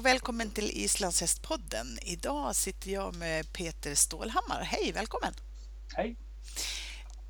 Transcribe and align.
och 0.00 0.06
välkommen 0.06 0.50
till 0.50 0.70
Islandshästpodden. 0.70 1.86
Idag 2.02 2.56
sitter 2.56 2.90
jag 2.90 3.16
med 3.16 3.52
Peter 3.52 3.94
Stålhammar. 3.94 4.62
Hej, 4.62 4.92
välkommen! 4.92 5.34
Hej! 5.94 6.16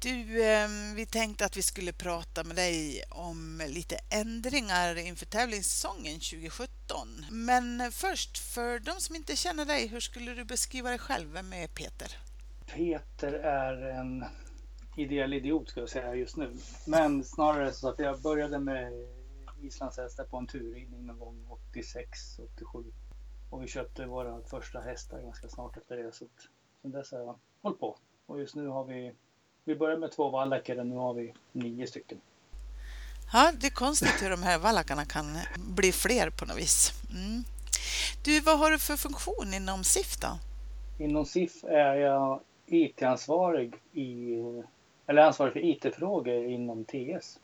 Du, 0.00 0.44
ehm, 0.44 0.94
vi 0.94 1.06
tänkte 1.06 1.44
att 1.44 1.56
vi 1.56 1.62
skulle 1.62 1.92
prata 1.92 2.44
med 2.44 2.56
dig 2.56 3.02
om 3.10 3.62
lite 3.68 3.96
ändringar 4.10 4.98
inför 4.98 5.26
tävlingssäsongen 5.26 6.20
2017. 6.20 7.24
Men 7.30 7.92
först, 7.92 8.38
för 8.38 8.78
de 8.78 9.00
som 9.00 9.16
inte 9.16 9.36
känner 9.36 9.64
dig, 9.64 9.86
hur 9.86 10.00
skulle 10.00 10.34
du 10.34 10.44
beskriva 10.44 10.88
dig 10.88 10.98
själv? 10.98 11.32
Vem 11.32 11.52
är 11.52 11.66
Peter? 11.66 12.18
Peter 12.66 13.32
är 13.32 14.00
en 14.00 14.24
ideell 14.96 15.32
idiot 15.32 15.68
ska 15.68 15.80
jag 15.80 15.88
säga 15.88 16.14
just 16.14 16.36
nu. 16.36 16.56
Men 16.86 17.24
snarare 17.24 17.72
så 17.72 17.88
att 17.88 17.98
jag 17.98 18.20
började 18.20 18.58
med 18.58 18.92
islandshästar 19.62 20.24
på 20.24 20.36
en 20.36 20.46
turridning 20.46 21.06
någon 21.06 21.18
gång 21.18 21.46
86, 21.48 22.38
87. 22.54 22.84
Och 23.50 23.62
vi 23.62 23.66
köpte 23.66 24.06
våra 24.06 24.42
första 24.42 24.80
hästar 24.80 25.22
ganska 25.22 25.48
snart 25.48 25.76
efter 25.76 25.96
det. 25.96 26.12
Så 26.12 26.24
sen 26.82 26.90
dess 26.90 27.12
har 27.12 27.18
jag 27.18 27.38
hållit 27.62 27.80
på. 27.80 27.96
Och 28.26 28.40
just 28.40 28.54
nu 28.54 28.68
har 28.68 28.84
vi, 28.84 29.12
vi 29.64 29.76
började 29.76 30.00
med 30.00 30.12
två 30.12 30.30
vallacker 30.30 30.78
och 30.78 30.86
nu 30.86 30.96
har 30.96 31.14
vi 31.14 31.34
nio 31.52 31.86
stycken. 31.86 32.20
Ja, 33.32 33.52
det 33.60 33.66
är 33.66 33.70
konstigt 33.70 34.22
hur 34.22 34.30
de 34.30 34.42
här 34.42 34.58
vallackarna 34.58 35.04
kan 35.04 35.38
bli 35.56 35.92
fler 35.92 36.30
på 36.30 36.44
något 36.44 36.58
vis. 36.58 36.92
Mm. 37.10 37.44
Du, 38.24 38.40
vad 38.40 38.58
har 38.58 38.70
du 38.70 38.78
för 38.78 38.96
funktion 38.96 39.54
inom 39.54 39.84
SIF 39.84 40.20
då? 40.20 40.38
Inom 41.04 41.26
SIF 41.26 41.64
är 41.64 41.94
jag 41.94 42.40
IT-ansvarig 42.66 43.74
i, 43.92 44.36
eller 45.06 45.22
ansvarig 45.22 45.52
för 45.52 45.64
IT-frågor 45.64 46.44
inom 46.44 46.84
TS. 46.84 47.38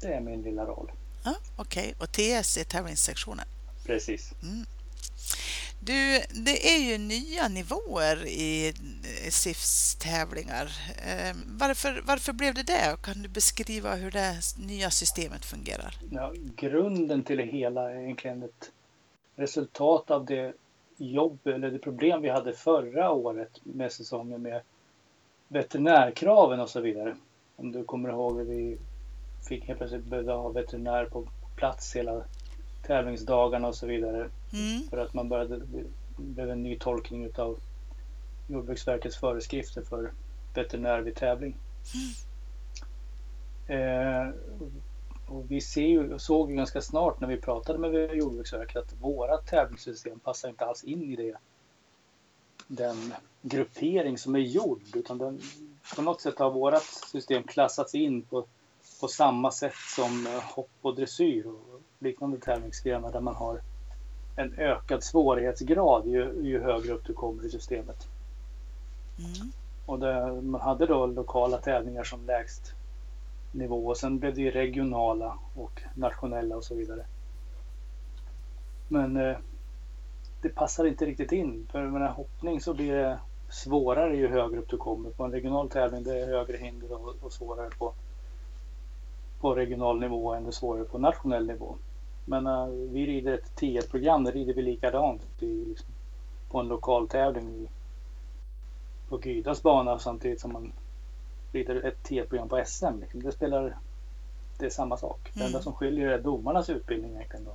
Det 0.00 0.14
är 0.14 0.20
min 0.20 0.42
lilla 0.42 0.64
roll. 0.64 0.92
Ja, 1.24 1.34
Okej, 1.56 1.82
okay. 1.82 1.94
och 1.98 2.12
TS 2.42 2.56
är 2.56 2.64
tävlingssektionen? 2.64 3.46
Precis. 3.86 4.32
Mm. 4.42 4.66
Du, 5.84 6.20
det 6.44 6.74
är 6.74 6.78
ju 6.78 6.98
nya 6.98 7.48
nivåer 7.48 8.26
i 8.26 8.72
SIFs 9.30 9.94
tävlingar. 9.94 10.70
Ehm, 11.06 11.36
varför, 11.58 12.02
varför 12.06 12.32
blev 12.32 12.54
det 12.54 12.62
det? 12.62 12.96
Kan 13.02 13.22
du 13.22 13.28
beskriva 13.28 13.94
hur 13.94 14.10
det 14.10 14.40
nya 14.58 14.90
systemet 14.90 15.44
fungerar? 15.44 15.94
Ja, 16.10 16.32
grunden 16.56 17.22
till 17.22 17.36
det 17.36 17.44
hela 17.44 17.90
är 17.90 18.00
egentligen 18.00 18.42
ett 18.42 18.70
resultat 19.36 20.10
av 20.10 20.24
det 20.24 20.52
jobb 20.96 21.46
eller 21.46 21.70
det 21.70 21.78
problem 21.78 22.22
vi 22.22 22.28
hade 22.28 22.52
förra 22.52 23.10
året 23.10 23.60
med 23.62 23.92
säsongen 23.92 24.42
med 24.42 24.60
veterinärkraven 25.48 26.60
och 26.60 26.70
så 26.70 26.80
vidare. 26.80 27.16
Om 27.56 27.72
du 27.72 27.84
kommer 27.84 28.08
ihåg 28.08 28.40
vi 28.40 28.78
fick 29.42 29.64
helt 29.64 29.78
plötsligt 29.78 30.04
behöva 30.04 30.36
ha 30.36 30.48
veterinär 30.48 31.04
på 31.04 31.28
plats 31.56 31.96
hela 31.96 32.24
tävlingsdagarna 32.82 33.68
och 33.68 33.76
så 33.76 33.86
vidare. 33.86 34.30
Mm. 34.52 34.82
För 34.90 34.98
att 34.98 35.14
man 35.14 35.28
började, 35.28 35.60
blev 36.16 36.50
en 36.50 36.62
ny 36.62 36.78
tolkning 36.78 37.24
utav 37.24 37.58
Jordbruksverkets 38.48 39.16
föreskrifter 39.16 39.82
för 39.82 40.12
veterinär 40.54 41.00
vid 41.00 41.14
tävling. 41.14 41.56
Mm. 41.94 42.12
Eh, 43.66 44.34
och 45.26 45.50
vi 45.50 45.60
ser 45.60 45.86
ju, 45.86 46.18
såg 46.18 46.50
ju 46.50 46.56
ganska 46.56 46.80
snart 46.80 47.20
när 47.20 47.28
vi 47.28 47.36
pratade 47.36 47.78
med 47.78 48.14
Jordbruksverket 48.14 48.76
att 48.76 48.94
våra 49.00 49.36
tävlingssystem 49.36 50.18
passar 50.18 50.48
inte 50.48 50.64
alls 50.64 50.84
in 50.84 51.02
i 51.02 51.16
det. 51.16 51.36
Den 52.66 53.14
gruppering 53.42 54.18
som 54.18 54.34
är 54.34 54.38
gjord 54.38 54.82
utan 54.94 55.18
den, 55.18 55.40
på 55.96 56.02
något 56.02 56.20
sätt 56.20 56.38
har 56.38 56.50
vårat 56.50 56.82
system 56.82 57.42
klassats 57.42 57.94
in 57.94 58.22
på 58.22 58.46
på 59.02 59.08
samma 59.08 59.50
sätt 59.50 59.74
som 59.96 60.26
eh, 60.26 60.42
hopp 60.54 60.70
och 60.82 60.94
dressyr 60.96 61.46
och 61.46 61.80
liknande 61.98 62.38
tävlingsgrenar 62.38 63.12
där 63.12 63.20
man 63.20 63.34
har 63.34 63.60
en 64.36 64.54
ökad 64.58 65.02
svårighetsgrad 65.02 66.06
ju, 66.06 66.42
ju 66.42 66.62
högre 66.62 66.92
upp 66.92 67.04
du 67.06 67.12
kommer 67.12 67.46
i 67.46 67.50
systemet. 67.50 68.08
Mm. 69.18 69.52
Och 69.86 69.98
det, 69.98 70.42
man 70.42 70.60
hade 70.60 70.86
då 70.86 71.06
lokala 71.06 71.58
tävlingar 71.58 72.04
som 72.04 72.26
lägst 72.26 72.74
nivå 73.52 73.86
och 73.86 73.96
sen 73.96 74.18
blev 74.18 74.34
det 74.34 74.50
regionala 74.50 75.38
och 75.56 75.82
nationella 75.94 76.56
och 76.56 76.64
så 76.64 76.74
vidare. 76.74 77.04
Men 78.88 79.16
eh, 79.16 79.36
det 80.42 80.48
passar 80.48 80.86
inte 80.86 81.06
riktigt 81.06 81.32
in. 81.32 81.68
För 81.72 81.86
med 81.86 82.12
hoppning 82.12 82.60
så 82.60 82.74
blir 82.74 82.92
det 82.92 83.18
svårare 83.50 84.16
ju 84.16 84.28
högre 84.28 84.58
upp 84.58 84.68
du 84.68 84.76
kommer. 84.76 85.10
På 85.10 85.24
en 85.24 85.32
regional 85.32 85.70
tävling 85.70 86.02
det 86.02 86.20
är 86.20 86.26
högre 86.26 86.56
hinder 86.56 86.92
och, 86.92 87.14
och 87.20 87.32
svårare 87.32 87.70
på 87.78 87.94
på 89.42 89.54
regional 89.54 90.00
nivå 90.00 90.34
än 90.34 90.44
det 90.44 90.52
svårare 90.52 90.84
på 90.84 90.98
nationell 90.98 91.46
nivå. 91.46 91.76
Men 92.24 92.46
uh, 92.46 92.66
vi 92.66 93.06
rider 93.06 93.32
ett 93.32 93.60
T1-program, 93.60 94.24
där 94.24 94.32
rider 94.32 94.54
vi 94.54 94.62
likadant 94.62 95.22
i, 95.42 95.64
liksom, 95.64 95.88
på 96.50 96.60
en 96.60 96.68
lokal 96.68 97.08
tävling 97.08 97.48
i, 97.48 97.68
på 99.08 99.20
Gydas 99.20 99.62
bana 99.62 99.98
samtidigt 99.98 100.40
som 100.40 100.52
man 100.52 100.72
rider 101.52 101.84
ett 101.84 102.08
T1-program 102.08 102.48
på 102.48 102.62
SM. 102.66 103.00
Liksom. 103.00 103.22
Det 103.22 103.32
spelar 103.32 103.76
det 104.58 104.66
är 104.66 104.70
samma 104.70 104.96
sak. 104.96 105.20
Mm. 105.20 105.32
Det 105.34 105.44
enda 105.44 105.58
mm. 105.58 105.62
som 105.62 105.72
skiljer 105.72 106.08
är 106.08 106.18
domarnas 106.18 106.70
utbildning 106.70 107.14
egentligen 107.14 107.44
då. 107.44 107.54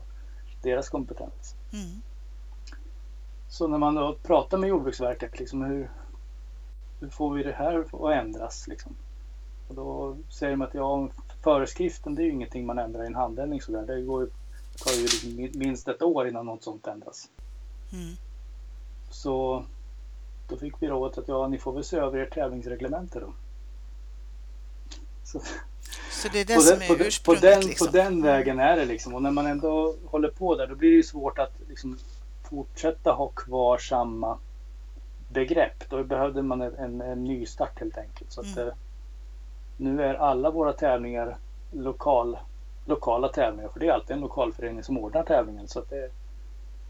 Deras 0.62 0.90
kompetens. 0.90 1.56
Mm. 1.74 2.02
Så 3.48 3.68
när 3.68 3.78
man 3.78 3.96
då 3.96 4.16
pratar 4.24 4.58
med 4.58 4.70
Jordbruksverket, 4.70 5.40
liksom 5.40 5.64
hur, 5.64 5.92
hur 7.00 7.10
får 7.10 7.34
vi 7.34 7.44
det 7.44 7.52
här 7.52 7.80
att 7.80 8.26
ändras? 8.26 8.68
Liksom? 8.68 8.96
Och 9.68 9.76
då 9.76 10.18
säger 10.30 10.52
de 10.52 10.62
att 10.62 10.74
ja, 10.74 11.10
föreskriften 11.48 12.16
det 12.16 12.22
är 12.22 12.24
ju 12.24 12.32
ingenting 12.32 12.66
man 12.66 12.80
ändrar 12.80 13.04
i 13.04 13.08
en 13.08 13.16
handvändning 13.16 13.62
sådär. 13.62 13.86
Det 13.88 14.02
går, 14.02 14.30
tar 14.78 14.92
ju 14.92 15.02
liksom 15.02 15.60
minst 15.60 15.88
ett 15.88 16.02
år 16.02 16.28
innan 16.28 16.46
något 16.46 16.64
sånt 16.64 16.88
ändras. 16.88 17.30
Mm. 17.94 18.16
Så 19.10 19.64
då 20.50 20.58
fick 20.58 20.74
vi 20.80 20.88
rådet 20.88 21.18
att 21.18 21.28
ja, 21.28 21.48
ni 21.48 21.58
får 21.58 21.74
väl 21.74 21.84
se 21.84 21.98
över 21.98 22.20
ert 22.20 22.34
tävlingsreglemente 22.34 23.20
då. 23.20 23.34
Så, 25.24 25.42
så 26.12 26.28
det 26.34 26.40
är 26.42 26.46
det 26.46 26.56
på 26.56 26.62
som 26.62 26.80
den, 26.80 26.92
är 26.92 27.08
ursprunget? 27.08 27.42
På 27.42 27.48
den, 27.48 27.62
liksom. 27.62 27.88
på 27.88 27.94
den 27.94 28.22
vägen 28.22 28.60
är 28.60 28.78
det 28.78 28.86
liksom. 28.86 29.16
Och 29.16 29.22
när 29.22 29.32
man 29.32 29.48
ändå 29.48 29.96
håller 30.06 30.30
på 30.30 30.56
där 30.56 30.68
då 30.68 30.76
blir 30.76 30.90
det 30.90 30.96
ju 30.96 31.04
svårt 31.04 31.40
att 31.40 31.54
liksom 31.70 31.98
fortsätta 32.50 33.12
ha 33.12 33.28
kvar 33.28 33.78
samma 33.78 34.38
begrepp. 35.30 35.90
Då 35.90 36.04
behövde 36.04 36.42
man 36.42 36.62
en, 36.62 36.76
en, 36.76 37.02
en 37.02 37.24
ny 37.24 37.46
start 37.46 37.80
helt 37.80 37.98
enkelt. 37.98 38.32
Så 38.32 38.42
att, 38.42 38.58
mm. 38.58 38.68
Eh, 38.68 38.74
nu 39.78 40.04
är 40.04 40.14
alla 40.14 40.52
våra 40.52 40.74
tävlingar 40.74 41.38
lokal, 41.72 42.38
lokala 42.86 43.28
tävlingar. 43.28 43.70
För 43.70 43.80
det 43.80 43.88
är 43.88 43.92
alltid 43.92 44.16
en 44.16 44.22
lokalförening 44.22 44.84
som 44.84 44.98
ordnar 44.98 45.24
tävlingen. 45.24 45.68
Så 45.68 45.84
det, 45.90 46.12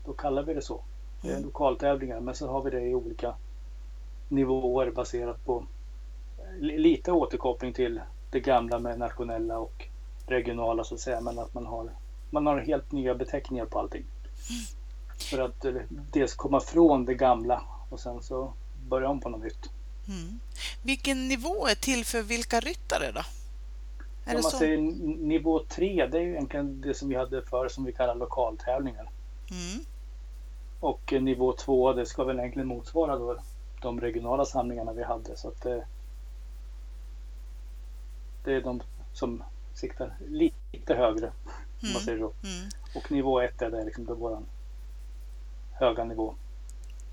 då 0.06 0.14
kallar 0.14 0.44
vi 0.44 0.53
det 0.53 0.62
så. 0.62 0.81
Det 1.22 1.28
är 1.28 1.31
mm. 1.31 1.46
lokaltävlingar. 1.46 2.20
Men 2.20 2.36
så 2.36 2.48
har 2.48 2.62
vi 2.62 2.70
det 2.70 2.81
i 2.81 2.96
olika 2.96 3.34
nivåer 4.28 4.92
baserat 4.92 5.46
på 5.46 5.64
lite 6.59 7.12
återkoppling 7.12 7.74
till 7.74 8.02
det 8.31 8.40
gamla 8.40 8.80
med 8.80 9.00
nationella 9.00 9.59
och 9.59 9.88
regionala 10.28 10.84
så 10.84 10.94
att 10.94 11.02
säga. 11.02 11.22
Men 11.22 11.40
att 11.40 11.54
man 11.54 11.66
har, 11.66 11.90
man 12.30 12.46
har 12.46 12.58
helt 12.58 12.92
nya 12.92 13.16
beteckningar 13.16 13.66
på 13.66 13.80
allting. 13.80 14.04
Mm. 14.04 14.64
För 15.18 15.40
att 15.40 15.66
eh, 15.66 15.74
dels 15.90 16.36
komma 16.36 16.59
från 16.59 17.06
det 17.06 17.14
gamla 17.14 17.64
och 17.90 18.00
sen 18.00 18.22
så 18.22 18.54
börja 18.90 19.09
om 19.09 19.19
på 19.19 19.30
något 19.30 19.44
nytt. 19.44 19.69
Mm. 20.07 20.40
Vilken 20.84 21.28
nivå 21.28 21.68
är 21.68 21.75
till 21.75 22.06
för 22.06 22.22
vilka 22.22 22.59
ryttare 22.59 23.12
då? 23.12 23.22
Är 24.25 24.35
Om 24.35 24.41
man 24.41 24.51
så? 24.51 24.57
säger 24.57 24.78
nivå 25.18 25.63
3, 25.63 26.07
det 26.07 26.18
är 26.18 26.22
ju 26.22 26.31
egentligen 26.31 26.81
det 26.81 26.94
som 26.94 27.09
vi 27.09 27.16
hade 27.16 27.41
förr 27.41 27.68
som 27.68 27.85
vi 27.85 27.94
kallar 27.94 28.16
lokaltävlingar. 28.16 29.09
Mm. 29.51 29.85
Och 30.79 31.13
eh, 31.13 31.22
nivå 31.22 31.53
2, 31.53 31.94
det 31.94 32.06
ska 32.06 32.23
väl 32.23 32.40
egentligen 32.40 32.68
motsvara 32.68 33.18
då 33.18 33.38
de 33.81 34.01
regionala 34.01 34.45
samlingarna 34.45 34.94
vi 34.94 35.04
hade. 35.04 35.38
Så 35.38 35.48
att 35.48 35.62
det, 35.62 35.86
det 38.44 38.54
är 38.54 38.62
de 38.62 38.81
som 39.13 39.44
siktar 39.74 40.18
lite 40.27 40.94
högre. 40.94 41.27
Mm. 41.27 41.33
Om 41.81 41.89
man 41.89 41.92
mm. 41.92 42.01
säger 42.01 42.19
så. 42.19 42.33
Mm. 42.48 42.69
Och 42.95 43.12
nivå 43.12 43.42
1 43.42 43.62
är 43.62 43.69
det 43.69 43.83
liksom 43.83 44.06
då 44.06 44.13
våran 44.13 44.45
höga 45.71 46.04
nivå 46.04 46.36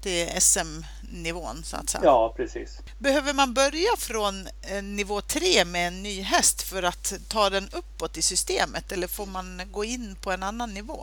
till 0.05 0.41
SM-nivån 0.41 1.57
så 1.63 1.77
att 1.77 1.89
säga. 1.89 2.05
Ja, 2.05 2.35
precis. 2.37 2.81
Behöver 2.99 3.35
man 3.35 3.55
börja 3.55 3.93
från 3.99 4.35
eh, 4.71 4.83
nivå 4.83 5.21
3 5.21 5.65
med 5.65 5.89
en 5.89 6.03
ny 6.03 6.23
häst 6.23 6.63
för 6.63 6.83
att 6.83 7.15
ta 7.29 7.51
den 7.51 7.65
uppåt 7.65 8.17
i 8.17 8.23
systemet 8.23 8.93
eller 8.93 9.07
får 9.07 9.27
man 9.27 9.61
gå 9.73 9.85
in 9.85 10.17
på 10.25 10.31
en 10.31 10.43
annan 10.43 10.75
nivå? 10.75 10.99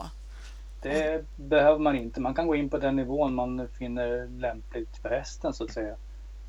Det 0.81 1.03
mm. 1.03 1.25
behöver 1.36 1.80
man 1.80 1.95
inte. 1.95 2.21
Man 2.21 2.33
kan 2.33 2.48
gå 2.48 2.56
in 2.56 2.69
på 2.69 2.77
den 2.77 2.95
nivån 2.95 3.36
man 3.36 3.68
finner 3.80 4.27
lämpligt 4.27 4.98
för 5.01 5.09
hästen 5.09 5.53
så 5.53 5.63
att 5.63 5.71
säga. 5.71 5.95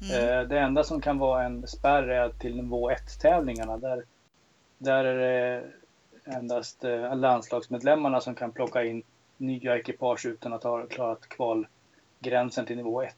Mm. 0.03 0.29
Eh, 0.29 0.49
det 0.49 0.59
enda 0.59 0.85
som 0.85 1.01
kan 1.01 1.19
vara 1.19 1.45
en 1.45 1.67
spärr 1.67 2.09
är 2.09 2.29
till 2.29 2.57
nivå 2.57 2.91
1-tävlingarna. 2.91 3.77
Där, 3.77 4.05
där 4.79 5.05
är 5.05 5.19
det 5.19 5.65
endast 6.25 6.85
eh, 6.85 7.17
landslagsmedlemmarna 7.17 8.21
som 8.21 8.35
kan 8.35 8.53
plocka 8.53 8.85
in 8.85 9.03
nya 9.37 9.77
ekipage 9.77 10.27
utan 10.27 10.53
att 10.53 10.63
ha 10.63 10.87
klarat 10.87 11.29
kval 11.29 11.67
gränsen 12.23 12.67
till 12.67 12.77
nivå 12.77 13.03
1. 13.03 13.15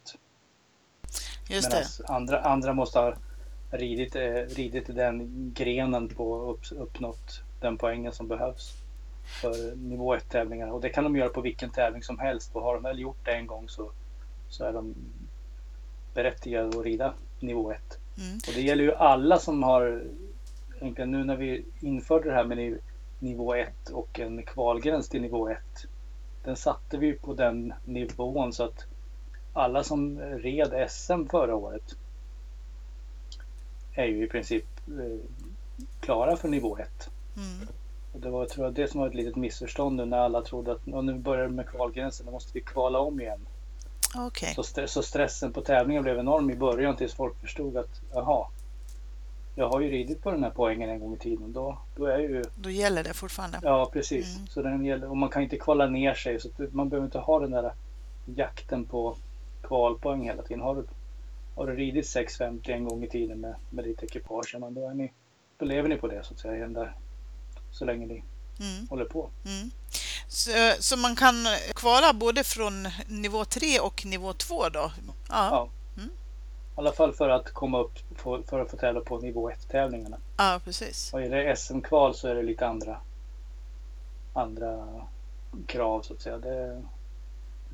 Just 1.48 1.68
Medan 1.68 1.84
det. 1.98 2.12
Andra, 2.12 2.40
andra 2.40 2.72
måste 2.72 2.98
ha 2.98 3.14
ridit, 3.70 4.16
eh, 4.16 4.22
ridit 4.32 4.86
den 4.86 5.50
grenen 5.54 6.08
på 6.08 6.36
upp, 6.36 6.60
uppnått 6.72 7.42
den 7.60 7.76
poängen 7.76 8.12
som 8.12 8.28
behövs. 8.28 8.72
för 9.42 9.76
nivå 9.76 10.14
1-tävlingar. 10.14 10.68
Och 10.68 10.80
det 10.80 10.88
kan 10.88 11.04
de 11.04 11.16
göra 11.16 11.28
på 11.28 11.40
vilken 11.40 11.70
tävling 11.70 12.02
som 12.02 12.18
helst. 12.18 12.56
Och 12.56 12.62
har 12.62 12.74
de 12.74 12.82
väl 12.82 12.98
gjort 12.98 13.24
det 13.24 13.32
en 13.32 13.46
gång 13.46 13.68
så, 13.68 13.90
så 14.48 14.64
är 14.64 14.72
de 14.72 14.94
berättigade 16.14 16.68
att 16.68 16.84
rida 16.84 17.14
nivå 17.40 17.72
1. 17.72 17.98
Mm. 18.18 18.36
Och 18.36 18.54
det 18.54 18.60
gäller 18.60 18.84
ju 18.84 18.94
alla 18.94 19.38
som 19.38 19.62
har, 19.62 20.04
egentligen 20.80 21.10
nu 21.10 21.24
när 21.24 21.36
vi 21.36 21.64
införde 21.80 22.28
det 22.28 22.34
här 22.34 22.44
med 22.44 22.78
nivå 23.18 23.54
1 23.54 23.90
och 23.90 24.20
en 24.20 24.42
kvalgräns 24.42 25.08
till 25.08 25.22
nivå 25.22 25.48
1. 25.48 25.58
Den 26.44 26.56
satte 26.56 26.98
vi 26.98 27.12
på 27.12 27.34
den 27.34 27.74
nivån 27.84 28.52
så 28.52 28.64
att 28.64 28.86
alla 29.54 29.84
som 29.84 30.18
red 30.20 30.90
SM 30.90 31.26
förra 31.30 31.54
året 31.54 31.94
är 33.94 34.04
ju 34.04 34.24
i 34.24 34.28
princip 34.28 34.64
eh, 34.86 35.18
klara 36.00 36.36
för 36.36 36.48
nivå 36.48 36.78
1. 36.78 37.10
Mm. 37.36 37.68
Och 38.12 38.20
det 38.20 38.30
var 38.30 38.46
tror 38.46 38.66
jag, 38.66 38.74
det 38.74 38.90
som 38.90 39.00
var 39.00 39.08
ett 39.08 39.14
litet 39.14 39.36
missförstånd 39.36 40.08
när 40.08 40.18
alla 40.18 40.42
trodde 40.42 40.72
att 40.72 40.86
nu 40.86 41.14
börjar 41.14 41.48
med 41.48 41.68
kvalgränsen, 41.68 42.26
då 42.26 42.32
måste 42.32 42.50
vi 42.54 42.60
kvala 42.60 42.98
om 42.98 43.20
igen. 43.20 43.40
Okay. 44.26 44.54
Så, 44.54 44.60
st 44.60 44.88
så, 44.88 45.02
stressen 45.02 45.52
på 45.52 45.60
tävlingen 45.60 46.02
blev 46.02 46.18
enorm 46.18 46.50
i 46.50 46.56
början 46.56 46.96
tills 46.96 47.14
folk 47.14 47.40
förstod 47.40 47.76
att 47.76 48.00
jaha, 48.12 48.46
jag 49.54 49.68
har 49.68 49.80
ju 49.80 49.90
ridit 49.90 50.22
på 50.22 50.30
den 50.30 50.44
här 50.44 50.50
poängen 50.50 50.90
en 50.90 51.00
gång 51.00 51.14
i 51.14 51.18
tiden. 51.18 51.52
Då, 51.52 51.78
då, 51.96 52.06
är 52.06 52.18
ju... 52.18 52.44
då 52.56 52.70
gäller 52.70 53.04
det 53.04 53.14
fortfarande. 53.14 53.58
Ja, 53.62 53.90
precis. 53.92 54.36
Mm. 54.36 54.46
Så 54.46 54.62
den 54.62 54.84
gäller, 54.84 55.10
och 55.10 55.16
man 55.16 55.28
kan 55.28 55.42
inte 55.42 55.56
kvala 55.56 55.86
ner 55.86 56.14
sig. 56.14 56.40
Så 56.40 56.48
man 56.70 56.88
behöver 56.88 57.06
inte 57.06 57.18
ha 57.18 57.40
den 57.40 57.50
där 57.50 57.72
jakten 58.24 58.84
på 58.84 59.16
kvalpoäng 59.64 60.24
hela 60.24 60.42
tiden. 60.42 60.60
Har 60.60 60.74
du, 60.74 60.86
har 61.54 61.66
du 61.66 61.76
ridit 61.76 62.08
650 62.08 62.72
en 62.72 62.84
gång 62.84 63.04
i 63.04 63.08
tiden 63.08 63.40
med, 63.40 63.54
med 63.70 63.84
ditt 63.84 64.02
ekipage, 64.02 64.56
men 64.60 64.74
då, 64.74 64.88
är 64.88 64.94
ni, 64.94 65.12
då 65.58 65.64
lever 65.64 65.88
ni 65.88 65.96
på 65.96 66.06
det 66.06 66.24
så 66.24 66.34
att 66.34 66.40
säga. 66.40 66.68
Där, 66.68 66.94
så 67.70 67.84
länge 67.84 68.06
ni 68.06 68.24
mm. 68.60 68.88
håller 68.90 69.04
på. 69.04 69.30
Mm. 69.44 69.70
Så, 70.28 70.50
så, 70.80 70.96
man 70.96 71.16
kan 71.16 71.34
kvala 71.74 72.12
både 72.12 72.44
från 72.44 72.88
nivå 73.06 73.44
3 73.44 73.80
och 73.80 74.06
nivå 74.06 74.32
2 74.32 74.68
då? 74.68 74.92
Ja. 75.28 75.48
ja. 75.50 75.68
Mm. 75.96 76.10
I 76.10 76.12
alla 76.74 76.92
fall 76.92 77.12
för 77.12 77.28
att 77.28 77.52
komma 77.52 77.80
upp 77.80 77.92
för, 78.16 78.42
för 78.42 78.60
att 78.60 78.70
få 78.70 78.76
tävla 78.76 79.00
på 79.00 79.18
nivå 79.18 79.50
1-tävlingarna. 79.50 80.16
Ja, 80.36 80.60
precis. 80.64 81.12
Och 81.12 81.22
är 81.22 81.30
det 81.30 81.56
SM-kval 81.56 82.14
så 82.14 82.28
är 82.28 82.34
det 82.34 82.42
lite 82.42 82.66
andra, 82.66 83.00
andra 84.34 84.88
krav 85.66 86.02
så 86.02 86.14
att 86.14 86.22
säga. 86.22 86.38
Det, 86.38 86.82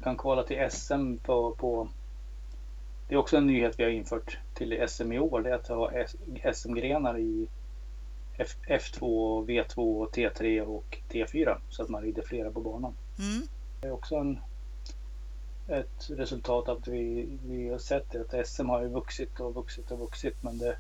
kan 0.03 0.17
kvala 0.17 0.43
till 0.43 0.71
SM 0.71 1.17
på, 1.17 1.51
på 1.53 1.89
det 3.09 3.15
är 3.15 3.19
också 3.19 3.37
en 3.37 3.47
nyhet 3.47 3.75
vi 3.79 3.85
har 3.85 3.91
infört 3.91 4.39
till 4.55 4.89
SM 4.89 5.13
i 5.13 5.19
år. 5.19 5.41
Det 5.43 5.51
är 5.51 5.55
att 5.55 5.69
ha 5.69 5.91
SM-grenar 6.55 7.19
i 7.19 7.49
F, 8.39 8.49
F2, 8.67 9.01
V2, 9.47 10.07
T3 10.11 10.61
och 10.61 10.99
T4 11.09 11.59
så 11.69 11.83
att 11.83 11.89
man 11.89 12.03
rider 12.03 12.23
flera 12.23 12.51
på 12.51 12.61
banan. 12.61 12.95
Mm. 13.19 13.47
Det 13.81 13.89
är 13.89 13.93
också 13.93 14.17
en, 14.17 14.39
ett 15.69 16.11
resultat 16.11 16.69
av 16.69 16.79
att 16.79 16.89
vi, 16.89 17.29
vi 17.47 17.69
har 17.69 17.79
sett 17.79 18.17
att 18.17 18.47
SM 18.47 18.69
har 18.69 18.83
ju 18.83 18.89
vuxit 18.89 19.41
och 19.41 19.55
vuxit 19.55 19.91
och 19.91 19.99
vuxit 19.99 20.43
men 20.43 20.59
det, 20.59 20.77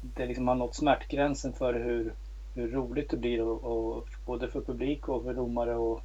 det 0.00 0.26
liksom 0.26 0.48
har 0.48 0.54
nått 0.54 0.74
smärtgränsen 0.74 1.52
för 1.52 1.74
hur, 1.74 2.14
hur 2.54 2.68
roligt 2.68 3.10
det 3.10 3.16
blir 3.16 3.42
och, 3.42 3.64
och 3.64 4.08
både 4.26 4.48
för 4.48 4.60
publik 4.60 5.08
och 5.08 5.22
för 5.22 5.34
domare 5.34 5.74
och, 5.74 6.02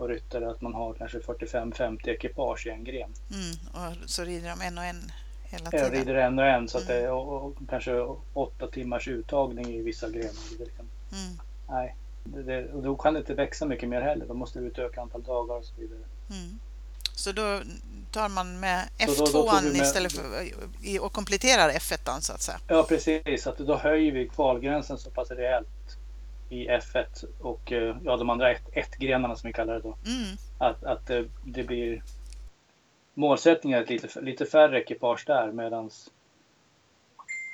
och 0.00 0.08
ryttare 0.08 0.50
att 0.50 0.60
man 0.60 0.74
har 0.74 0.94
kanske 0.94 1.18
45-50 1.18 2.08
ekipage 2.08 2.66
i 2.66 2.70
en 2.70 2.84
gren. 2.84 3.12
Mm, 3.32 3.56
och 3.72 4.10
så 4.10 4.24
rider 4.24 4.48
de 4.50 4.60
en 4.66 4.78
och 4.78 4.84
en 4.84 5.12
hela 5.42 5.70
tiden. 5.70 5.86
Jag 5.86 5.94
rider 5.94 6.14
en 6.14 6.38
och 6.38 6.46
en 6.46 6.68
så 6.68 6.78
att 6.78 6.86
det 6.86 6.96
är 6.96 7.10
och, 7.10 7.44
och, 7.44 7.56
kanske 7.68 8.00
åtta 8.32 8.66
timmars 8.66 9.08
uttagning 9.08 9.66
i 9.66 9.82
vissa 9.82 10.08
grenar. 10.08 10.58
Liksom. 10.58 10.88
Mm. 11.12 11.40
Nej, 11.68 11.96
det, 12.24 12.42
det, 12.42 12.72
och 12.72 12.82
då 12.82 12.96
kan 12.96 13.14
det 13.14 13.20
inte 13.20 13.34
växa 13.34 13.66
mycket 13.66 13.88
mer 13.88 14.00
heller. 14.00 14.26
Då 14.26 14.34
måste 14.34 14.60
vi 14.60 14.66
utöka 14.66 15.00
antal 15.00 15.22
dagar 15.22 15.54
och 15.54 15.64
så 15.64 15.74
vidare. 15.80 16.00
Mm. 16.30 16.58
Så 17.14 17.32
då 17.32 17.60
tar 18.10 18.28
man 18.28 18.60
med 18.60 18.88
F2 18.98 19.62
med, 19.62 19.82
istället 19.82 20.12
för 20.12 20.22
och 21.00 21.12
kompletterar 21.12 21.70
F1 21.70 22.20
så 22.20 22.32
att 22.32 22.42
säga? 22.42 22.58
Ja 22.68 22.82
precis, 22.88 23.46
att 23.46 23.58
då 23.58 23.76
höjer 23.76 24.12
vi 24.12 24.28
kvalgränsen 24.28 24.98
så 24.98 25.10
pass 25.10 25.30
rejält 25.30 25.68
i 26.50 26.68
F1 26.68 27.24
och 27.40 27.72
eh, 27.72 27.96
ja, 28.04 28.16
de 28.16 28.30
andra 28.30 28.50
ett, 28.50 28.68
ett-grenarna 28.72 29.36
som 29.36 29.48
vi 29.48 29.52
kallar 29.52 29.74
det 29.74 29.80
då. 29.80 29.96
Mm. 30.06 30.36
Att, 30.58 30.84
att 30.84 31.06
det, 31.06 31.28
det 31.44 31.62
blir 31.62 32.02
målsättningen 33.14 33.82
är 33.82 33.86
lite, 33.86 34.20
lite 34.20 34.46
färre 34.46 34.80
ekipage 34.80 35.24
där 35.26 35.52
medan 35.52 35.90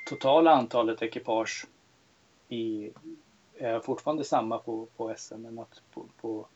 totala 0.09 0.51
antalet 0.51 1.03
ekipage 1.03 1.67
i, 2.49 2.91
är 3.59 3.81
fortfarande 3.81 4.25
samma 4.25 4.59
på, 4.59 4.87
på 4.97 5.15
SM 5.17 5.35
men 5.35 5.59
att 5.59 5.83
på, 5.95 6.05
på, 6.21 6.47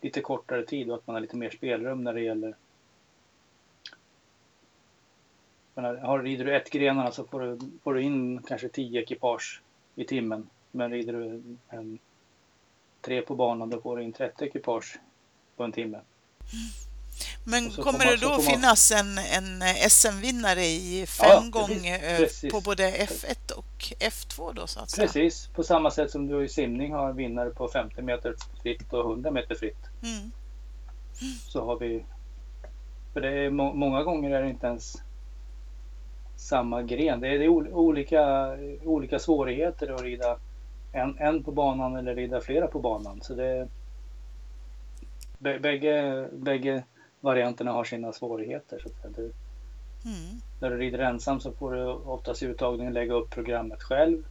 lite 0.00 0.20
kortare 0.20 0.66
tid 0.66 0.90
och 0.90 0.96
att 0.96 1.06
man 1.06 1.14
har 1.14 1.20
lite 1.20 1.36
mer 1.36 1.50
spelrum 1.50 2.04
när 2.04 2.14
det 2.14 2.20
gäller 2.20 2.56
har, 5.74 6.22
rider 6.22 6.44
du 6.44 6.56
ett 6.56 6.70
grenarna 6.70 7.10
så 7.10 7.24
får 7.24 7.40
du, 7.40 7.58
får 7.82 7.94
du 7.94 8.02
in 8.02 8.42
kanske 8.42 8.68
tio 8.68 9.02
ekipage 9.02 9.62
i 9.94 10.04
timmen. 10.04 10.50
Men 10.70 10.90
rider 10.90 11.12
du 11.12 11.42
en 11.68 11.98
tre 13.00 13.22
på 13.22 13.34
banan 13.34 13.70
då 13.70 13.80
får 13.80 13.96
du 13.96 14.02
in 14.02 14.12
30 14.12 14.44
ekipage 14.44 14.98
på 15.56 15.64
en 15.64 15.72
timme. 15.72 16.00
Men 17.44 17.70
kommer 17.70 18.04
det 18.06 18.16
då 18.16 18.38
finnas 18.38 18.92
en, 18.92 19.18
en 19.18 19.62
SM-vinnare 19.90 20.64
i 20.64 21.06
fem 21.08 21.28
ja, 21.28 21.60
gånger 21.60 22.50
på 22.50 22.60
både 22.60 22.90
F1 22.90 23.52
och 23.52 23.94
F2 24.00 24.54
då 24.54 24.66
så 24.66 24.80
att 24.80 24.90
säga? 24.90 25.06
Precis, 25.06 25.46
på 25.46 25.62
samma 25.62 25.90
sätt 25.90 26.10
som 26.10 26.26
du 26.26 26.44
i 26.44 26.48
simning 26.48 26.92
har 26.92 27.10
en 27.10 27.16
vinnare 27.16 27.50
på 27.50 27.68
50 27.68 28.02
meter 28.02 28.34
fritt 28.62 28.92
och 28.92 29.10
100 29.10 29.30
meter 29.30 29.54
fritt. 29.54 29.86
Mm. 30.02 30.30
Så 31.48 31.64
har 31.64 31.78
vi, 31.78 32.04
för 33.12 33.20
det 33.20 33.30
är 33.30 33.50
må, 33.50 33.72
många 33.72 34.02
gånger 34.02 34.30
är 34.30 34.42
det 34.42 34.50
inte 34.50 34.66
ens 34.66 34.96
samma 36.36 36.82
gren. 36.82 37.20
Det 37.20 37.28
är, 37.28 37.38
det 37.38 37.44
är 37.44 37.48
olika, 37.74 38.48
olika 38.84 39.18
svårigheter 39.18 39.94
att 39.94 40.02
rida 40.02 40.36
en, 40.92 41.18
en 41.18 41.44
på 41.44 41.52
banan 41.52 41.96
eller 41.96 42.14
rida 42.14 42.40
flera 42.40 42.66
på 42.66 42.80
banan. 42.80 43.20
Så 43.22 43.34
det, 43.34 43.68
bägge, 45.38 46.28
bägge 46.32 46.84
varianterna 47.20 47.72
har 47.72 47.84
sina 47.84 48.12
svårigheter. 48.12 48.78
Så 48.78 49.08
att 49.08 49.16
du, 49.16 49.22
mm. 50.04 50.40
När 50.60 50.70
du 50.70 50.76
rider 50.76 50.98
ensam 50.98 51.40
så 51.40 51.52
får 51.52 51.72
du 51.72 51.86
oftast 51.86 52.42
i 52.42 52.46
uttagningen 52.46 52.92
lägga 52.92 53.14
upp 53.14 53.30
programmet 53.30 53.82
själv. 53.82 54.24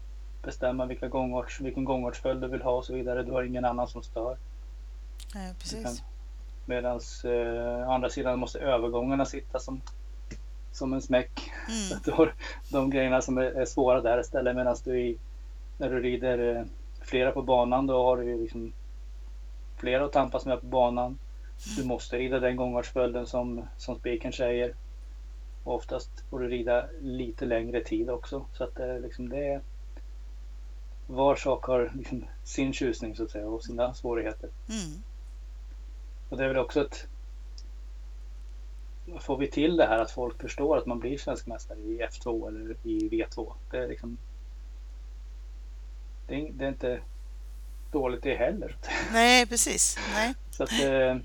Bestämma 0.44 0.86
vilka 0.86 1.08
gångarts, 1.08 1.62
vilken 1.62 1.86
gångartsföljd 1.86 2.42
du 2.42 2.48
vill 2.48 2.62
ha 2.62 2.72
och 2.72 2.86
så 2.86 2.94
vidare. 2.94 3.24
Du 3.24 3.32
har 3.32 3.44
ingen 3.44 3.66
annan 3.66 3.88
som 3.88 4.04
stör. 4.04 4.38
Ja, 5.34 5.54
precis. 5.60 6.04
Medan 6.66 7.00
eh, 7.26 7.90
andra 7.90 8.10
sidan 8.10 8.40
måste 8.40 8.60
övergångarna 8.60 9.26
sitta 9.26 9.60
som, 9.60 9.82
som 10.72 10.94
en 10.94 11.02
smäck. 11.02 11.52
Mm. 11.68 11.80
Så 11.90 11.96
att 11.96 12.04
du 12.04 12.12
har 12.12 12.34
de 12.72 12.90
grejerna 12.90 13.22
som 13.22 13.38
är, 13.38 13.44
är 13.44 13.66
svåra 13.66 14.02
där 14.02 14.20
istället. 14.20 14.56
Medan 14.56 14.76
du 14.84 15.00
i, 15.00 15.18
när 15.80 15.90
du 15.90 16.00
rider 16.00 16.56
eh, 16.56 16.64
flera 17.02 17.32
på 17.32 17.42
banan 17.42 17.88
då 17.88 18.04
har 18.04 18.18
du 18.18 18.42
liksom 18.42 18.74
flera 19.78 20.06
att 20.06 20.12
tampas 20.12 20.46
med 20.46 20.62
på 20.62 20.66
banan. 20.66 21.20
Du 21.78 21.86
måste 21.86 22.18
rida 22.18 22.40
den 22.40 22.56
gångartsföljden 22.56 23.28
som, 23.28 23.66
som 23.78 23.96
spiken 23.96 24.34
säger. 24.34 24.74
Och 25.64 25.76
oftast 25.76 26.10
får 26.30 26.40
du 26.40 26.48
rida 26.48 26.86
lite 27.02 27.46
längre 27.46 27.84
tid 27.84 28.10
också. 28.10 28.46
Så 28.54 28.64
att 28.64 28.76
det, 28.76 29.00
liksom 29.00 29.30
det 29.30 29.48
är, 29.48 29.62
var 31.08 31.36
sak 31.36 31.66
har 31.66 31.92
liksom 31.96 32.26
sin 32.44 32.74
tjusning 32.74 33.16
så 33.16 33.24
att 33.24 33.32
säga 33.32 33.48
och 33.48 33.64
sina 33.64 33.94
svårigheter. 33.94 34.50
Mm. 34.70 35.04
Och 36.30 36.38
det 36.38 36.44
är 36.44 36.48
väl 36.48 36.58
också 36.58 36.82
ett 36.82 37.08
Får 39.20 39.38
vi 39.38 39.48
till 39.48 39.78
det 39.78 39.86
här 39.86 40.00
att 40.00 40.12
folk 40.12 40.42
förstår 40.42 40.78
att 40.78 40.86
man 40.86 41.00
blir 41.00 41.18
svensk 41.18 41.48
mästare 41.48 41.80
i 41.80 42.02
F2 42.02 42.48
eller 42.48 42.76
i 42.84 43.10
V2. 43.10 43.54
Det 43.72 43.78
är 43.78 43.88
liksom 43.88 44.18
Det 46.30 46.36
är, 46.36 46.52
det 46.52 46.66
är 46.66 46.70
inte 46.70 47.00
dåligt 47.92 48.24
det 48.24 48.36
heller. 48.36 48.76
Nej, 49.14 49.46
precis. 49.48 49.98
Nej. 50.14 50.34
Så 50.52 50.64
att, 50.64 50.72
eh, 50.72 51.18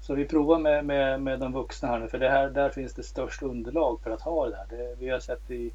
så 0.00 0.14
vi 0.14 0.24
provar 0.24 0.58
med, 0.58 0.84
med, 0.84 1.22
med 1.22 1.40
de 1.40 1.52
vuxna 1.52 1.88
här 1.88 1.98
nu 1.98 2.08
för 2.08 2.18
det 2.18 2.30
här, 2.30 2.50
där 2.50 2.70
finns 2.70 2.94
det 2.94 3.02
störst 3.02 3.42
underlag 3.42 4.00
för 4.02 4.10
att 4.10 4.22
ha 4.22 4.48
det 4.48 4.56
här. 4.56 4.66
Det, 4.70 4.94
vi 4.98 5.08
har 5.08 5.20
sett 5.20 5.50
i 5.50 5.72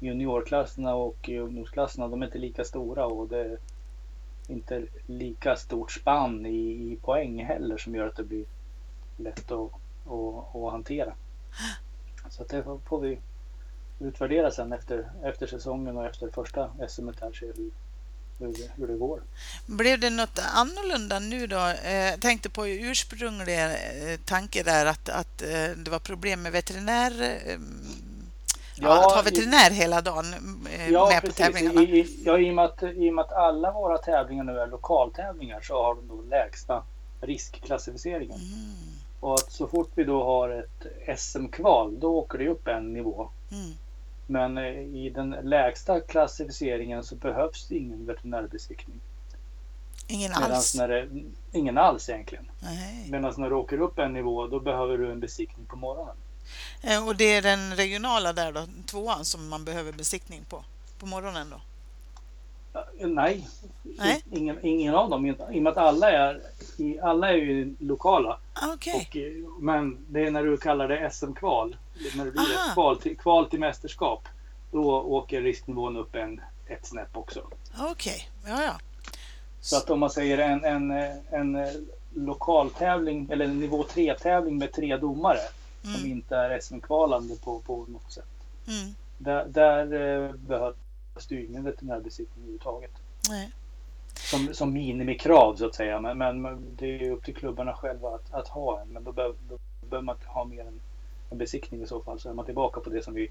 juniorklasserna 0.00 0.94
och 0.94 1.28
i 1.28 1.38
ungdomsklasserna, 1.38 2.08
de 2.08 2.22
är 2.22 2.26
inte 2.26 2.38
lika 2.38 2.64
stora 2.64 3.06
och 3.06 3.28
det 3.28 3.38
är 3.38 3.58
inte 4.48 4.82
lika 5.06 5.56
stort 5.56 5.92
spann 5.92 6.46
i, 6.46 6.92
i 6.92 6.98
poäng 7.02 7.44
heller 7.44 7.76
som 7.76 7.94
gör 7.94 8.06
att 8.06 8.16
det 8.16 8.24
blir 8.24 8.44
lätt 9.16 9.52
att, 9.52 9.70
att, 10.06 10.56
att 10.56 10.72
hantera. 10.72 11.14
Så 12.28 12.42
att 12.42 12.48
det 12.48 12.64
får 12.84 13.00
vi 13.00 13.18
utvärdera 14.00 14.50
sen 14.50 14.72
efter, 14.72 15.10
efter 15.22 15.46
säsongen 15.46 15.96
och 15.96 16.06
efter 16.06 16.28
första 16.28 16.70
SM 16.88 17.08
här 17.20 17.32
se 17.32 17.46
hur, 17.46 17.70
hur, 18.38 18.54
hur 18.76 18.86
det 18.86 18.94
går. 18.94 19.22
Blev 19.66 20.00
det 20.00 20.10
något 20.10 20.38
annorlunda 20.54 21.18
nu 21.18 21.46
då? 21.46 21.56
Jag 21.56 22.08
eh, 22.12 22.18
tänkte 22.18 22.50
på 22.50 22.66
ursprungliga 22.66 23.70
eh, 23.72 24.18
tanke 24.24 24.62
där 24.62 24.86
att, 24.86 25.08
att 25.08 25.42
eh, 25.42 25.70
det 25.76 25.90
var 25.90 25.98
problem 25.98 26.42
med 26.42 26.52
veterinär 26.52 27.38
ja, 28.74 29.06
att 29.06 29.12
ha 29.12 29.22
veterinär 29.22 29.70
hela 29.70 30.00
dagen 30.00 30.24
ja, 30.90 31.08
med 31.08 31.20
precis. 31.20 31.36
på 31.36 31.42
tävlingarna. 31.42 31.82
I, 31.82 32.22
ja, 32.24 32.38
i 32.38 32.50
och, 32.50 32.54
med 32.54 32.64
att, 32.64 32.82
i 32.82 33.10
och 33.10 33.14
med 33.14 33.24
att 33.24 33.32
alla 33.32 33.72
våra 33.72 33.98
tävlingar 33.98 34.44
nu 34.44 34.58
är 34.58 34.66
lokaltävlingar 34.66 35.60
så 35.60 35.82
har 35.82 35.94
de 35.94 36.08
då 36.08 36.22
lägsta 36.30 36.82
riskklassificeringen. 37.20 38.40
Mm. 38.40 38.74
Och 39.20 39.34
att 39.34 39.52
så 39.52 39.66
fort 39.66 39.90
vi 39.94 40.04
då 40.04 40.24
har 40.24 40.50
ett 40.50 41.18
SM-kval 41.20 42.00
då 42.00 42.18
åker 42.18 42.38
det 42.38 42.48
upp 42.48 42.68
en 42.68 42.92
nivå. 42.92 43.30
Mm. 43.50 43.74
Men 44.26 44.58
eh, 44.58 44.78
i 44.78 45.12
den 45.14 45.30
lägsta 45.30 46.00
klassificeringen 46.00 47.04
så 47.04 47.16
behövs 47.16 47.68
det 47.68 47.76
ingen 47.76 48.06
veterinärbesiktning. 48.06 49.00
Ingen 50.06 50.32
alls? 50.32 50.74
När 50.74 50.88
det, 50.88 51.08
ingen 51.52 51.78
alls 51.78 52.08
egentligen. 52.08 52.50
Medan 53.10 53.34
när 53.36 53.50
du 53.50 53.56
åker 53.56 53.80
upp 53.80 53.98
en 53.98 54.12
nivå 54.12 54.46
då 54.46 54.60
behöver 54.60 54.98
du 54.98 55.12
en 55.12 55.20
besiktning 55.20 55.66
på 55.66 55.76
morgonen. 55.76 56.16
Eh, 56.82 57.08
och 57.08 57.16
det 57.16 57.24
är 57.24 57.42
den 57.42 57.76
regionala 57.76 58.32
där 58.32 58.52
då, 58.52 58.66
tvåan, 58.86 59.24
som 59.24 59.48
man 59.48 59.64
behöver 59.64 59.92
besiktning 59.92 60.44
på? 60.48 60.64
På 60.98 61.06
morgonen 61.06 61.50
då? 61.50 61.60
Nej, 63.00 63.48
Nej? 63.98 64.24
Ingen, 64.32 64.58
ingen 64.62 64.94
av 64.94 65.10
dem. 65.10 65.26
I 65.26 65.32
och 65.32 65.62
med 65.62 65.70
att 65.70 65.76
alla 65.76 66.10
är, 66.10 66.40
alla 67.02 67.30
är 67.32 67.36
ju 67.36 67.74
lokala. 67.78 68.38
Okay. 68.74 68.94
Och, 68.94 69.16
eh, 69.16 69.32
men 69.60 70.06
det 70.08 70.26
är 70.26 70.30
när 70.30 70.42
du 70.42 70.56
kallar 70.56 70.88
det 70.88 71.10
SM-kval. 71.10 71.76
När 72.16 72.24
det 72.24 72.30
blir 72.30 72.42
ett 72.42 72.74
kval 72.74 73.00
till, 73.00 73.16
kval 73.16 73.50
till 73.50 73.60
mästerskap. 73.60 74.28
Då 74.70 75.02
åker 75.02 75.42
risknivån 75.42 75.96
upp 75.96 76.14
en, 76.14 76.40
ett 76.66 76.86
snäpp 76.86 77.16
också. 77.16 77.40
Okej, 77.78 78.28
okay. 78.42 78.52
ja 78.52 78.62
ja. 78.62 78.78
Så 79.60 79.76
att 79.76 79.90
om 79.90 80.00
man 80.00 80.10
säger 80.10 80.38
en, 80.38 80.64
en, 80.64 80.90
en 81.30 81.66
lokaltävling 82.14 83.28
eller 83.30 83.44
en 83.44 83.60
nivå 83.60 83.82
3-tävling 83.82 84.58
med 84.58 84.72
tre 84.72 84.96
domare 84.96 85.38
mm. 85.84 85.96
som 85.96 86.10
inte 86.10 86.36
är 86.36 86.60
SM-kvalande 86.60 87.36
på, 87.36 87.60
på 87.60 87.86
något 87.88 88.12
sätt. 88.12 88.24
Mm. 88.66 88.94
Där, 89.18 89.46
där 89.46 89.92
eh, 90.24 90.32
behövs 90.32 90.76
det 91.28 91.34
ju 91.34 91.46
ingen 91.46 91.64
veterinärbesiktning 91.64 92.42
överhuvudtaget. 92.42 92.92
Nej. 93.28 93.50
Som, 94.14 94.54
som 94.54 94.72
minimikrav 94.72 95.56
så 95.56 95.66
att 95.66 95.74
säga. 95.74 96.00
Men, 96.00 96.42
men 96.42 96.76
det 96.76 96.86
är 96.86 97.10
upp 97.10 97.24
till 97.24 97.34
klubbarna 97.34 97.72
själva 97.72 98.08
att, 98.08 98.34
att 98.34 98.48
ha 98.48 98.80
en. 98.80 98.88
Men 98.88 99.04
då 99.04 99.12
behöver, 99.12 99.36
då 99.48 99.58
behöver 99.88 100.04
man 100.04 100.16
ha 100.26 100.44
mer 100.44 100.60
än 100.60 100.80
besiktning 101.30 101.82
i 101.82 101.86
så 101.86 102.02
fall. 102.02 102.20
Så 102.20 102.30
är 102.30 102.34
man 102.34 102.44
tillbaka 102.44 102.80
på 102.80 102.90
det 102.90 103.02
som 103.02 103.14
vi 103.14 103.30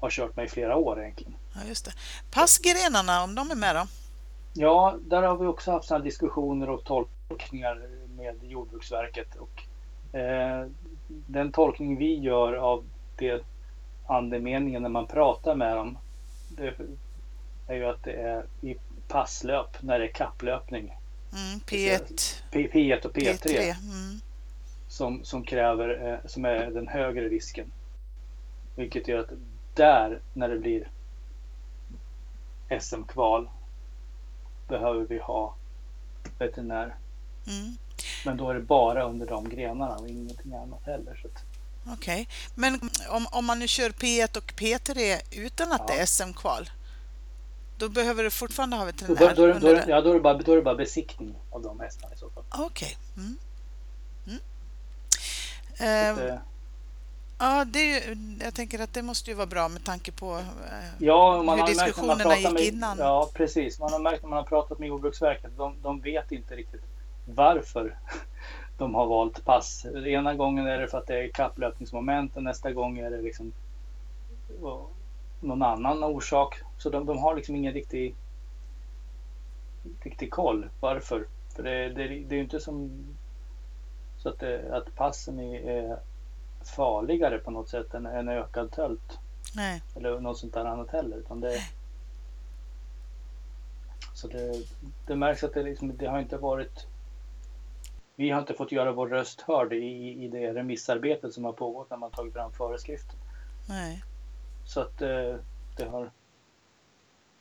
har 0.00 0.10
kört 0.10 0.36
med 0.36 0.44
i 0.44 0.48
flera 0.48 0.76
år 0.76 1.02
egentligen. 1.02 1.34
Ja, 1.54 1.60
just 1.68 1.84
det. 1.84 1.92
Passgrenarna, 2.30 3.24
om 3.24 3.34
de 3.34 3.50
är 3.50 3.54
med 3.54 3.76
då? 3.76 3.86
Ja, 4.52 4.98
där 5.00 5.22
har 5.22 5.36
vi 5.36 5.46
också 5.46 5.70
haft 5.70 5.88
sådana 5.88 6.04
diskussioner 6.04 6.70
och 6.70 6.84
tolkningar 6.84 7.88
med 8.16 8.36
Jordbruksverket. 8.42 9.36
Och, 9.36 9.62
eh, 10.18 10.66
den 11.08 11.52
tolkning 11.52 11.96
vi 11.96 12.14
gör 12.14 12.52
av 12.52 12.84
det 13.16 13.42
andemeningen 14.06 14.82
när 14.82 14.88
man 14.88 15.06
pratar 15.06 15.54
med 15.54 15.76
dem 15.76 15.98
det 16.48 16.74
är 17.66 17.74
ju 17.74 17.84
att 17.84 18.04
det 18.04 18.12
är 18.12 18.46
i 18.62 18.76
passlöp 19.08 19.82
när 19.82 19.98
det 19.98 20.04
är 20.04 20.12
kapplöpning. 20.12 20.94
Mm, 21.32 21.60
P1. 21.60 22.42
P, 22.50 22.70
P1 22.72 23.06
och 23.06 23.14
P3. 23.14 23.32
P3 23.32 23.60
mm. 23.60 24.20
Som, 24.88 25.24
som 25.24 25.44
kräver, 25.44 26.12
eh, 26.12 26.28
som 26.28 26.44
är 26.44 26.70
den 26.70 26.88
högre 26.88 27.28
risken. 27.28 27.72
Vilket 28.76 29.08
gör 29.08 29.18
att 29.18 29.30
där, 29.74 30.20
när 30.32 30.48
det 30.48 30.58
blir 30.58 30.90
SM-kval, 32.80 33.48
behöver 34.68 35.04
vi 35.04 35.18
ha 35.18 35.54
veterinär. 36.38 36.96
Mm. 37.46 37.76
Men 38.24 38.36
då 38.36 38.50
är 38.50 38.54
det 38.54 38.60
bara 38.60 39.04
under 39.04 39.26
de 39.26 39.48
grenarna 39.48 39.96
och 39.96 40.08
ingenting 40.08 40.54
annat 40.54 40.86
heller. 40.86 41.20
Så 41.22 41.28
Okej, 41.92 41.94
okay. 41.94 42.26
men 42.54 42.80
om, 43.10 43.26
om 43.32 43.46
man 43.46 43.58
nu 43.58 43.68
kör 43.68 43.90
P1 43.90 44.36
och 44.36 44.52
P3 44.52 45.16
utan 45.30 45.72
att 45.72 45.82
ja. 45.88 45.94
det 45.94 46.00
är 46.00 46.06
SM-kval, 46.06 46.70
då 47.78 47.88
behöver 47.88 48.24
du 48.24 48.30
fortfarande 48.30 48.76
ha 48.76 48.84
veterinär? 48.84 49.34
Då, 49.36 49.46
då, 49.46 49.52
då, 49.52 49.58
då, 49.58 49.80
ja, 49.88 50.00
då, 50.00 50.10
är 50.10 50.14
det 50.14 50.20
bara, 50.20 50.38
då 50.38 50.52
är 50.52 50.56
det 50.56 50.62
bara 50.62 50.74
besiktning 50.74 51.34
av 51.50 51.62
de 51.62 51.80
hästarna 51.80 52.14
i 52.14 52.16
så 52.16 52.30
fall. 52.30 52.44
Okej. 52.50 52.66
Okay. 52.66 53.24
Mm. 53.24 53.38
Mm. 54.26 54.38
Uh, 55.80 56.38
ja, 57.38 57.64
det 57.64 57.84
ju, 57.84 58.16
jag 58.40 58.54
tänker 58.54 58.78
att 58.78 58.92
det 58.92 59.02
måste 59.02 59.30
ju 59.30 59.36
vara 59.36 59.46
bra 59.46 59.68
med 59.68 59.84
tanke 59.84 60.12
på 60.12 60.36
uh, 60.36 60.42
ja, 60.98 61.42
man 61.42 61.58
hur 61.58 61.66
diskussionerna 61.66 62.36
gick 62.36 62.52
med, 62.52 62.62
innan. 62.62 62.98
Ja, 62.98 63.30
precis. 63.34 63.80
Man 63.80 63.92
har 63.92 63.98
märkt 63.98 64.22
när 64.22 64.30
man 64.30 64.38
har 64.38 64.44
pratat 64.44 64.78
med 64.78 64.88
Jordbruksverket, 64.88 65.50
de, 65.56 65.74
de 65.82 66.00
vet 66.00 66.32
inte 66.32 66.56
riktigt 66.56 66.82
varför 67.34 67.98
de 68.78 68.94
har 68.94 69.06
valt 69.06 69.44
pass. 69.44 69.86
Ena 70.06 70.34
gången 70.34 70.66
är 70.66 70.78
det 70.78 70.88
för 70.88 70.98
att 70.98 71.06
det 71.06 71.24
är 71.24 71.28
kapplöpningsmoment 71.28 72.36
och 72.36 72.42
nästa 72.42 72.72
gång 72.72 72.98
är 72.98 73.10
det 73.10 73.22
liksom 73.22 73.52
någon 75.40 75.62
annan 75.62 76.04
orsak. 76.04 76.60
Så 76.78 76.90
de, 76.90 77.06
de 77.06 77.18
har 77.18 77.36
liksom 77.36 77.56
ingen 77.56 77.72
riktig, 77.72 78.14
riktig 80.00 80.30
koll 80.30 80.68
varför. 80.80 81.26
För 81.56 81.62
det, 81.62 81.88
det, 81.88 82.08
det 82.08 82.34
är 82.34 82.36
ju 82.36 82.42
inte 82.42 82.60
som 82.60 83.04
så 84.18 84.28
att, 84.28 84.38
det, 84.38 84.76
att 84.76 84.94
passen 84.94 85.40
är, 85.40 85.98
farligare 86.76 87.38
på 87.38 87.50
något 87.50 87.68
sätt 87.68 87.94
än 87.94 88.06
en 88.06 88.28
ökad 88.28 88.70
tölt. 88.70 89.18
Nej. 89.56 89.82
Eller 89.96 90.20
något 90.20 90.38
sånt 90.38 90.54
där 90.54 90.64
annat 90.64 90.90
heller. 90.90 91.16
Utan 91.16 91.40
det, 91.40 91.60
så 94.14 94.28
det, 94.28 94.54
det 95.06 95.16
märks 95.16 95.44
att 95.44 95.54
det, 95.54 95.62
liksom, 95.62 95.96
det 95.96 96.06
har 96.06 96.18
inte 96.18 96.36
varit 96.36 96.86
vi 98.18 98.30
har 98.30 98.40
inte 98.40 98.54
fått 98.54 98.72
göra 98.72 98.92
vår 98.92 99.08
röst 99.08 99.40
hörd 99.40 99.72
i, 99.72 100.24
i 100.24 100.28
det 100.28 100.54
remissarbetet 100.54 101.34
som 101.34 101.44
har 101.44 101.52
pågått 101.52 101.90
när 101.90 101.96
man 101.96 102.10
tagit 102.10 102.32
fram 102.32 102.52
föreskrifter. 102.52 103.16
Nej. 103.68 104.02
Så 104.64 104.80
att 104.80 105.02
eh, 105.02 105.36
det 105.76 105.84
har... 105.84 106.10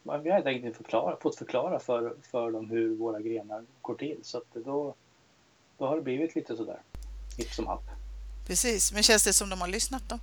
Vi 0.04 0.30
har 0.30 0.36
helt 0.36 0.46
enkelt 0.46 0.78
förklara, 0.78 1.18
fått 1.22 1.36
förklara 1.36 1.80
för, 1.80 2.16
för 2.22 2.52
dem 2.52 2.70
hur 2.70 2.96
våra 2.96 3.20
grenar 3.20 3.66
går 3.82 3.96
till. 3.96 4.20
Så 4.24 4.38
att 4.38 4.54
då, 4.54 4.96
då 5.78 5.86
har 5.86 5.96
det 5.96 6.02
blivit 6.02 6.36
lite 6.36 6.56
sådär, 6.56 6.82
hipp 7.38 7.50
som 7.50 7.68
happ. 7.68 7.84
Precis, 8.48 8.94
men 8.94 9.04
känns 9.04 9.24
det 9.24 9.34
som 9.34 9.50
de 9.50 9.62
har 9.62 9.68
lyssnat 9.68 10.04
då? 10.10 10.20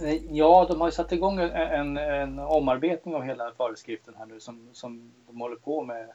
Eh, 0.00 0.34
ja, 0.36 0.66
de 0.68 0.80
har 0.80 0.88
ju 0.88 0.92
satt 0.92 1.12
igång 1.12 1.38
en, 1.38 1.96
en, 1.96 2.38
omarbetning 2.38 3.14
av 3.14 3.22
hela 3.22 3.52
föreskriften 3.52 4.14
här 4.18 4.26
nu 4.26 4.40
som, 4.40 4.68
som 4.72 5.12
de 5.26 5.40
håller 5.40 5.56
på 5.56 5.84
med, 5.84 6.08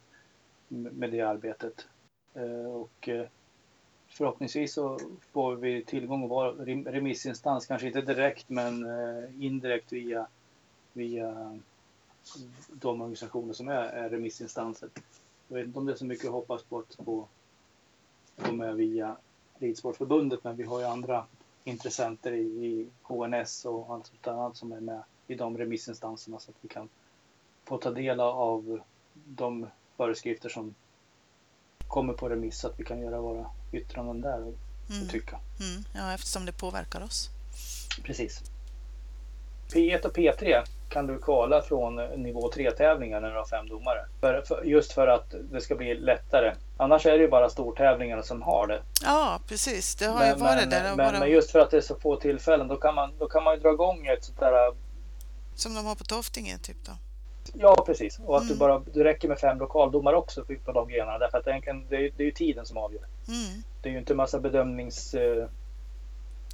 med 0.68 1.12
det 1.12 1.22
arbetet. 1.22 1.86
Eh, 2.34 2.72
och 2.72 3.10
förhoppningsvis 4.08 4.74
så 4.74 5.00
får 5.32 5.56
vi 5.56 5.84
tillgång 5.84 6.24
att 6.24 6.30
vara 6.30 6.52
remissinstans, 6.92 7.66
kanske 7.66 7.88
inte 7.88 8.02
direkt 8.02 8.50
men 8.50 8.86
eh, 8.86 9.46
indirekt 9.46 9.94
via, 9.94 10.28
via 10.94 11.60
de 12.72 13.02
organisationer 13.02 13.54
som 13.54 13.68
är, 13.68 13.74
är 13.74 14.10
remissinstanser. 14.10 14.90
Jag 15.48 15.58
vet 15.58 15.68
inte 15.68 15.80
om 15.80 15.86
det 15.86 15.92
är 15.92 15.98
så 15.98 16.06
mycket 16.06 16.26
att 16.26 16.32
hoppas 16.32 16.64
på 16.64 16.80
att 16.80 17.06
få 17.06 17.28
gå 18.38 18.52
med 18.52 18.76
via 18.76 19.18
Ridsportförbundet 19.60 20.44
men 20.44 20.56
vi 20.56 20.64
har 20.64 20.80
ju 20.80 20.86
andra 20.86 21.26
intressenter 21.64 22.32
i, 22.32 22.66
i 22.66 22.88
HNS 23.02 23.66
och 23.66 23.94
allt 23.94 24.28
annat 24.28 24.58
som 24.58 24.72
är 24.72 24.80
med 24.80 25.04
i 25.28 25.36
de 25.36 25.58
remissinstanserna 25.58 26.40
så 26.40 26.52
att 26.52 26.58
vi 26.62 26.70
kan 26.70 26.90
få 27.66 27.78
ta 27.78 27.92
del 27.92 28.20
av 28.20 28.80
de 29.14 29.68
föreskrifter 29.98 30.50
som 30.50 30.76
kommer 31.88 32.14
på 32.14 32.30
remiss 32.30 32.60
så 32.60 32.68
att 32.68 32.80
vi 32.80 32.84
kan 32.84 33.02
göra 33.02 33.22
våra 33.22 33.46
yttranden 33.72 34.22
där 34.22 34.44
och, 34.44 34.54
mm. 34.90 35.08
tycka. 35.08 35.40
Mm. 35.60 35.84
Ja, 35.96 36.14
eftersom 36.14 36.46
det 36.46 36.52
påverkar 36.52 37.04
oss. 37.04 37.30
Precis. 38.04 38.42
P1 39.74 40.06
och 40.06 40.18
P3 40.18 40.64
kan 40.90 41.08
du 41.08 41.20
kvala 41.20 41.62
från 41.62 41.96
nivå 41.96 42.52
3-tävlingar 42.52 43.22
när 43.22 43.30
du 43.30 43.38
har 43.38 43.46
fem 43.46 43.70
domare. 43.70 44.06
För, 44.20 44.42
för, 44.42 44.64
just 44.64 44.92
för 44.92 45.08
att 45.08 45.36
det 45.52 45.62
ska 45.62 45.76
bli 45.76 45.96
lättare. 45.96 46.54
Annars 46.78 47.06
är 47.06 47.12
det 47.12 47.24
ju 47.24 47.28
bara 47.28 47.50
stortävlingarna 47.50 48.24
som 48.24 48.42
har 48.42 48.68
det. 48.68 48.82
Ja, 49.04 49.40
precis. 49.48 49.96
Det 49.96 50.06
har 50.06 50.20
men, 50.20 50.28
ju 50.28 50.36
varit 50.36 50.60
men, 50.60 50.70
där. 50.70 50.84
Men, 50.84 50.98
bara... 50.98 51.20
men, 51.20 51.30
just 51.32 51.52
för 51.52 51.60
att 51.60 51.72
det 51.72 51.78
är 51.78 51.82
så 51.82 51.96
få 51.96 52.16
tillfällen, 52.16 52.68
då 52.68 52.76
kan 52.76 52.96
man, 52.96 53.12
då 53.20 53.28
kan 53.28 53.44
man 53.44 53.56
ju 53.56 53.60
dra 53.60 53.74
igång 53.74 54.08
ett 54.08 54.24
sånt 54.24 54.40
där... 54.40 54.74
Som 55.56 55.76
de 55.76 55.86
har 55.86 55.96
på 55.96 56.04
Toftinge, 56.04 56.58
typ 56.58 56.78
då? 56.86 56.92
Ja, 57.54 57.84
precis. 57.86 58.20
Och 58.26 58.38
att 58.38 58.44
mm. 58.44 58.54
du 58.54 58.60
bara, 58.60 58.82
du 58.94 59.04
räcker 59.04 59.28
med 59.28 59.40
fem 59.40 59.60
lokaldomare 59.60 60.16
också 60.16 60.46
på 60.66 60.72
de 60.72 60.88
grenarna. 60.88 61.18
Därför 61.18 61.38
att 61.38 61.46
det, 61.46 61.52
är, 61.52 62.12
det 62.18 62.24
är 62.24 62.26
ju 62.26 62.32
tiden 62.32 62.66
som 62.66 62.78
avgör. 62.78 63.06
Mm. 63.28 63.64
Det 63.82 63.90
är 63.90 63.94
ju 63.94 64.00
inte 64.00 64.14
en 64.14 64.18
massa 64.18 64.40
bedömnings... 64.40 65.16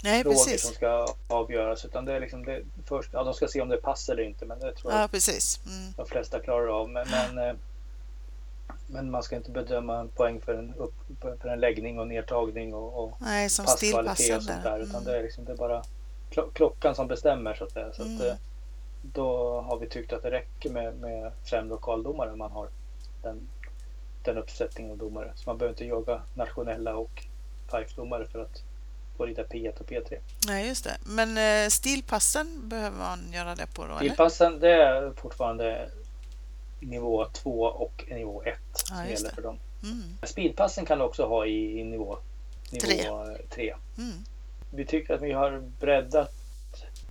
Nej, 0.04 0.24
frågor 0.24 0.58
som 0.58 0.74
ska 0.74 1.08
avgöras. 1.28 1.86
Utan 1.86 2.06
det 2.06 2.14
är 2.14 2.20
liksom 2.20 2.46
det, 2.46 2.62
först, 2.86 3.10
ja, 3.14 3.24
de 3.24 3.34
ska 3.34 3.48
se 3.48 3.62
om 3.62 3.70
det 3.70 3.78
passar 3.78 4.14
eller 4.14 4.24
inte. 4.24 4.46
Men 4.46 4.60
det 4.60 4.74
tror 4.74 4.94
jag 4.94 5.12
precis. 5.12 5.60
Mm. 5.66 5.94
de 5.98 6.06
flesta 6.06 6.40
klarar 6.40 6.68
av. 6.68 6.90
Men, 6.90 7.08
men, 7.12 7.50
eh, 7.50 7.56
men, 8.88 9.12
man 9.12 9.24
ska 9.24 9.36
inte 9.36 9.52
bedöma 9.52 10.00
en 10.00 10.08
poäng 10.08 10.42
för 10.42 10.54
en, 10.54 10.74
upp, 10.74 10.94
för 11.42 11.50
en 11.50 11.60
läggning 11.60 12.00
och 12.00 12.08
nedtagning 12.08 12.74
och, 12.74 13.04
och 13.04 13.18
Nej, 13.22 13.50
som 13.50 13.66
passkvalitet 13.66 14.38
och 14.38 14.44
sånt 14.44 14.64
där. 14.64 14.80
Utan 14.80 15.02
mm. 15.02 15.04
det, 15.04 15.18
är 15.18 15.24
liksom, 15.24 15.46
det 15.46 15.52
är 15.52 15.58
bara 15.58 15.84
klockan 16.54 16.96
som 16.96 17.08
bestämmer 17.08 17.54
så 17.54 17.64
att 17.64 17.72
säga. 17.72 17.94
Så 17.94 18.02
att, 18.02 18.08
mm. 18.08 18.28
eh, 18.28 18.36
då 19.02 19.62
har 19.62 19.80
vi 19.80 19.88
tyckt 19.88 20.14
att 20.14 20.24
det 20.24 20.32
räcker 20.32 20.70
med, 20.70 20.96
med 20.96 21.32
fem 21.50 21.70
lokaldomare 21.70 22.32
om 22.32 22.38
man 22.38 22.52
har 22.52 22.70
den, 23.22 23.48
den 24.24 24.38
uppsättningen 24.38 24.92
av 24.92 24.98
domare. 24.98 25.32
Så 25.36 25.50
man 25.50 25.58
behöver 25.58 25.74
inte 25.74 25.86
jaga 25.86 26.22
nationella 26.36 26.96
och 26.96 27.26
PIFE-domare 27.72 28.26
för 28.26 28.40
att 28.40 28.64
på 29.18 29.26
rita 29.26 29.44
P1 29.44 29.80
och 29.80 29.88
P3. 29.88 30.18
Nej, 30.48 30.68
just 30.68 30.84
det. 30.84 30.98
Men 31.06 31.38
eh, 31.38 31.70
stilpassen 31.70 32.70
behöver 32.70 32.98
man 32.98 33.32
göra 33.34 33.56
det 33.56 33.68
på 33.74 33.86
då? 33.86 33.98
Stilpassen 33.98 34.60
det 34.60 34.74
är 34.74 35.12
fortfarande 35.12 35.90
nivå 36.80 37.26
2 37.26 37.62
och 37.62 38.06
nivå 38.10 38.44
1 38.44 38.58
som 38.74 38.98
Ja, 38.98 39.06
gäller 39.10 39.30
för 39.30 39.42
dem. 39.42 39.58
Mm. 39.84 40.04
Speedpassen 40.24 40.86
kan 40.86 40.98
du 40.98 41.04
också 41.04 41.26
ha 41.26 41.46
i, 41.46 41.80
i 41.80 41.84
nivå, 41.84 42.18
Tre. 42.82 42.96
nivå 42.96 43.28
3. 43.50 43.76
Mm. 43.98 44.24
Vi 44.72 44.86
tycker 44.86 45.14
att 45.14 45.22
vi 45.22 45.32
har 45.32 45.60
breddat 45.80 46.32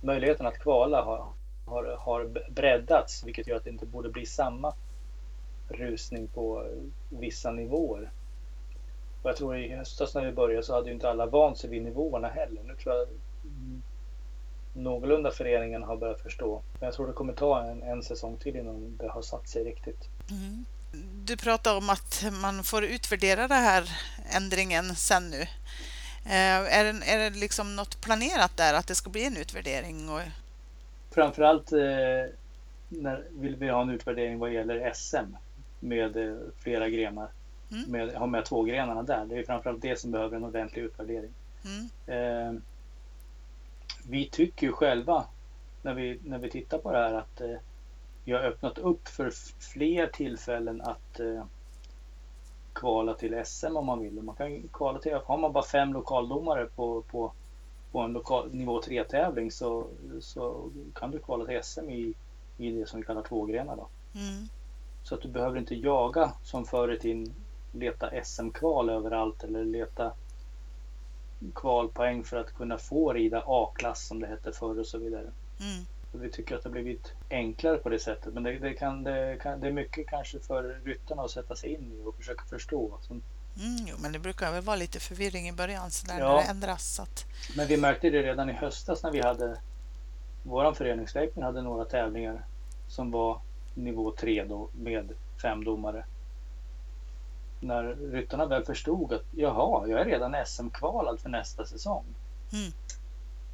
möjligheten 0.01 0.45
att 0.45 0.59
kvala 0.59 1.01
har, 1.01 1.27
har, 1.65 1.97
har 1.99 2.25
breddats 2.51 3.23
vilket 3.23 3.47
gör 3.47 3.55
att 3.57 3.63
det 3.63 3.69
inte 3.69 3.85
borde 3.85 4.09
bli 4.09 4.25
samma 4.25 4.73
rusning 5.69 6.27
på 6.27 6.67
vissa 7.09 7.51
nivåer. 7.51 8.11
Och 9.23 9.29
jag 9.29 9.37
tror 9.37 9.57
i 9.57 9.75
höstas 9.75 10.15
när 10.15 10.25
vi 10.25 10.31
började 10.31 10.63
så 10.63 10.73
hade 10.73 10.87
ju 10.87 10.93
inte 10.93 11.09
alla 11.09 11.25
vant 11.25 11.57
sig 11.57 11.69
vid 11.69 11.83
nivåerna 11.83 12.27
heller. 12.27 12.61
Nu 12.63 12.75
tror 12.75 12.95
jag 12.95 13.07
mm, 13.43 13.83
någorlunda 14.73 15.31
föreningen 15.31 15.83
har 15.83 15.97
börjat 15.97 16.21
förstå. 16.21 16.61
Men 16.79 16.85
jag 16.85 16.93
tror 16.93 17.07
det 17.07 17.13
kommer 17.13 17.33
ta 17.33 17.63
en, 17.63 17.83
en 17.83 18.03
säsong 18.03 18.37
till 18.37 18.55
innan 18.55 18.97
det 18.97 19.07
har 19.07 19.21
satt 19.21 19.49
sig 19.49 19.63
riktigt. 19.63 20.09
Mm. 20.29 20.65
Du 21.25 21.37
pratar 21.37 21.77
om 21.77 21.89
att 21.89 22.25
man 22.41 22.63
får 22.63 22.83
utvärdera 22.83 23.47
den 23.47 23.63
här 23.63 23.89
ändringen 24.35 24.95
sen 24.95 25.29
nu. 25.29 25.41
Eh, 26.25 26.77
Är 26.79 26.83
det, 26.83 27.05
är 27.05 27.17
det 27.17 27.39
liksom 27.39 27.75
något 27.75 28.01
planerat 28.01 28.57
där 28.57 28.73
att 28.73 28.87
det 28.87 28.95
ska 28.95 29.09
bli 29.09 29.25
en 29.25 29.37
utvärdering? 29.37 30.09
Och, 30.09 30.21
Framförallt 31.11 31.71
eh, 31.71 31.79
när 32.89 33.23
vill 33.31 33.55
vi 33.55 33.69
ha 33.69 33.81
en 33.81 33.89
utvärdering 33.89 34.39
vad 34.39 34.53
gäller 34.53 34.93
SM 34.93 35.35
med 35.79 36.17
eh, 36.17 36.37
flera 36.57 36.89
grenar. 36.89 37.29
Mm. 37.73 37.91
Med, 37.91 38.15
ha 38.15 38.27
med 38.27 38.45
två 38.45 38.63
grenarna 38.63 39.03
där. 39.03 39.25
Det 39.25 39.39
är 39.39 39.43
framförallt 39.43 39.81
det 39.81 39.99
som 39.99 40.11
behöver 40.11 40.37
en 40.37 40.43
ordentlig 40.43 40.83
utvärdering. 40.83 41.33
mm, 41.65 41.89
Eh, 42.07 42.61
vi 44.07 44.29
tycker 44.29 44.67
ju 44.67 44.73
själva 44.73 45.25
när 45.81 45.93
vi, 45.93 46.19
när 46.23 46.37
vi 46.37 46.49
tittar 46.49 46.77
på 46.77 46.91
det 46.91 46.97
här 46.97 47.13
att 47.13 47.41
eh, 47.41 47.55
vi 48.25 48.31
har 48.31 48.39
öppnat 48.39 48.77
upp 48.77 49.07
för 49.07 49.31
fler 49.73 50.07
tillfällen 50.07 50.81
att 50.81 51.19
eh, 51.19 51.45
kvala 52.73 53.13
till 53.13 53.41
SM 53.45 53.75
om 53.77 53.85
man 53.85 53.99
vill. 53.99 54.21
Man 54.21 54.35
kan 54.35 54.67
kvala 54.67 54.99
till, 54.99 55.13
har 55.25 55.37
man 55.37 55.53
bara 55.53 55.63
fem 55.63 55.93
lokaldomare 55.93 56.65
på, 56.65 57.01
på, 57.01 57.31
på 57.91 57.99
en 57.99 58.13
lokal, 58.13 58.53
nivå 58.53 58.81
3-tävling 58.81 59.51
så, 59.51 59.87
så 60.19 60.69
kan 60.95 61.11
du 61.11 61.19
kvala 61.19 61.45
till 61.45 61.59
SM 61.63 61.89
i, 61.89 62.13
i 62.57 62.71
det 62.71 62.89
som 62.89 62.99
vi 62.99 63.05
kallar 63.05 63.21
tvågrenar. 63.23 63.75
Då. 63.75 63.87
mm, 64.15 64.47
Så 65.03 65.15
att 65.15 65.21
du 65.21 65.27
behöver 65.27 65.59
inte 65.59 65.75
jaga 65.75 66.33
som 66.43 66.65
förr 66.65 66.91
i 66.93 66.99
tiden 66.99 67.33
leta 67.73 68.23
SM-kval 68.23 68.89
överallt 68.89 69.43
eller 69.43 69.65
leta 69.65 70.11
kvalpoäng 71.55 72.23
för 72.23 72.37
att 72.37 72.53
kunna 72.53 72.77
få 72.77 73.13
rida 73.13 73.43
A-klass 73.47 74.07
som 74.07 74.19
det 74.19 74.27
hette 74.27 74.51
förr 74.51 74.79
och 74.79 74.87
så 74.87 74.97
vidare. 74.97 75.31
mm, 75.59 75.85
vi 76.11 76.29
tycker 76.29 76.55
att 76.55 76.63
det 76.63 76.69
har 76.69 76.73
blivit 76.73 77.13
enklare 77.29 77.77
på 77.77 77.89
det 77.89 77.99
sättet. 77.99 78.33
Men 78.33 78.43
det, 78.43 78.59
det, 78.59 78.73
kan, 78.73 79.03
det, 79.03 79.37
kan, 79.41 79.59
det 79.59 79.67
är 79.67 79.71
mycket 79.71 80.07
kanske 80.07 80.39
för 80.39 80.79
ryttarna 80.85 81.21
att 81.23 81.31
sätta 81.31 81.55
sig 81.55 81.69
in 81.73 81.91
i 81.93 82.07
och 82.07 82.15
försöka 82.15 82.43
förstå. 82.45 82.97
Så, 83.01 83.13
mm, 83.13 83.23
jo, 83.87 83.95
men 83.99 84.11
det 84.11 84.19
brukar 84.19 84.51
väl 84.51 84.63
vara 84.63 84.75
lite 84.75 84.99
förvirring 84.99 85.49
i 85.49 85.53
början 85.53 85.91
så 85.91 86.07
där 86.07 86.19
Ja. 86.19 86.27
när 86.35 86.35
det 86.43 86.49
ändras. 86.49 86.99
Att, 86.99 87.25
men 87.57 87.67
vi 87.67 87.77
märkte 87.77 88.09
det 88.09 88.23
redan 88.23 88.49
i 88.49 88.53
höstas 88.53 89.03
när 89.03 89.11
vi 89.11 89.21
hade 89.21 89.57
våran 90.43 90.75
föreningsräkning 90.75 91.43
hade 91.45 91.61
några 91.61 91.85
tävlingar 91.85 92.45
som 92.87 93.11
var 93.11 93.41
nivå 93.75 94.11
3 94.11 94.43
då 94.43 94.69
med 94.73 95.09
fem 95.41 95.63
domare. 95.63 96.05
När 97.63 97.83
ryttarna 98.11 98.45
väl 98.45 98.63
förstod 98.63 99.13
att 99.13 99.25
jaha, 99.31 99.87
jag 99.87 100.01
är 100.01 100.05
redan 100.05 100.35
SM-kvalad 100.45 101.19
för 101.19 101.29
nästa 101.29 101.65
säsong. 101.65 102.03
Mm. 102.53 102.71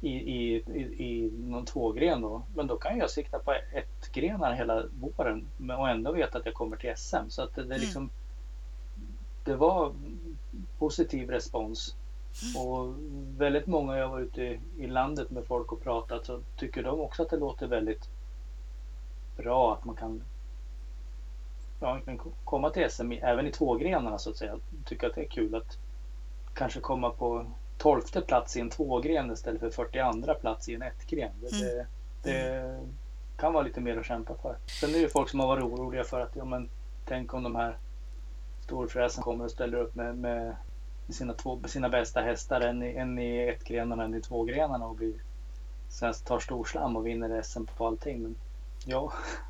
I, 0.00 0.10
i, 0.10 0.54
i, 0.54 0.80
I 1.06 1.30
någon 1.30 1.64
tvågren 1.64 2.20
då. 2.20 2.42
Men 2.54 2.66
då 2.66 2.76
kan 2.76 2.98
jag 2.98 3.10
sikta 3.10 3.38
på 3.38 3.52
ett 3.52 4.12
grenar 4.12 4.52
hela 4.52 4.84
våren 5.00 5.46
och 5.78 5.88
ändå 5.88 6.12
veta 6.12 6.38
att 6.38 6.46
jag 6.46 6.54
kommer 6.54 6.76
till 6.76 6.92
SM. 6.96 7.28
Så 7.28 7.42
att 7.42 7.54
det, 7.54 7.62
det, 7.62 7.74
Mm. 7.74 7.80
liksom, 7.80 8.10
det 9.44 9.54
var 9.54 9.92
positiv 10.78 11.30
respons. 11.30 11.94
Och 12.56 12.94
väldigt 13.36 13.66
många 13.66 13.96
jag 13.96 14.08
var 14.08 14.20
ute 14.20 14.42
i, 14.42 14.58
i 14.78 14.86
landet 14.86 15.30
med 15.30 15.44
folk 15.44 15.72
och 15.72 15.80
pratat 15.82 16.26
så 16.26 16.40
tycker 16.56 16.82
de 16.82 17.00
också 17.00 17.22
att 17.22 17.30
det 17.30 17.36
låter 17.36 17.66
väldigt 17.66 18.08
bra 19.36 19.72
att 19.72 19.84
man 19.84 19.96
kan, 19.96 20.22
ja, 21.80 22.00
kan 22.04 22.18
ko- 22.18 22.32
komma 22.44 22.70
till 22.70 22.90
SM 22.90 23.12
i, 23.12 23.18
även 23.18 23.46
i 23.46 23.50
tvågrenarna 23.50 24.18
så 24.18 24.30
att 24.30 24.36
säga. 24.36 24.58
Tycker 24.84 25.06
att 25.06 25.14
det 25.14 25.20
är 25.20 25.28
kul 25.28 25.54
att 25.54 25.78
kanske 26.54 26.80
komma 26.80 27.10
på 27.10 27.46
tolfte 27.78 28.20
plats 28.20 28.56
i 28.56 28.60
en 28.60 28.70
tvågren 28.70 29.30
istället 29.30 29.60
för 29.60 29.70
42 29.70 30.34
plats 30.34 30.68
i 30.68 30.74
en 30.74 30.82
ettgren. 30.82 31.30
Det, 31.40 31.52
Mm. 31.62 31.86
det, 32.22 32.86
kan 33.36 33.52
vara 33.52 33.62
lite 33.62 33.80
mer 33.80 33.96
att 33.96 34.06
kämpa 34.06 34.34
för. 34.34 34.56
Sen 34.66 34.90
är 34.90 34.94
det 34.94 34.98
ju 35.00 35.08
folk 35.08 35.28
som 35.28 35.40
har 35.40 35.46
varit 35.46 35.64
oroliga 35.64 36.04
för 36.04 36.20
att 36.20 36.36
ja, 36.36 36.44
men, 36.44 36.68
tänk 37.04 37.34
om 37.34 37.42
de 37.42 37.54
här 37.54 37.76
storfräsen 38.60 39.22
kommer 39.22 39.44
och 39.44 39.50
ställer 39.50 39.78
upp 39.78 39.94
med, 39.94 40.16
med 40.16 40.56
sina, 41.08 41.32
två, 41.32 41.60
sina 41.66 41.88
bästa 41.88 42.20
hästar. 42.20 42.60
En 42.60 42.82
i, 42.82 42.94
en 42.94 43.18
i 43.18 43.48
ettgrenarna, 43.48 44.04
en 44.04 44.14
i 44.14 44.20
tvågrenarna 44.20 44.86
och 44.86 44.94
blir, 44.94 45.14
sen 45.88 46.14
tar 46.24 46.38
storslam 46.38 46.96
och 46.96 47.06
vinner 47.06 47.42
SM 47.42 47.64
på 47.76 47.86
allting. 47.86 48.22
Men 48.22 48.34
ja, 48.84 49.12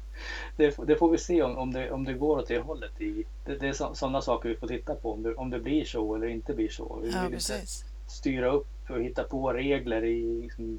det, 0.56 0.76
det 0.86 0.96
får 0.96 1.10
vi 1.10 1.18
se 1.18 1.42
om, 1.42 1.58
om, 1.58 1.72
det, 1.72 1.90
om 1.90 2.04
det 2.04 2.14
går 2.14 2.38
åt 2.38 2.48
det 2.48 2.58
hållet. 2.58 3.00
I, 3.00 3.24
det, 3.44 3.56
det 3.56 3.68
är 3.68 3.94
sådana 3.94 4.22
saker 4.22 4.48
vi 4.48 4.56
får 4.56 4.66
titta 4.66 4.94
på. 4.94 5.12
Om 5.12 5.22
det, 5.22 5.34
om 5.34 5.50
det 5.50 5.60
blir 5.60 5.84
så 5.84 6.14
eller 6.14 6.26
inte 6.26 6.54
blir 6.54 6.68
så. 6.68 6.98
Vi 7.02 7.10
ja, 7.10 7.22
vill 7.22 7.34
inte 7.34 7.62
styra 8.06 8.50
upp 8.50 8.68
och 8.88 9.02
hitta 9.02 9.24
på 9.24 9.52
regler 9.52 10.04
i, 10.04 10.42
liksom, 10.42 10.78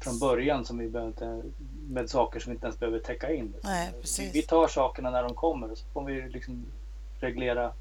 från 0.00 0.18
början 0.18 0.64
som 0.64 0.78
vi 0.78 0.88
behöver 0.88 1.42
med 1.88 2.10
saker 2.10 2.40
som 2.40 2.50
vi 2.50 2.54
inte 2.54 2.66
ens 2.66 2.78
behöver 2.78 2.98
täcka 2.98 3.32
in. 3.32 3.54
Nej, 3.62 3.92
vi, 4.18 4.30
vi 4.32 4.42
tar 4.42 4.68
sakerna 4.68 5.10
när 5.10 5.22
de 5.22 5.34
kommer 5.34 5.70
och 5.70 5.78
så 5.78 5.86
får 5.92 6.04
vi 6.04 6.28
liksom 6.28 6.66
reglera 7.20 7.72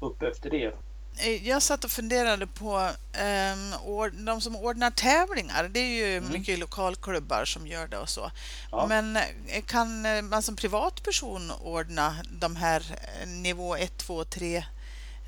upp 0.00 0.22
efter 0.22 0.50
det. 0.50 0.74
Eh, 1.24 1.48
Jag 1.48 1.62
satt 1.62 1.84
och 1.84 1.90
funderade 1.90 2.46
på 2.46 2.76
um, 2.78 4.24
de 4.24 4.40
som 4.40 4.56
ordnar 4.56 4.90
tävlingar. 4.90 5.68
Det 5.68 5.80
är 5.80 6.06
ju 6.08 6.16
Mm. 6.16 6.32
mycket 6.32 6.58
lokalklubbar 6.58 7.44
som 7.44 7.66
gör 7.66 7.86
det 7.88 7.98
och 7.98 8.08
så. 8.08 8.30
Ja. 8.70 8.86
Men 8.88 9.16
eh, 9.16 9.22
kan 9.66 10.06
eh, 10.06 10.22
man 10.22 10.42
som 10.42 10.56
privatperson 10.56 11.50
ordna 11.64 12.14
de 12.40 12.56
här 12.56 12.82
nivå 13.26 13.76
1, 13.76 13.96
2, 13.98 14.24
3 14.24 14.64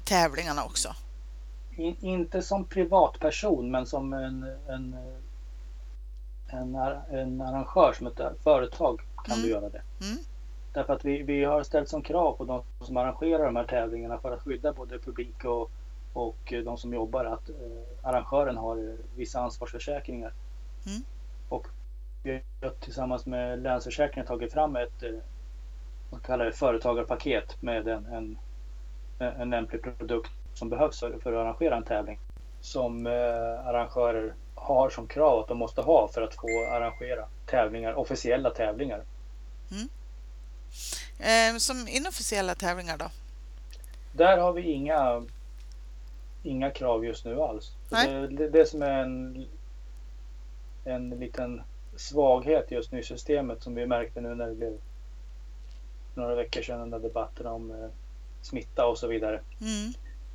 tävlingarna 0.04 0.64
också? 0.64 0.94
In, 1.76 1.96
inte 2.00 2.42
som 2.42 2.64
privatperson 2.64 3.70
men 3.70 3.86
som 3.86 4.12
en, 4.12 4.42
en, 4.68 4.96
en, 6.48 6.74
en 7.10 7.40
arrangör, 7.40 7.92
som 7.92 8.06
ett 8.06 8.20
företag 8.44 9.00
kan 9.24 9.34
Mm. 9.34 9.42
du 9.46 9.50
göra 9.52 9.68
det. 9.68 9.82
Mm. 10.00 10.18
Därför 10.72 10.92
att 10.92 11.04
vi, 11.04 11.22
vi 11.22 11.44
har 11.44 11.62
ställt 11.62 11.88
som 11.88 12.02
krav 12.02 12.36
på 12.36 12.44
de 12.44 12.62
som 12.86 12.96
arrangerar 12.96 13.44
de 13.44 13.56
här 13.56 13.64
tävlingarna 13.64 14.18
för 14.18 14.32
att 14.34 14.42
skydda 14.42 14.72
både 14.72 14.98
publik 14.98 15.44
och, 15.44 15.70
och 16.12 16.52
de 16.64 16.78
som 16.78 16.94
jobbar 16.94 17.24
att 17.24 17.48
eh, 17.48 17.54
arrangören 18.02 18.56
har 18.56 18.76
eh, 18.76 18.94
vissa 19.16 19.40
ansvarsförsäkringar. 19.40 20.32
Mm. 20.86 21.02
Och 21.48 21.66
vi 22.22 22.42
har 22.60 22.70
tillsammans 22.70 23.26
med 23.26 23.62
Länsförsäkringen 23.62 24.26
tagit 24.26 24.52
fram 24.52 24.76
ett 24.76 25.02
eh, 25.02 25.10
vad 26.10 26.22
kallar 26.22 26.44
det, 26.44 26.52
företagarpaket 26.52 27.62
med 27.62 27.88
en, 27.88 28.06
en, 28.06 28.38
en 29.18 29.50
lämplig 29.50 29.82
produkt 29.98 30.30
som 30.54 30.68
behövs 30.68 31.00
för, 31.00 31.18
för 31.18 31.32
att 31.32 31.38
arrangera 31.38 31.76
en 31.76 31.84
tävling. 31.84 32.18
Som 32.60 33.06
eh, 33.06 33.66
arrangörer 33.66 34.34
har 34.54 34.90
som 34.90 35.06
krav 35.06 35.38
att 35.38 35.48
de 35.48 35.58
måste 35.58 35.80
ha 35.80 36.08
för 36.08 36.22
att 36.22 36.34
få 36.34 36.66
arrangera 36.72 37.26
tävlingar, 37.46 37.94
officiella 37.94 38.50
tävlingar. 38.50 39.04
Eh, 41.18 41.56
som 41.58 41.88
inofficiella 41.88 42.54
tävlingar 42.54 42.98
då? 42.98 43.10
Där 44.12 44.38
har 44.38 44.52
vi 44.52 44.62
inga, 44.62 45.26
inga 46.42 46.70
krav 46.70 47.04
just 47.04 47.24
nu 47.24 47.40
alls. 47.40 47.76
Nej. 47.90 48.08
det, 48.08 48.28
det, 48.28 48.48
det 48.48 48.66
som 48.66 48.82
är 48.82 49.02
en, 49.02 49.46
en 50.84 51.10
liten 51.10 51.62
svaghet 51.96 52.70
just 52.70 52.92
nu 52.92 53.00
i 53.00 53.02
systemet 53.02 53.62
som 53.62 53.74
vi 53.74 53.86
märkte 53.86 54.20
nu 54.20 54.34
när 54.34 54.46
det 54.46 54.54
blev 54.54 54.78
några 56.14 56.34
veckor 56.34 56.62
sedan 56.62 56.80
den 56.80 56.90
där 56.90 56.98
debatten 56.98 57.46
om 57.46 57.70
eh, 57.70 57.90
smitta 58.42 58.86
och 58.86 58.98
så 58.98 59.06
vidare. 59.06 59.40
Mm. 59.60 59.92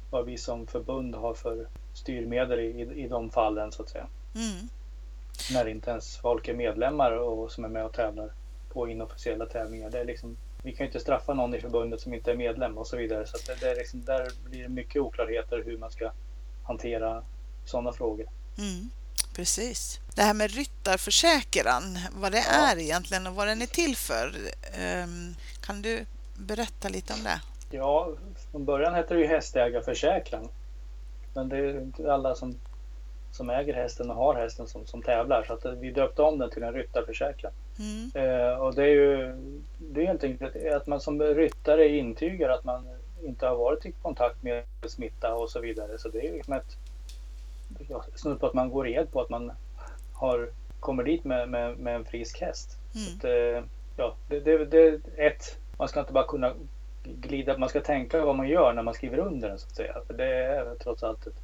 Vad 0.09 0.25
vi 0.25 0.37
som 0.37 0.67
förbund 0.67 1.15
har 1.15 1.33
för 1.33 1.67
styrmedel 1.93 2.59
i, 2.59 2.63
i, 2.63 3.03
i 3.03 3.07
de 3.07 3.29
fallen 3.29 3.71
så 3.71 3.83
att 3.83 3.89
säga. 3.89 4.07
Mm. 4.35 4.69
När 5.53 5.67
inte 5.67 5.91
ens 5.91 6.17
folk 6.17 6.47
är 6.47 6.53
medlemmar 6.53 7.11
och 7.11 7.51
som 7.51 7.65
är 7.65 7.69
med 7.69 7.85
och 7.85 7.93
tävlar 7.93 8.31
på 8.69 8.87
inofficiella 8.89 9.45
tävlingar. 9.45 9.89
Det 9.89 9.99
är 9.99 10.05
liksom, 10.05 10.37
vi 10.67 10.73
kan 10.73 10.83
ju 10.85 10.87
inte 10.87 10.99
straffa 10.99 11.33
någon 11.33 11.55
i 11.55 11.61
förbundet 11.61 12.01
som 12.01 12.13
inte 12.13 12.31
är 12.31 12.35
medlem 12.35 12.77
och 12.77 12.87
så 12.87 12.97
vidare. 12.97 13.25
Så 13.27 13.37
det, 13.47 13.59
det 13.59 13.71
är 13.71 13.75
liksom, 13.75 14.05
där 14.05 14.31
blir 14.49 14.63
det 14.63 14.69
mycket 14.69 15.01
oklarheter 15.01 15.63
hur 15.65 15.77
man 15.77 15.91
ska 15.91 16.11
hantera 16.63 17.23
sådana 17.65 17.93
frågor. 17.93 18.25
Mm. 18.57 18.89
Precis. 19.35 19.99
Det 20.15 20.21
här 20.21 20.33
med 20.33 20.51
ryttarförsäkran, 20.51 21.99
vad 22.15 22.31
det 22.31 22.37
Ja. 22.37 22.71
är 22.71 22.79
egentligen 22.79 23.27
och 23.27 23.35
vad 23.35 23.47
den 23.47 23.61
är 23.61 23.65
till 23.65 23.95
för. 23.95 24.31
Ehm, 24.73 25.35
kan 25.61 25.81
du 25.81 26.05
berätta 26.37 26.89
lite 26.89 27.13
om 27.13 27.23
det? 27.23 27.41
Ja, 27.77 28.11
från 28.51 28.65
början 28.65 28.93
hette 28.93 29.13
det 29.13 29.19
ju 29.19 29.27
hästägarförsäkran. 29.27 30.49
Men 31.33 31.49
det 31.49 31.57
är 31.57 31.81
inte 31.81 32.13
alla 32.13 32.35
som 32.35 32.55
som 33.31 33.49
äger 33.49 33.73
hästen 33.73 34.09
och 34.09 34.15
har 34.15 34.35
hästen 34.35 34.67
som, 34.67 34.85
som 34.85 35.01
tävlar. 35.03 35.43
Så 35.43 35.53
att 35.53 35.77
vi 35.79 35.91
döpte 35.91 36.21
om 36.21 36.37
den 36.39 36.49
till 36.49 36.63
en 36.63 36.73
ryttarförsäkran. 36.73 37.51
Mm. 37.79 38.11
Eh, 38.13 38.57
och 38.57 38.75
det 38.75 38.83
är 38.83 38.87
ju 38.87 39.35
det 39.77 40.01
är 40.01 40.07
helt 40.07 40.23
enkelt 40.23 40.55
att 40.73 40.87
man 40.87 41.01
som 41.01 41.21
ryttare 41.21 41.87
intygar 41.87 42.49
att 42.49 42.63
man 42.63 42.87
inte 43.23 43.47
har 43.47 43.55
varit 43.55 43.85
i 43.85 43.91
kontakt 43.91 44.43
med 44.43 44.63
smitta 44.87 45.35
och 45.35 45.49
så 45.49 45.59
vidare. 45.59 45.97
Så 45.97 46.09
det 46.09 46.27
är 46.27 46.33
liksom 46.33 46.53
ett 46.53 46.77
ja, 47.89 48.03
snudd 48.15 48.39
på 48.39 48.47
att 48.47 48.53
man 48.53 48.69
går 48.69 48.87
ed 48.87 49.11
på 49.11 49.21
att 49.21 49.29
man 49.29 49.51
har, 50.13 50.49
kommer 50.79 51.03
dit 51.03 51.23
med, 51.23 51.49
med, 51.49 51.77
med 51.77 51.95
en 51.95 52.05
frisk 52.05 52.41
häst. 52.41 52.77
Mm. 52.95 53.17
Att, 53.17 53.23
eh, 53.23 53.69
ja, 53.97 54.15
det, 54.27 54.39
det, 54.39 54.65
det, 54.65 55.01
ett, 55.17 55.57
man 55.77 55.87
ska 55.87 55.99
inte 55.99 56.13
bara 56.13 56.27
kunna 56.27 56.53
glida, 57.03 57.57
man 57.57 57.69
ska 57.69 57.81
tänka 57.81 58.25
vad 58.25 58.35
man 58.35 58.47
gör 58.47 58.73
när 58.73 58.83
man 58.83 58.93
skriver 58.93 59.17
under 59.17 59.49
den 59.49 59.59
så 59.59 59.67
att 59.67 59.75
säga. 59.75 59.95
För 60.07 60.13
det 60.13 60.35
är 60.35 60.75
trots 60.75 61.03
allt 61.03 61.27
ett, 61.27 61.41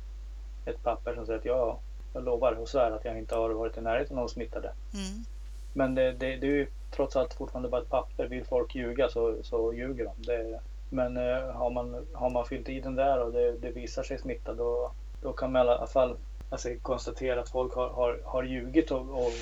ett 0.66 0.84
papper 0.84 1.16
som 1.16 1.26
säger 1.26 1.40
att 1.40 1.46
jag, 1.46 1.78
jag 2.14 2.24
lovar 2.24 2.52
och 2.52 2.70
svär 2.70 2.92
att 2.92 3.06
jag 3.06 3.18
inte 3.18 3.36
har 3.36 3.50
varit 3.50 3.78
i 3.78 3.82
närheten 3.82 4.18
av 4.18 4.22
någon 4.22 4.30
smittade. 4.30 4.72
Mm. 4.94 5.26
Men 5.74 5.96
det, 5.96 6.12
det, 6.12 6.36
det, 6.36 6.48
är 6.48 6.52
ju 6.52 6.68
trots 6.92 7.16
allt 7.16 7.34
fortfarande 7.34 7.70
bara 7.70 7.82
ett 7.82 7.90
papper. 7.90 8.28
Vill 8.28 8.46
folk 8.46 8.76
ljuga 8.76 9.10
så, 9.10 9.38
så 9.44 9.74
ljuger 9.74 10.06
de. 10.06 10.14
Det, 10.18 10.60
men 10.90 11.18
eh, 11.18 11.52
har, 11.52 11.70
man, 11.70 12.08
har 12.14 12.30
man 12.30 12.46
fyllt 12.46 12.70
i 12.70 12.80
den 12.80 12.96
där 12.96 13.24
och 13.24 13.34
det, 13.34 13.58
det 13.58 13.72
visar 13.72 14.04
sig 14.04 14.20
smitta 14.20 14.54
då, 14.54 14.92
då 15.22 15.34
kan 15.34 15.52
man 15.52 15.68
i 15.68 15.70
alla 15.70 15.88
fall 15.88 16.18
alltså, 16.50 16.70
konstatera 16.82 17.42
att 17.42 17.50
folk 17.50 17.74
har, 17.76 17.90
har, 17.90 18.22
har 18.26 18.44
ljugit 18.44 18.92
och, 18.92 19.26
och 19.26 19.34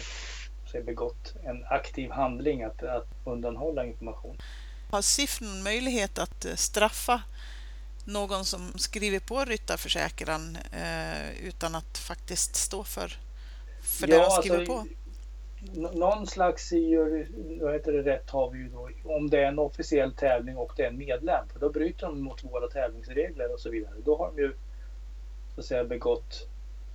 begått 0.86 1.36
en 1.44 1.65
aktiv 1.70 2.12
handling 2.12 2.63
att, 2.63 2.84
att 2.84 3.08
undanhålla 3.26 3.86
information. 3.86 4.38
Har 4.91 5.02
SIF 5.02 5.41
någon 5.41 5.63
möjlighet 5.63 6.20
att 6.20 6.46
eh, 6.46 6.56
straffa 6.56 7.22
någon 8.06 8.46
som 8.46 8.74
skriver 8.76 9.20
på 9.20 9.46
ryttarförsäkran 9.46 10.58
eh, 10.72 11.32
utan 11.44 11.76
att 11.76 11.98
faktiskt 11.98 12.56
stå 12.56 12.84
för, 12.84 13.17
för 13.82 14.08
ja, 14.08 14.17
det 14.17 14.24
de 14.24 14.32
skriver 14.32 14.60
alltså, 14.60 14.74
på? 14.74 14.88
Någon 15.93 16.28
slags 16.28 16.74
vad 17.62 17.74
heter 17.74 17.91
det, 17.91 18.02
rätt 18.02 18.30
har 18.30 18.50
vi 18.50 18.60
ju 18.60 18.69
då 18.69 18.89
om 19.04 19.30
det 19.30 19.39
är 19.39 19.45
en 19.45 19.60
officiell 19.60 20.13
tävling 20.13 20.58
och 20.58 20.74
det 20.76 20.84
är 20.84 20.88
en 20.88 20.97
medlem. 20.97 21.47
För 21.54 21.60
då 21.60 21.69
bryter 21.69 22.08
de 22.08 22.21
mot 22.21 22.43
våra 22.43 22.67
tävlingsregler 22.67 23.54
och 23.54 23.60
så 23.60 23.69
vidare. 23.69 23.93
Då 24.04 24.17
har 24.17 24.28
de 24.28 24.41
ju 24.41 24.54
så 25.56 25.62
att 25.62 25.65
säga 25.65 25.84
begått 25.84 26.47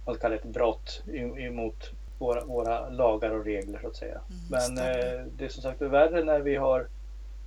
vad 0.05 0.20
kallar 0.20 0.37
ett 0.37 0.44
brott 0.44 1.02
emot 1.38 1.92
våra, 2.18 2.44
våra 2.44 2.88
lagar 2.88 3.31
och 3.31 3.44
regler 3.44 3.79
så 3.83 3.87
att 3.87 3.96
säga. 3.96 4.20
Mm, 4.31 4.42
Men 4.50 4.79
eh, 4.79 5.26
det 5.37 5.44
är 5.44 5.48
som 5.48 5.62
sagt 5.62 5.83
värre 5.83 6.24
när 6.24 6.40
vi 6.40 6.57
har 6.57 6.87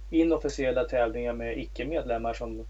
inofficiella 0.09 0.83
tävlingar 0.83 1.33
med 1.33 1.57
icke-medlemmar 1.57 2.33
som 2.33 2.65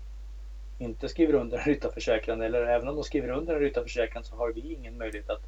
inte 0.78 1.10
skriver 1.10 1.34
under 1.34 1.58
en 1.58 1.64
ryttarförsäkran 1.64 2.42
eller 2.42 2.62
även 2.62 2.88
om 2.88 2.96
de 2.96 3.04
skriver 3.04 3.30
under 3.30 3.54
en 3.54 3.60
ryttarförsäkran 3.60 4.24
så 4.24 4.36
har 4.36 4.54
vi 4.54 4.74
ingen 4.74 4.98
möjlighet 4.98 5.30
att, 5.30 5.42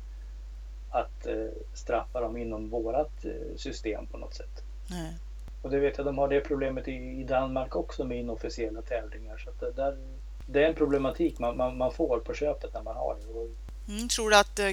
att 0.92 1.28
eh, 1.28 1.48
straffa 1.74 2.22
dem 2.22 2.38
inom 2.38 2.70
vårat 2.70 3.26
eh, 3.26 3.56
system 3.58 4.06
på 4.08 4.18
något 4.18 4.34
sätt. 4.34 4.64
Nej. 4.88 5.14
Och 5.62 5.70
det 5.70 5.80
vet 5.80 5.98
jag, 5.98 6.06
de 6.06 6.18
har 6.18 6.28
det 6.28 6.42
problemet 6.42 6.88
i, 6.88 7.24
Danmark 7.24 7.76
också 7.76 8.04
med 8.04 8.18
inofficiella 8.18 8.82
tävlingar. 8.82 9.38
Så 9.38 9.66
det, 9.66 9.72
där, 9.72 9.98
det 10.46 10.64
är 10.64 10.70
en 10.70 10.76
problematik 10.76 11.40
man, 11.40 11.58
man, 11.58 11.78
man, 11.78 11.92
får 11.92 12.20
på 12.20 12.34
köpet 12.34 12.74
när 12.74 12.82
man 12.82 12.96
har 12.96 13.16
det. 13.16 13.94
Mm, 13.94 14.08
tror 14.08 14.30
du 14.30 14.36
att 14.36 14.60
eh, 14.60 14.70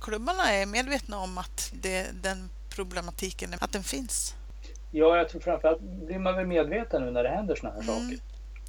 klubbarna 0.00 0.52
är 0.52 0.66
medvetna 0.66 1.18
om 1.18 1.38
att 1.38 1.72
det, 1.74 2.06
den 2.22 2.50
problematiken 2.74 3.54
att 3.60 3.72
den 3.72 3.84
finns? 3.84 4.34
Ja, 4.90 5.16
jag 5.16 5.28
tror 5.28 5.40
framförallt 5.40 5.80
blir 5.80 6.18
man 6.18 6.36
väl 6.36 6.46
medveten 6.46 7.04
nu 7.04 7.10
när 7.10 7.22
det 7.22 7.28
händer 7.28 7.54
sådana 7.54 7.74
här 7.74 7.82
mm. 7.82 8.02
saker. 8.02 8.22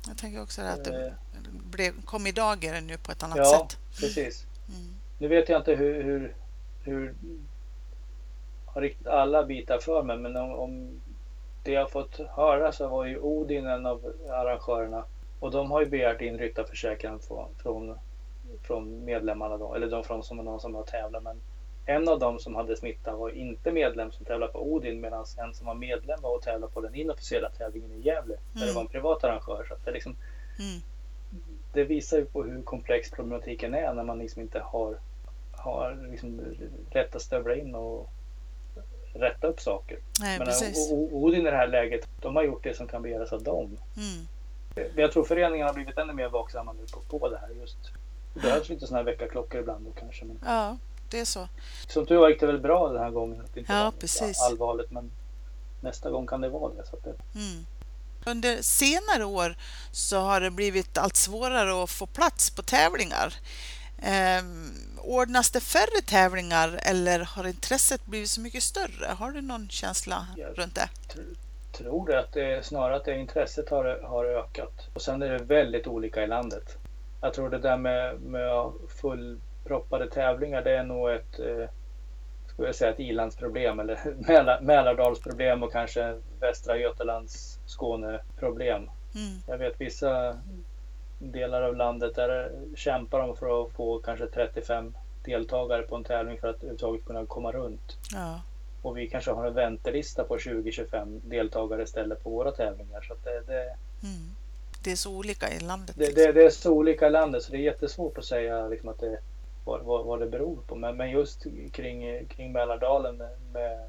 Jag 0.08 0.18
tänker 0.18 0.42
också 0.42 0.62
att 0.62 0.84
det 0.84 1.14
blev, 1.50 2.02
kom 2.06 2.28
i 2.28 2.32
dagar 2.32 2.82
nu 2.82 2.98
på 2.98 3.12
ett 3.12 3.24
annat 3.24 3.38
ja, 3.38 3.46
sätt. 3.46 3.80
Ja, 3.92 3.98
precis. 4.00 4.46
Mm. 4.70 4.96
Nu 5.18 5.28
vet 5.28 5.50
jag 5.50 5.60
inte 5.62 5.76
hur, 5.76 6.04
hur, 6.04 6.36
hur 6.84 7.16
har 8.66 8.82
riktigt 8.82 9.08
alla 9.08 9.44
bitar 9.44 9.78
för 9.78 10.04
mig, 10.04 10.18
men 10.18 10.38
om, 10.38 10.52
om 10.52 11.02
det 11.64 11.72
jag 11.72 11.92
fått 11.92 12.18
höra 12.18 12.72
så 12.72 12.88
var 12.88 13.06
ju 13.06 13.20
Odin 13.20 13.68
en 13.68 13.86
av 13.86 14.14
arrangörerna 14.30 15.06
och 15.40 15.52
de 15.52 15.72
har 15.72 15.82
ju 15.82 15.90
begärt 15.90 16.22
in 16.22 16.38
ryttarförsäkran 16.38 17.20
från, 17.20 17.48
från 17.58 17.98
från 18.62 19.06
medlemmarna 19.06 19.58
då, 19.58 19.74
eller 19.74 19.88
de 19.88 20.04
från 20.04 20.24
som 20.24 20.38
någon 20.38 20.60
som 20.60 20.76
har 20.76 20.84
tävlat. 20.84 21.24
Men 21.24 21.42
en 21.86 22.10
av 22.10 22.20
dem 22.20 22.40
som 22.40 22.56
hade 22.56 22.76
smitta 22.76 23.16
var 23.16 23.30
inte 23.30 23.72
medlem 23.72 24.12
som 24.12 24.26
tävlade 24.26 24.52
på 24.52 24.74
Odin 24.74 25.02
medan 25.02 25.26
en 25.38 25.54
som 25.54 25.68
var 25.68 25.74
medlem 25.74 26.22
var 26.22 26.36
och 26.36 26.42
tävlade 26.42 26.74
på 26.74 26.82
den 26.82 26.96
inofficiella 26.96 27.50
tävlingen 27.50 27.92
i 27.92 28.00
Gävle 28.00 28.34
mm. 28.34 28.46
där 28.54 28.66
det 28.68 28.74
var 28.74 28.82
en 28.82 28.88
privat 28.88 29.24
arrangör. 29.24 29.66
Så 29.70 29.76
det, 29.86 29.92
liksom, 29.92 30.16
mm. 30.60 30.82
det 31.74 31.84
visar 31.84 32.18
ju 32.18 32.26
på 32.26 32.44
hur 32.44 32.62
komplex 32.62 33.12
problematiken 33.12 33.74
är 33.74 33.94
när 33.94 34.04
man 34.04 34.20
liksom 34.20 34.42
inte 34.42 34.60
har, 34.60 34.98
har 35.64 36.08
liksom 36.12 36.42
rätt 36.90 37.16
att 37.16 37.22
stövla 37.22 37.56
in 37.56 37.76
och 37.76 38.10
rätta 39.14 39.48
upp 39.48 39.62
saker. 39.62 39.98
Nej, 40.20 40.40
Men 40.40 40.48
Odin 41.12 41.48
i 41.48 41.52
det 41.52 41.58
här 41.58 41.68
läget, 41.68 42.08
de 42.22 42.36
har 42.36 42.44
gjort 42.44 42.64
det 42.64 42.78
som 42.78 42.88
kan 42.88 43.02
begäras 43.02 43.34
av 43.34 43.44
dem. 43.44 43.78
Mm. 43.98 44.28
Jag 44.96 45.12
tror 45.12 45.24
föreningen 45.24 45.68
har 45.68 45.74
blivit 45.74 45.98
ännu 45.98 46.14
mer 46.14 46.30
vaksamma 46.30 46.74
nu 46.74 46.86
på, 46.94 47.20
på 47.20 47.30
det 47.30 47.38
här 47.38 47.50
just 47.62 47.78
det 48.34 48.40
behövs 48.40 48.70
lite 48.70 48.88
sådana 48.88 48.98
här 48.98 49.12
väckarklockor 49.12 49.62
ibland 49.62 49.86
då 49.86 49.92
kanske. 50.00 50.26
Men... 50.26 50.40
Ja, 50.46 50.78
det 51.10 51.20
är 51.20 51.26
så. 51.26 51.48
Som 51.88 52.06
tur 52.06 52.18
var 52.18 52.30
gick 52.30 52.40
det 52.40 52.48
väl 52.48 52.60
bra 52.60 52.90
den 52.90 53.04
här 53.04 53.12
gången. 53.12 53.42
Att 53.42 53.54
det 53.54 53.60
inte 53.60 53.74
ja, 53.74 53.84
var 53.84 53.92
precis. 53.92 54.42
allvarligt 54.42 54.92
men 54.92 55.12
nästa 55.82 56.10
gång 56.10 56.28
kan 56.28 56.42
det 56.42 56.50
vara 56.50 56.74
det. 56.74 56.86
Så 56.86 56.98
det... 57.04 57.40
Mm. 57.40 57.66
Under 58.26 58.62
senare 58.62 59.26
år 59.26 59.56
så 59.92 60.20
har 60.20 60.42
det 60.42 60.52
blivit 60.52 60.98
allt 60.98 61.16
svårare 61.16 61.84
att 61.84 61.90
få 61.90 62.06
plats 62.06 62.50
på 62.50 62.62
tävlingar. 62.62 63.34
Eh, 63.98 64.44
ordnas 65.04 65.52
det 65.52 65.60
färre 65.60 66.02
tävlingar 66.06 66.80
eller 66.84 67.20
har 67.20 67.48
intresset 67.48 68.06
blivit 68.06 68.30
så 68.30 68.42
mycket 68.42 68.64
större? 68.64 69.06
Har 69.20 69.32
du 69.32 69.42
någon 69.42 69.70
känsla 69.70 70.28
Jag 70.38 70.60
runt 70.60 70.76
det? 70.76 70.90
tror 71.72 72.08
det, 72.08 72.20
att 72.20 72.34
det 72.34 72.66
snarare 72.66 72.96
att 72.96 73.06
det 73.06 73.20
intresset 73.20 73.70
har, 73.70 74.00
har 74.04 74.26
ökat. 74.26 74.90
Och 74.94 75.02
sen 75.02 75.22
är 75.22 75.30
det 75.30 75.44
väldigt 75.44 75.88
olika 75.88 76.24
i 76.24 76.28
landet. 76.28 76.78
Jag 77.22 77.34
tror 77.34 77.50
det 77.50 77.60
där 77.60 77.78
med, 77.78 78.22
med 78.22 78.72
fullproppade 79.02 80.10
tävlingar 80.10 80.62
det 80.62 80.78
är 80.78 80.84
nog 80.84 81.10
ett 81.10 81.40
eh, 81.40 81.70
skulle 82.54 82.68
jag 82.68 82.76
säga 82.76 82.92
ett 82.92 83.00
ilandsproblem 83.00 83.80
eller 83.80 84.00
Mälar, 84.28 84.62
Mälardalsproblem 84.62 85.64
och 85.64 85.72
kanske 85.72 86.20
Västra 86.40 86.78
Götalands 86.78 87.60
Skåneproblem. 87.66 88.90
Mm. 89.16 89.40
Jag 89.48 89.58
vet 89.58 89.82
vissa 89.82 90.38
delar 91.32 91.62
av 91.62 91.76
landet 91.76 92.16
där 92.16 92.52
kämpar 92.76 93.20
de 93.20 93.36
för 93.36 93.64
att 93.64 93.72
få 93.72 94.00
kanske 94.00 94.28
35 94.28 94.94
deltagare 95.26 95.82
på 95.82 95.96
en 95.96 96.04
tävling 96.04 96.40
för 96.40 96.48
att 96.48 96.56
överhuvudtaget 96.56 97.06
kunna 97.06 97.26
komma 97.26 97.52
runt. 97.52 97.98
Ja. 98.14 98.42
Och 98.82 98.98
vi 98.98 99.10
kanske 99.10 99.32
har 99.32 99.46
en 99.46 99.54
väntelista 99.54 100.24
på 100.24 100.38
20-25 100.38 101.22
deltagare 101.24 101.84
istället 101.84 102.24
på 102.24 102.30
våra 102.30 102.52
tävlingar. 102.52 103.02
Så 103.02 103.14
det, 103.24 103.54
det, 103.54 103.76
mm 104.04 104.36
det 104.84 104.92
är 104.92 104.96
så 104.96 105.18
olika 105.18 105.50
i 105.50 105.60
landet. 105.60 105.96
Det, 105.98 106.16
det, 106.16 106.32
det, 106.32 106.46
är 106.46 106.50
så 106.50 106.72
olika 106.74 107.08
i 107.08 107.10
landet 107.10 107.44
så 107.44 107.52
det 107.52 107.58
är 107.58 107.62
jättesvårt 107.62 108.18
att 108.18 108.26
säga 108.26 108.68
liksom, 108.68 108.90
att 108.90 109.00
det, 109.00 109.18
vad, 109.66 109.82
vad, 109.82 110.06
vad 110.06 110.20
det 110.20 110.26
beror 110.26 110.58
på. 110.68 110.76
Men, 110.76 110.98
men 110.98 111.12
just 111.12 111.46
kring, 111.72 112.26
kring 112.26 112.52
Mälardalen 112.52 113.24
med 113.54 113.80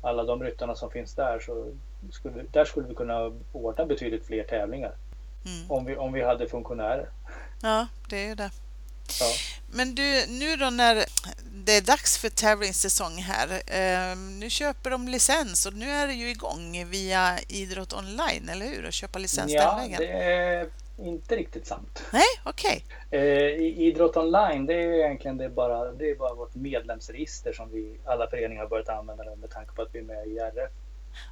alla 0.00 0.24
de 0.24 0.42
ryttarna 0.42 0.74
som 0.74 0.90
finns 0.90 1.14
där 1.14 1.38
så 1.38 1.72
skulle, 2.12 2.44
där 2.52 2.64
skulle 2.64 2.88
vi 2.88 2.94
kunna 2.94 3.32
ordna 3.52 3.86
betydligt 3.86 4.26
fler 4.26 4.44
tävlingar. 4.44 4.92
Mm. 5.46 5.70
Om, 5.70 5.84
vi, 5.84 5.96
om 5.96 6.12
vi 6.12 6.22
hade 6.22 6.48
funktionärer. 6.48 7.08
Ja, 7.62 7.86
det 8.08 8.16
är 8.16 8.28
ju 8.28 8.34
det. 8.34 8.50
Ja. 9.20 9.26
Men 9.70 9.94
du, 9.94 10.26
nu 10.28 10.56
då 10.56 10.70
när 10.70 11.04
det 11.66 11.72
är 11.72 11.82
dags 11.82 12.18
för 12.18 12.28
tävlingssäsong 12.28 13.16
här. 13.16 13.48
Eh, 13.66 14.16
nu 14.16 14.50
köper 14.50 14.90
de 14.90 15.08
licens 15.08 15.66
och 15.66 15.74
nu 15.74 15.90
är 15.90 16.06
det 16.06 16.12
ju 16.12 16.30
igång 16.30 16.86
via 16.90 17.38
Idrott 17.48 17.92
online, 17.92 18.48
eller 18.48 18.66
hur? 18.66 18.86
Att 18.86 18.94
köpa 18.94 19.18
licens 19.18 19.52
ja, 19.52 19.70
den 19.70 19.78
vägen. 19.78 19.98
det 19.98 20.24
är 20.24 20.68
inte 20.98 21.36
riktigt 21.36 21.66
sant. 21.66 22.04
Nej, 22.12 22.22
okej. 22.44 22.84
Okay. 23.08 23.20
Eh, 23.20 23.60
Idrott 23.60 24.16
online, 24.16 24.66
det 24.66 24.74
är 24.74 24.92
egentligen 24.92 25.36
det 25.36 25.48
bara, 25.48 25.92
det 25.92 26.10
är 26.10 26.14
bara 26.14 26.34
vårt 26.34 26.54
medlemsregister 26.54 27.52
som 27.52 27.70
vi 27.72 27.98
alla 28.04 28.30
föreningar 28.30 28.62
har 28.62 28.68
börjat 28.68 28.88
använda 28.88 29.24
med 29.36 29.50
tanke 29.50 29.72
på 29.72 29.82
att 29.82 29.88
vi 29.92 29.98
är 29.98 30.02
med 30.02 30.26
i 30.26 30.38
RF. 30.38 30.70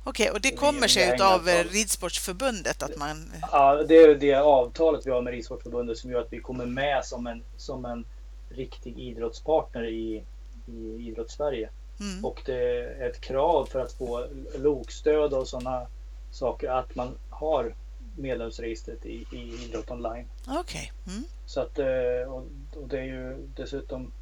Okej, 0.04 0.30
och 0.30 0.40
det 0.40 0.50
kommer 0.50 0.88
sig 0.88 1.22
av 1.22 1.46
Ridsportsförbundet 1.46 2.82
att 2.82 2.96
man... 2.96 3.32
Ja, 3.52 3.82
det 3.88 3.96
är 3.96 4.14
det 4.14 4.34
avtalet 4.34 5.06
vi 5.06 5.10
har 5.10 5.22
med 5.22 5.32
Ridsportsförbundet 5.32 5.98
som 5.98 6.10
gör 6.10 6.20
att 6.20 6.32
vi 6.32 6.40
kommer 6.40 6.66
med 6.66 7.04
som 7.04 7.26
en, 7.26 7.42
som 7.56 7.84
en 7.84 8.04
riktig 8.48 8.98
idrottspartner 8.98 9.84
i, 9.84 10.24
i 10.66 11.08
Idrottssverige. 11.08 11.70
Mm. 12.00 12.24
Och 12.24 12.42
det 12.44 12.82
är 12.82 13.10
ett 13.10 13.20
krav 13.20 13.66
för 13.66 13.80
att 13.80 13.92
få 13.92 14.26
lokstöd 14.58 15.34
och 15.34 15.48
sådana 15.48 15.86
saker 16.30 16.68
att 16.68 16.94
man 16.94 17.18
har 17.30 17.74
medlemsregistret 18.16 19.06
i, 19.06 19.26
i 19.32 19.64
Idrott 19.64 19.90
online. 19.90 20.28
Okej. 20.48 20.60
Okay. 20.60 21.14
Mm. 21.14 21.24
Så 21.46 21.60
att, 21.60 21.78
eh, 21.78 22.32
och, 22.32 22.46
och, 22.76 22.88
det 22.88 22.98
är 22.98 23.04
ju 23.04 23.48
dessutom 23.56 24.12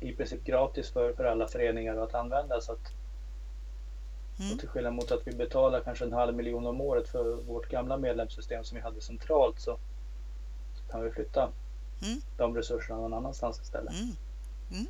i 0.00 0.12
princip 0.12 0.44
gratis 0.44 0.90
för, 0.90 1.12
för 1.12 1.24
alla 1.24 1.48
föreningar 1.48 1.96
att 1.96 2.14
använda. 2.14 2.60
Så 2.60 2.72
att, 2.72 2.92
mm. 4.46 4.58
till 4.58 4.68
skillnad 4.68 4.92
mot 4.92 5.12
att 5.12 5.26
vi 5.26 5.32
betalar 5.32 5.80
kanske 5.80 6.04
en 6.04 6.12
halv 6.12 6.34
miljon 6.34 6.66
om 6.66 6.80
året 6.80 7.08
för 7.08 7.34
vårt 7.34 7.68
gamla 7.68 7.96
medlemssystem 7.96 8.64
som 8.64 8.76
vi 8.76 8.82
hade 8.82 9.00
centralt 9.00 9.60
så, 9.60 9.78
så 10.74 10.92
kan 10.92 11.02
vi 11.02 11.10
flytta 11.10 11.42
mm. 12.02 12.20
de 12.36 12.56
resurserna 12.56 13.00
någon 13.00 13.14
annanstans 13.14 13.60
istället. 13.60 13.94
Mm. 13.94 14.16
Mm. 14.70 14.86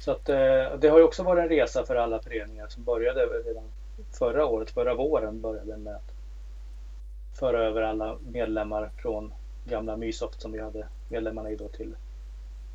Så 0.00 0.10
att, 0.10 0.28
eh, 0.28 0.78
det 0.78 0.88
har 0.88 0.98
ju 0.98 1.04
också 1.04 1.22
varit 1.22 1.42
en 1.42 1.48
resa 1.48 1.84
för 1.84 1.96
alla 1.96 2.20
föreningar 2.20 2.68
som 2.68 2.84
började 2.84 3.26
redan 3.26 3.64
förra 4.10 4.46
året, 4.46 4.70
förra 4.70 4.94
våren 4.94 5.40
började 5.40 5.76
med 5.76 5.96
att 5.96 6.12
föra 7.38 7.64
över 7.64 7.82
alla 7.82 8.18
medlemmar 8.20 8.90
från 8.96 9.32
gamla 9.64 9.96
Mysoft 9.96 10.40
som 10.40 10.52
vi 10.52 10.60
hade 10.60 10.86
medlemmarna 11.08 11.50
i 11.50 11.56
då 11.56 11.68
till 11.68 11.96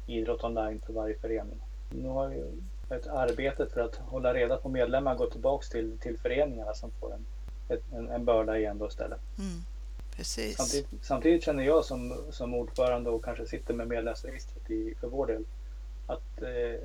idrott 0.07 0.43
online 0.43 0.81
för 0.85 0.93
varje 0.93 1.19
förening. 1.19 1.61
Nu 1.89 2.09
har 2.09 2.29
ju 2.29 2.45
ett 2.89 3.07
arbete 3.07 3.65
för 3.65 3.81
att 3.81 3.95
hålla 3.95 4.33
reda 4.33 4.57
på 4.57 4.69
medlemmar 4.69 5.15
gått 5.15 5.31
tillbaks 5.31 5.69
till, 5.69 5.97
till 5.99 6.17
föreningarna 6.17 6.73
som 6.73 6.91
får 6.91 7.13
en, 7.13 7.25
en, 7.91 8.09
en 8.09 8.25
börda 8.25 8.57
igen 8.57 8.77
då 8.77 8.87
istället. 8.87 9.19
Mm. 9.37 9.61
Precis. 10.15 10.57
Samtidigt, 10.57 11.05
samtidigt, 11.05 11.43
känner 11.43 11.63
jag 11.63 11.85
som, 11.85 12.17
som 12.31 12.53
ordförande 12.53 13.09
och 13.09 13.23
kanske 13.23 13.45
sitter 13.45 13.73
med 13.73 13.87
medlemsregistret 13.87 14.69
i, 14.69 14.95
för 14.99 15.07
vår 15.07 15.27
del 15.27 15.45
att 16.07 16.41
eh, 16.41 16.81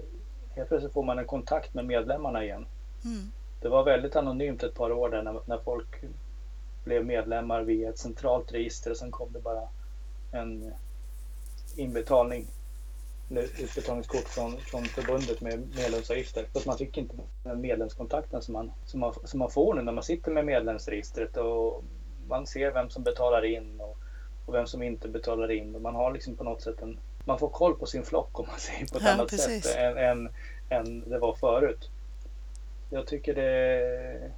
helt 0.50 0.68
plötsligt 0.68 0.92
får 0.92 1.02
man 1.02 1.18
en 1.18 1.26
kontakt 1.26 1.74
med 1.74 1.84
medlemmarna 1.84 2.44
igen. 2.44 2.66
Mm. 3.04 3.32
Det 3.60 3.68
var 3.68 3.84
väldigt 3.84 4.16
anonymt 4.16 4.62
ett 4.62 4.74
par 4.74 4.92
år 4.92 5.08
där 5.08 5.22
när, 5.22 5.40
när 5.46 5.58
folk 5.58 6.04
blev 6.84 7.06
medlemmar 7.06 7.62
via 7.62 7.88
ett 7.88 7.98
centralt 7.98 8.52
register 8.52 8.90
och 8.90 8.96
sen 8.96 9.10
kom 9.10 9.32
det 9.32 9.40
bara 9.40 9.68
en 10.32 10.72
inbetalning 11.76 12.46
utbetalningskort 13.36 14.28
från, 14.28 14.58
från 14.58 14.84
förbundet 14.84 15.40
med 15.40 15.76
medlemsavgifter. 15.76 16.46
Att 16.54 16.66
man 16.66 16.78
fick 16.78 16.96
inte 16.96 17.14
den 17.42 17.60
medlemskontakten 17.60 18.42
som 18.42 18.52
man, 18.52 18.72
som, 18.84 19.00
man, 19.00 19.14
som 19.24 19.38
man 19.38 19.50
får 19.50 19.74
nu 19.74 19.82
när 19.82 19.92
man 19.92 20.04
sitter 20.04 20.30
med 20.30 20.46
medlemsregistret 20.46 21.36
och 21.36 21.84
man 22.28 22.46
ser 22.46 22.72
vem 22.72 22.90
som 22.90 23.02
betalar 23.02 23.44
in 23.44 23.80
och, 23.80 23.98
och 24.46 24.54
vem 24.54 24.66
som 24.66 24.82
inte 24.82 25.08
betalar 25.08 25.50
in. 25.50 25.74
Och 25.74 25.82
man 25.82 25.94
har 25.94 26.12
liksom 26.12 26.36
på 26.36 26.44
något 26.44 26.62
sätt 26.62 26.82
en, 26.82 26.98
man 27.24 27.38
får 27.38 27.48
koll 27.48 27.78
på 27.78 27.86
sin 27.86 28.04
flock 28.04 28.40
om 28.40 28.46
man 28.46 28.58
säger 28.58 28.86
på 28.86 28.98
ett 28.98 29.04
ja, 29.04 29.12
annat 29.12 29.30
precis. 29.30 29.64
sätt 29.64 29.76
än, 29.76 29.98
än, 29.98 30.28
än 30.68 31.10
det 31.10 31.18
var 31.18 31.34
förut. 31.34 31.90
Jag 32.90 33.06
tycker 33.06 33.34
det 33.34 34.30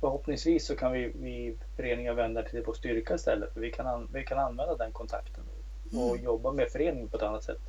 förhoppningsvis 0.00 0.66
så 0.66 0.76
kan 0.76 0.92
vi, 0.92 1.12
vi 1.14 1.56
föreningar 1.76 2.14
vända 2.14 2.42
till 2.42 2.56
det 2.56 2.62
på 2.62 2.72
styrka 2.72 3.14
istället. 3.14 3.52
För 3.52 3.60
vi 3.60 3.70
kan, 3.70 4.08
vi 4.12 4.24
kan 4.24 4.38
använda 4.38 4.76
den 4.76 4.92
kontakten 4.92 5.44
och 5.92 6.14
mm. 6.14 6.24
jobba 6.24 6.52
med 6.52 6.68
föreningen 6.68 7.08
på 7.08 7.16
ett 7.16 7.22
annat 7.22 7.44
sätt 7.44 7.60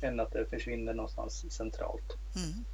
än 0.00 0.20
att 0.20 0.32
det 0.32 0.46
försvinner 0.46 0.94
någonstans 0.94 1.52
centralt. 1.52 2.16
Mm. 2.36 2.64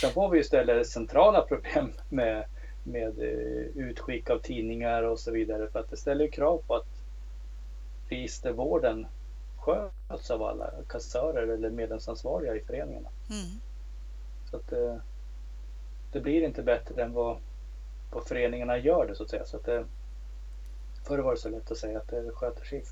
Sen 0.00 0.10
får 0.10 0.30
vi 0.30 0.38
istället 0.38 0.86
centrala 0.86 1.42
problem 1.42 1.92
med, 2.08 2.44
med 2.84 3.18
eh, 3.18 3.66
utskick 3.74 4.30
av 4.30 4.38
tidningar 4.38 5.02
och 5.02 5.20
så 5.20 5.30
vidare 5.30 5.68
för 5.68 5.78
att 5.78 5.90
det 5.90 5.96
ställer 5.96 6.28
krav 6.28 6.62
på 6.66 6.74
att 6.74 6.86
registervården 8.08 9.06
sköts 9.58 10.30
av 10.30 10.42
alla 10.42 10.70
kassörer 10.88 11.48
eller 11.48 11.70
medlemsansvariga 11.70 12.56
i 12.56 12.60
föreningarna. 12.60 13.08
Mm. 13.30 13.60
Så 14.50 14.56
att 14.56 14.68
det, 14.68 14.90
eh, 14.90 14.96
det 16.12 16.20
blir 16.20 16.42
inte 16.42 16.62
bättre 16.62 17.02
än 17.02 17.12
vad, 17.12 17.36
vad 18.10 18.24
föreningarna 18.24 18.78
gör 18.78 19.06
det 19.06 19.14
så 19.14 19.22
att 19.22 19.30
säga. 19.30 19.44
Så 19.44 19.56
att 19.56 19.64
det, 19.64 19.84
förr 21.04 21.18
var 21.18 21.32
det 21.32 21.40
så 21.40 21.48
lätt 21.48 21.70
att 21.70 21.78
säga 21.78 21.98
att 21.98 22.08
det 22.08 22.30
sköter 22.30 22.64
sig 22.64 22.84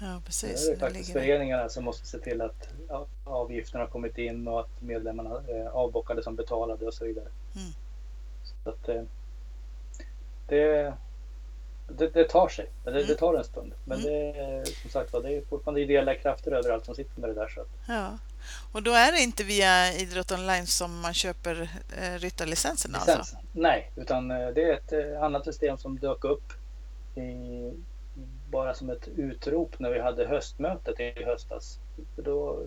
Ja, 0.00 0.20
precis. 0.24 0.66
Det 0.66 0.72
är 0.72 0.76
faktiskt 0.76 1.12
föreningarna 1.12 1.68
som 1.68 1.84
måste 1.84 2.06
se 2.06 2.18
till 2.18 2.40
att 2.40 2.68
avgifterna 3.24 3.84
har 3.84 3.88
kommit 3.88 4.18
in 4.18 4.48
och 4.48 4.60
att 4.60 4.82
medlemmarna 4.82 5.42
är 5.48 5.66
avbockade 5.66 6.22
som 6.22 6.36
betalade 6.36 6.86
och 6.86 6.94
så 6.94 7.04
vidare. 7.04 7.28
Mm. 7.56 7.72
Så 8.64 8.70
att 8.70 8.88
eh, 8.88 9.02
det, 10.48 10.94
det, 11.88 12.08
det, 12.08 12.28
tar 12.28 12.48
sig. 12.48 12.70
Det, 12.84 12.90
mm. 12.90 13.06
det, 13.06 13.14
tar 13.14 13.34
en 13.34 13.44
stund. 13.44 13.74
Men 13.84 13.98
mm. 13.98 14.10
det, 14.12 14.66
som 14.82 14.90
sagt 14.90 15.12
det 15.12 15.36
är 15.36 15.42
fortfarande 15.48 15.80
ideella 15.80 16.14
krafter 16.14 16.52
överallt 16.52 16.84
som 16.84 16.94
sitter 16.94 17.20
med 17.20 17.30
det 17.30 17.34
där. 17.34 17.48
Så. 17.48 17.64
Ja. 17.88 18.18
Och 18.72 18.82
då 18.82 18.92
är 18.92 19.12
det 19.12 19.18
inte 19.18 19.44
via 19.44 19.92
Idrott 19.92 20.32
Online 20.32 20.66
som 20.66 21.00
man 21.00 21.14
köper 21.14 21.70
eh, 21.98 22.18
ryttarlicensen 22.18 22.90
Licens. 22.90 23.08
alltså? 23.18 23.36
Nej, 23.52 23.90
utan 23.96 24.30
eh, 24.30 24.48
det 24.48 24.62
är 24.62 24.72
ett 24.72 24.92
eh, 24.92 25.22
annat 25.22 25.44
system 25.44 25.78
som 25.78 25.98
dök 25.98 26.24
upp 26.24 26.52
i 27.14 27.72
bara 28.50 28.74
som 28.74 28.90
ett 28.90 29.08
utrop 29.08 29.78
när 29.78 29.90
vi 29.90 30.00
hade 30.00 30.26
höstmötet 30.26 31.00
i 31.00 31.24
höstas. 31.24 31.78
För 32.14 32.22
då, 32.22 32.62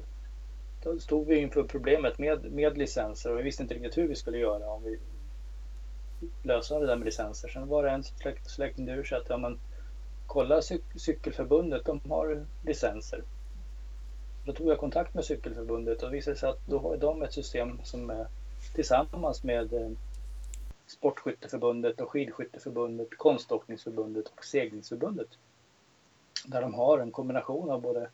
då 0.83 0.99
stod 0.99 1.27
vi 1.27 1.37
inför 1.37 1.63
problemet 1.63 2.19
med, 2.19 2.51
med 2.51 2.77
licenser 2.77 3.31
och 3.31 3.39
vi 3.39 3.43
visste 3.43 3.63
inte 3.63 3.75
riktigt 3.75 3.97
hur 3.97 4.07
vi 4.07 4.15
skulle 4.15 4.37
göra 4.37 4.69
om 4.69 4.83
vi 4.83 4.99
lösa 6.43 6.79
det 6.79 6.85
där 6.85 6.95
med 6.95 7.05
licenser. 7.05 7.47
Sen 7.47 7.67
var 7.67 7.83
det 7.83 7.89
en 7.89 8.03
som 8.03 8.13
släckte 8.45 8.81
ur 8.81 9.03
sig 9.03 9.17
att 9.17 9.29
ja, 9.29 9.37
men, 9.37 9.59
kolla 10.27 10.61
cyk 10.61 10.83
cykelförbundet, 10.95 11.85
de 11.85 12.01
har 12.09 12.45
licenser. 12.61 13.23
Då 14.45 14.53
tog 14.53 14.67
jag 14.67 14.77
kontakt 14.77 15.13
med 15.13 15.25
cykelförbundet 15.25 16.03
och 16.03 16.13
visade 16.13 16.37
sig 16.37 16.49
att 16.49 16.67
då 16.67 16.79
har 16.79 16.97
de 16.97 17.21
ett 17.21 17.33
system 17.33 17.79
som 17.83 18.09
är 18.09 18.27
tillsammans 18.73 19.43
med 19.43 19.73
eh, 19.73 19.89
Sportskytteförbundet 20.87 22.01
och 22.01 22.11
Skidskytteförbundet, 22.11 23.17
Konståkningsförbundet 23.17 24.27
och 24.27 24.45
Seglingsförbundet 24.45 25.27
där 26.45 26.61
de 26.61 26.73
har 26.73 26.99
en 26.99 27.11
kombination 27.11 27.69
av 27.69 27.81
både 27.81 28.09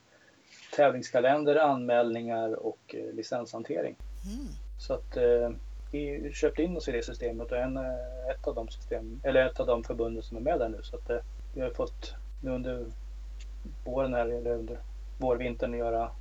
tävlingskalender, 0.76 1.56
anmälningar 1.56 2.66
och 2.66 2.96
eh, 2.96 3.14
licenshantering. 3.14 3.96
Mm. 4.26 4.48
Så 4.80 4.94
att 4.94 5.18
eh, 5.18 5.50
vi 5.92 6.32
köpte 6.34 6.64
in 6.64 6.78
oss 6.78 6.88
i 6.88 6.92
det 6.92 7.06
systemet 7.06 7.52
och 7.52 7.58
en, 7.58 7.78
eh, 7.78 8.30
ett, 8.32 8.48
av 8.48 8.56
de 8.56 8.68
system, 8.70 9.22
eller 9.24 9.46
ett 9.46 9.60
av 9.60 9.68
de 9.68 9.84
förbunden 9.84 10.24
som 10.24 10.38
är 10.38 10.42
med 10.42 10.60
där 10.60 10.70
nu. 10.70 10.80
Så 10.84 10.96
att 10.96 11.10
eh, 11.10 11.18
vi 11.54 11.62
har 11.62 11.70
fått 11.70 12.14
nu 12.42 12.52
under 12.52 12.86
våren 13.86 14.14
här, 14.14 14.26
eller 14.26 14.52
under 14.52 14.80
vårvintern 15.18 15.74
göra 15.74 16.12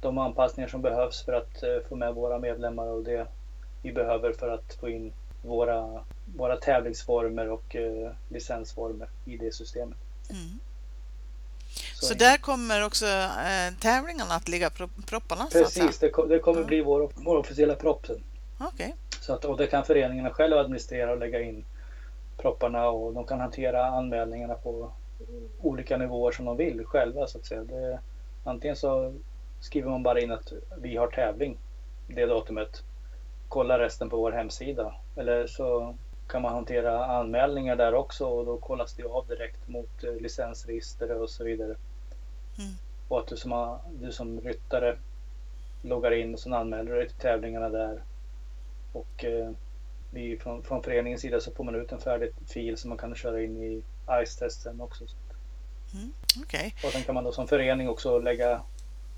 de 0.00 0.18
anpassningar 0.18 0.68
som 0.68 0.82
behövs 0.82 1.24
för 1.24 1.32
att 1.32 1.62
eh, 1.62 1.78
få 1.88 1.96
med 1.96 2.14
våra 2.14 2.38
medlemmar 2.38 2.86
och 2.86 3.02
det 3.02 3.26
vi 3.82 3.92
behöver 3.92 4.32
för 4.32 4.48
att 4.48 4.74
få 4.74 4.88
in 4.88 5.12
våra, 5.42 6.04
våra 6.36 6.56
tävlingsformer 6.56 7.50
och 7.50 7.76
eh, 7.76 8.12
licensformer 8.28 9.08
i 9.24 9.36
det 9.36 9.54
systemet. 9.54 9.98
Mm. 10.30 10.58
Så, 11.94 12.06
så 12.06 12.14
där 12.14 12.36
kommer 12.36 12.84
också 12.86 13.06
eh, 13.06 13.74
tävlingarna 13.80 14.34
att 14.34 14.48
ligga 14.48 14.70
pro 14.70 14.88
propparna? 15.06 15.48
Precis, 15.52 15.98
det, 15.98 16.12
det, 16.28 16.38
kommer 16.38 16.60
ja. 16.60 16.66
bli 16.66 16.80
vår, 16.80 17.10
vår 17.14 17.36
officiella 17.36 17.74
propp 17.74 18.06
sen. 18.06 18.22
Okay. 18.68 18.92
Så 19.20 19.32
att, 19.32 19.44
och 19.44 19.56
det 19.56 19.66
kan 19.66 19.84
föreningarna 19.84 20.30
själva 20.30 20.60
administrera 20.60 21.12
och 21.12 21.18
lägga 21.18 21.42
in 21.42 21.64
propparna 22.36 22.88
och 22.88 23.14
de 23.14 23.26
kan 23.26 23.40
hantera 23.40 23.86
anmälningarna 23.86 24.54
på 24.54 24.92
olika 25.60 25.96
nivåer 25.96 26.32
som 26.32 26.44
de 26.44 26.56
vill 26.56 26.84
själva 26.84 27.26
så 27.26 27.38
att 27.38 27.46
säga. 27.46 27.64
Det, 27.64 28.00
antingen 28.44 28.76
så 28.76 29.14
skriver 29.60 29.90
man 29.90 30.02
bara 30.02 30.20
in 30.20 30.32
att 30.32 30.52
vi 30.78 30.96
har 30.96 31.06
tävling 31.06 31.58
det 32.08 32.26
datumet. 32.26 32.82
Kolla 33.50 33.78
resten 33.78 34.10
på 34.10 34.16
vår 34.16 34.32
hemsida. 34.32 34.94
Eller 35.16 35.46
så 35.46 35.94
kan 36.28 36.42
man 36.42 36.52
hantera 36.52 37.06
anmälningar 37.06 37.76
där 37.76 37.94
också 37.94 38.26
och 38.26 38.46
då 38.46 38.58
kollas 38.58 38.94
det 38.94 39.04
av 39.04 39.26
direkt 39.26 39.68
mot 39.68 40.04
eh, 40.04 40.14
licensregister 40.14 41.22
och 41.22 41.30
så 41.30 41.44
vidare. 41.44 41.76
Mm. 42.58 42.72
Och 43.08 43.18
att 43.18 43.26
du 43.26 43.36
som, 43.36 43.78
du 44.00 44.12
som 44.12 44.40
ryttare 44.40 44.96
loggar 45.82 46.10
in 46.10 46.34
och 46.34 46.40
så 46.40 46.54
anmäler 46.54 46.92
dig 46.92 47.08
till 47.08 47.16
tävlingarna 47.16 47.68
där. 47.68 48.02
Och 48.92 49.24
eh, 49.24 49.50
vi, 50.10 50.38
från, 50.38 50.62
från 50.62 50.82
föreningens 50.82 51.20
sida 51.20 51.40
så 51.40 51.50
får 51.50 51.64
man 51.64 51.74
ut 51.74 51.92
en 51.92 52.00
färdig 52.00 52.30
fil 52.46 52.76
som 52.76 52.88
man 52.88 52.98
kan 52.98 53.14
köra 53.14 53.42
in 53.42 53.62
i 53.62 53.82
ICE-testen 54.22 54.80
också. 54.80 55.04
Mm. 55.94 56.12
Okay. 56.42 56.72
Och 56.84 56.92
sen 56.92 57.02
kan 57.02 57.14
man 57.14 57.24
då 57.24 57.32
som 57.32 57.48
förening 57.48 57.88
också 57.88 58.18
lägga, 58.18 58.62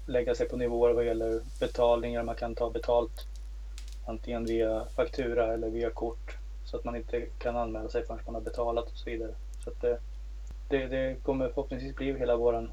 lägga 0.06 0.34
sig 0.34 0.48
på 0.48 0.56
nivåer 0.56 0.92
vad 0.92 1.06
gäller 1.06 1.40
betalningar. 1.60 2.22
Man 2.22 2.34
kan 2.34 2.54
ta 2.54 2.70
betalt 2.70 3.26
antingen 4.04 4.44
via 4.44 4.84
faktura 4.84 5.54
eller 5.54 5.70
via 5.70 5.90
kort 5.90 6.36
så 6.64 6.76
att 6.76 6.84
man 6.84 6.96
inte 6.96 7.20
kan 7.20 7.56
anmäla 7.56 7.88
sig 7.88 8.06
förrän 8.06 8.20
man 8.26 8.34
har 8.34 8.42
betalat 8.42 8.84
och 8.84 8.96
så 8.96 9.10
vidare. 9.10 9.34
Så 9.64 9.70
att 9.70 9.80
det, 9.80 9.98
det, 10.68 10.86
det 10.86 11.16
kommer 11.22 11.48
förhoppningsvis 11.48 11.96
bli 11.96 12.18
hela 12.18 12.36
våran, 12.36 12.70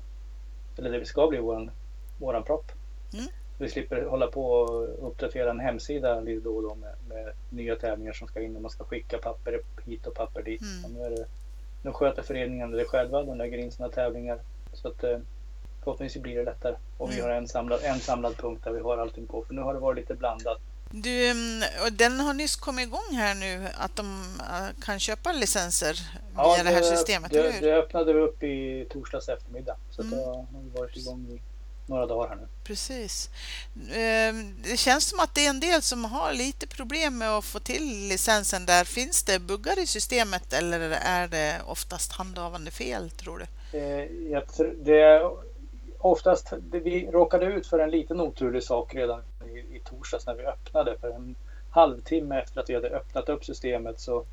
eller 0.77 0.99
det 0.99 1.05
ska 1.05 1.27
bli 1.27 1.39
våran, 1.39 1.71
våran 2.17 2.43
propp. 2.43 2.71
Mm. 3.13 3.25
Vi 3.57 3.69
slipper 3.69 4.05
hålla 4.05 4.27
på 4.27 4.51
och 4.51 5.07
uppdatera 5.07 5.51
en 5.51 5.59
hemsida 5.59 6.19
lite 6.19 6.43
då 6.43 6.55
och 6.55 6.63
då 6.63 6.75
med, 6.75 6.95
med 7.07 7.33
nya 7.49 7.75
tävlingar 7.75 8.13
som 8.13 8.27
ska 8.27 8.41
in 8.41 8.55
och 8.55 8.61
man 8.61 8.71
ska 8.71 8.83
skicka 8.83 9.17
papper 9.17 9.61
hit 9.85 10.07
och 10.07 10.13
papper 10.13 10.43
dit. 10.43 10.61
Mm. 10.61 10.93
Nu, 10.93 11.05
är 11.05 11.09
det, 11.09 11.25
nu 11.81 11.91
sköter 11.91 12.21
föreningen 12.21 12.71
det 12.71 12.85
själva, 12.85 13.23
de 13.23 13.37
lägger 13.37 13.57
in 13.57 13.71
sina 13.71 13.89
tävlingar. 13.89 14.39
Så 14.73 14.87
att 14.87 15.03
eh, 15.03 15.19
förhoppningsvis 15.83 16.23
blir 16.23 16.35
det 16.35 16.43
lättare. 16.43 16.75
Och 16.97 17.07
mm. 17.07 17.15
vi 17.15 17.21
har 17.21 17.29
en 17.29 17.47
samlad, 17.47 17.79
en 17.83 17.99
samlad 17.99 18.37
punkt 18.37 18.63
där 18.63 18.71
vi 18.71 18.79
har 18.79 18.97
allting 18.97 19.27
på. 19.27 19.43
För 19.43 19.53
nu 19.53 19.61
har 19.61 19.73
det 19.73 19.79
varit 19.79 19.97
lite 19.97 20.15
blandat 20.15 20.61
du, 20.91 21.28
mm, 21.28 21.63
och 21.86 21.93
den 21.93 22.19
har 22.19 22.34
nyss 22.34 22.56
kommit 22.56 22.88
igång 22.88 23.12
här 23.12 23.36
nu, 23.36 23.67
att 23.78 23.95
de 23.95 24.23
äh, 24.39 24.84
kan 24.86 24.99
köpa 24.99 25.32
licenser 25.32 25.93
via 26.32 26.58
ja, 26.58 26.63
det, 26.63 26.69
här 26.69 26.82
systemet, 26.82 27.32
det, 27.32 27.60
det 27.62 27.73
öppnade 27.73 28.13
vi 28.13 28.19
upp 28.19 28.43
i 28.43 28.88
torsdags 28.89 29.30
eftermiddag, 29.30 29.75
så 29.91 30.02
mm. 30.02 30.17
det 30.17 30.25
har 30.25 30.45
varit 30.75 30.97
igång 30.97 31.28
i 31.30 31.41
några 31.89 32.06
dagar 32.06 32.30
här 32.30 32.36
nu. 32.36 32.47
Precis. 32.63 33.30
Ehm, 33.93 34.56
det 34.63 34.78
känns 34.78 35.10
som 35.10 35.19
att 35.19 35.36
det 35.36 35.45
är 35.45 35.49
en 35.49 35.60
del 35.60 35.82
som 35.82 36.06
har 36.06 36.34
lite 36.34 36.67
problem 36.67 37.17
med 37.17 37.30
att 37.30 37.45
få 37.45 37.60
till 37.60 38.08
licensen 38.10 38.65
där. 38.65 38.84
Finns 38.84 39.23
det 39.23 39.39
buggar 39.39 39.80
i 39.80 39.88
systemet 39.88 40.54
eller 40.54 40.80
är 40.91 41.28
det 41.28 41.62
oftast 41.65 42.12
handhavande 42.12 42.71
fel, 42.71 43.12
tror 43.12 43.38
du? 43.38 43.78
Eh, 43.80 44.06
jag 44.32 44.54
tror, 44.54 44.75
det 44.82 45.02
är 45.02 45.32
oftast, 45.99 46.54
vi 46.71 47.10
råkade 47.12 47.45
ut 47.45 47.67
för 47.67 47.80
en 47.80 47.91
liten 47.91 48.21
oturlig 48.21 48.63
sak 48.63 48.95
redan 48.95 49.21
i, 49.45 49.75
i 49.75 49.82
torsdags 49.84 50.28
när 50.28 50.36
vi 50.36 50.45
öppnade. 50.45 50.97
För 50.97 51.10
en 51.10 51.36
halvtimme 51.69 52.39
efter 52.39 52.62
att 52.62 52.69
vi 52.69 52.75
hade 52.75 52.89
öppnat 52.89 53.30
upp 53.30 53.45
systemet 53.45 53.99
så, 53.99 54.25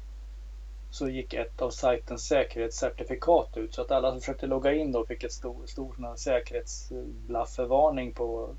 så 0.91 1.09
gick 1.09 1.35
ett 1.35 1.63
av 1.63 1.71
sajtens 1.71 2.27
säkerhetscertifikat 2.27 3.57
ut. 3.57 3.75
Så 3.75 3.83
att 3.83 3.91
alla 3.91 4.11
som 4.11 4.21
försökte 4.21 4.47
logga 4.47 4.73
in 4.73 4.93
då 4.93 5.05
fick 5.05 5.25
ett 5.25 5.33
stor, 5.33 5.67
stor 5.67 6.17
säkerhetsblaffevarning 6.17 8.13
på 8.13 8.55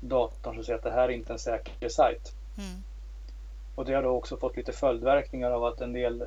datorn 0.00 0.54
som 0.54 0.64
säger 0.64 0.78
att 0.78 0.84
det 0.84 0.90
här 0.90 1.08
är 1.08 1.12
inte 1.12 1.32
en 1.32 1.38
säker 1.38 1.88
sajt. 1.88 2.34
Mm. 2.58 2.82
Och 3.74 3.84
det 3.84 3.94
har 3.94 4.02
då 4.02 4.10
också 4.10 4.36
fått 4.36 4.56
lite 4.56 4.72
följdverkningar 4.72 5.50
av 5.50 5.64
att 5.64 5.80
en 5.80 5.92
del 5.92 6.24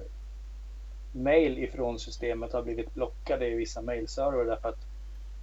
mail 1.11 1.57
ifrån 1.57 1.99
systemet 1.99 2.53
har 2.53 2.61
blivit 2.61 2.93
blockade 2.93 3.47
i 3.47 3.55
vissa 3.55 3.81
mailserver 3.81 4.45
därför 4.45 4.69
att 4.69 4.85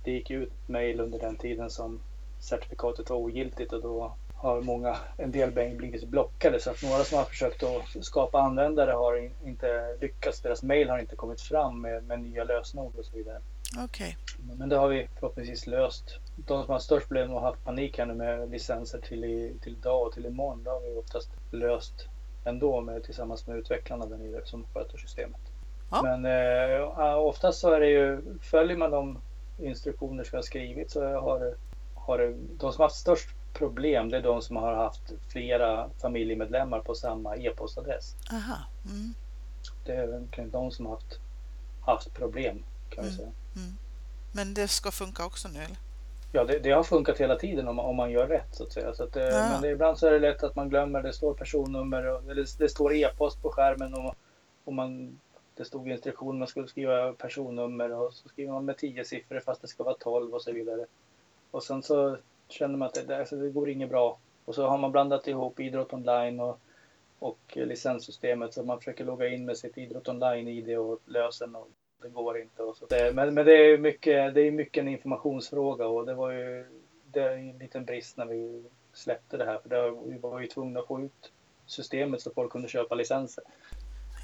det 0.05 0.13
gick 0.13 0.31
ut 0.31 0.53
mail 0.67 1.01
under 1.01 1.19
den 1.19 1.37
tiden 1.37 1.71
som 1.71 2.01
certifikatet 2.41 3.11
var 3.11 3.17
ogiltigt 3.17 3.73
och 3.73 3.83
då 3.83 4.13
har 4.35 4.61
många, 4.61 4.97
en 5.17 5.33
del 5.33 5.55
mail 5.55 5.77
blivit 5.77 6.09
blockade 6.09 6.61
så 6.61 6.71
att 6.71 6.83
några 6.83 7.05
som 7.05 7.19
har 7.19 7.25
försökt 7.25 7.63
att 7.63 8.05
skapa 8.05 8.41
användare 8.41 8.91
har 8.91 9.31
inte 9.45 9.97
lyckats. 10.01 10.41
Deras 10.41 10.63
mail 10.63 10.91
har 10.91 10.99
inte 10.99 11.17
kommit 11.17 11.41
fram 11.41 11.81
med, 11.81 12.05
med 12.05 12.21
nya 12.21 12.45
lösenord 12.45 12.97
och 12.99 13.05
så 13.05 13.17
vidare. 13.17 13.41
Okay. 13.85 14.15
Men 14.59 14.69
det 14.69 14.77
har 14.77 14.89
vi 14.89 15.09
förhoppningsvis 15.15 15.67
löst. 15.67 16.05
De 16.37 16.65
som 16.65 16.73
har 16.73 16.79
störst 16.79 17.07
problem 17.07 17.33
och 17.33 17.41
haft 17.41 17.65
panik 17.65 17.99
här 17.99 18.07
nu 18.07 18.15
med 18.15 18.51
licenser 18.51 19.01
till, 19.01 19.25
i, 19.25 19.55
till 19.63 19.73
idag 19.73 20.07
och 20.07 20.13
till 20.13 20.27
imorgon, 20.27 20.65
det 20.65 20.71
har 20.71 20.81
vi 20.81 20.97
oftast 20.97 21.31
löst 21.51 22.09
ändå 22.45 22.81
med, 22.81 23.05
tillsammans 23.05 23.47
med 23.47 23.57
utvecklarna 23.57 24.07
där 24.07 24.17
nere 24.17 24.41
som 24.45 24.67
sköter 24.75 24.99
systemet. 24.99 25.41
Ja. 25.91 26.03
Men 26.03 26.25
eh, 26.25 27.17
oftast 27.17 27.61
så 27.61 27.71
är 27.71 27.81
det 27.81 27.89
ju, 27.91 28.23
följer 28.43 28.77
man 28.77 28.91
de 28.91 29.19
instruktioner 29.59 30.25
som 30.25 30.37
jag 30.37 30.39
har 30.39 30.47
skrivit 30.47 30.91
så 30.91 31.05
har, 31.05 31.55
har 32.11 32.19
det, 32.19 32.35
de 32.59 32.73
som 32.73 32.81
har 32.81 32.89
haft 32.89 33.01
störst 33.01 33.29
problem 33.53 34.11
det 34.11 34.17
är 34.17 34.23
de 34.23 34.43
som 34.43 34.57
har 34.57 34.75
haft 34.75 35.13
flera 35.29 35.91
familjemedlemmar 36.03 36.81
på 36.81 36.95
samma 36.95 37.37
e-postadress. 37.37 38.15
Aha. 38.33 38.59
Mm. 38.85 39.15
Det 39.85 39.93
är 39.93 40.47
de 40.47 40.71
som 40.71 40.87
har 40.87 40.93
haft, 40.93 41.19
haft 41.81 42.15
problem 42.15 42.65
kan 42.91 43.05
mm. 43.05 43.11
vi 43.11 43.17
säga. 43.17 43.33
Mm. 43.57 43.77
Men 44.33 44.55
det 44.55 44.69
ska 44.69 44.91
funka 44.91 45.27
också 45.27 45.49
nu 45.49 45.59
eller? 45.59 45.77
Ja, 46.33 46.45
det, 46.45 46.59
det, 46.59 46.71
har 46.71 46.83
funkat 46.83 47.19
hela 47.19 47.37
tiden 47.37 47.69
om, 47.69 47.79
om 47.79 47.97
man 47.97 48.11
gör 48.11 48.27
rätt 48.27 48.55
så 48.55 48.65
att 48.65 48.73
säga. 48.73 48.95
Så 48.95 49.05
att, 49.05 49.17
eh, 49.17 49.23
ja. 49.23 49.49
Men 49.53 49.63
det, 49.63 49.71
ibland 49.71 49.99
så 49.99 50.07
är 50.07 50.13
det 50.13 50.19
lätt 50.19 50.43
att 50.43 50.57
man 50.57 50.69
glömmer. 50.69 51.03
Det 51.03 51.13
står 51.13 51.35
personnummer 51.35 52.07
och, 52.07 52.31
eller 52.31 52.59
det 52.59 52.69
står 52.69 52.95
e-post 52.95 53.43
på 53.43 53.51
skärmen 53.51 53.95
och, 53.95 54.15
och 54.65 54.75
man 54.75 55.19
det 55.57 55.65
stod 55.65 55.89
i 55.89 55.93
instruktionen 55.93 56.39
man 56.39 56.49
skulle 56.49 56.69
skriva 56.69 57.13
personnummer 57.13 57.93
och 57.93 58.15
så 58.15 58.29
skriver 58.29 58.53
man 58.53 58.65
med 58.65 58.77
10 58.79 59.05
siffror 59.05 59.41
fast 59.41 59.63
det 59.63 59.69
ska 59.69 59.85
vara 59.85 59.95
12 59.95 60.35
och 60.35 60.43
så 60.43 60.53
vidare. 60.53 60.87
Och 61.51 61.63
sen 61.63 61.83
så 61.83 62.17
känner 62.49 62.77
man 62.77 62.89
att 62.89 63.07
det, 63.07 63.19
alltså 63.19 63.37
det 63.37 63.51
går 63.51 63.69
inget 63.71 63.89
bra. 63.89 64.19
Och 64.45 64.55
så 64.55 64.67
har 64.67 64.79
man 64.79 64.93
blandat 64.93 65.29
ihop 65.29 65.61
idrott 65.61 65.93
online 65.93 66.41
och, 66.41 66.61
och 67.19 67.39
licenssystemet 67.53 68.55
så 68.55 68.63
man 68.63 68.79
försöker 68.79 69.05
logga 69.05 69.29
in 69.29 69.45
med 69.45 69.57
sitt 69.57 69.79
idrott 69.79 70.09
online-id 70.09 70.79
och 70.79 70.99
lösen 71.07 71.57
och 71.57 71.69
det 72.03 72.09
går 72.09 72.39
inte. 72.39 72.63
Och 72.63 72.77
så. 72.77 72.87
Det, 72.87 73.13
men, 73.15 73.35
men 73.35 73.47
det 73.47 73.53
är 73.53 73.79
mycket, 73.79 74.35
det 74.35 74.41
är 74.41 74.51
mycket 74.51 74.81
en 74.81 74.89
informationsfråga 74.89 75.87
och 75.87 76.07
det 76.07 76.15
var 76.15 76.31
ju 76.31 76.67
det 77.13 77.21
är 77.21 77.33
en 77.33 77.59
liten 77.59 77.85
brist 77.85 78.17
när 78.17 78.27
vi 78.27 78.65
släppte 78.93 79.37
det 79.37 79.45
här 79.45 79.59
för 79.59 79.69
det, 79.69 79.91
vi 80.07 80.19
var 80.19 80.41
ju 80.41 80.47
tvungna 80.47 80.81
att 80.81 80.87
få 80.87 81.01
ut 81.01 81.33
systemet 81.67 82.21
så 82.21 82.31
folk 82.31 82.53
kunde 82.53 82.69
köpa 82.69 82.95
licenser. 82.95 83.45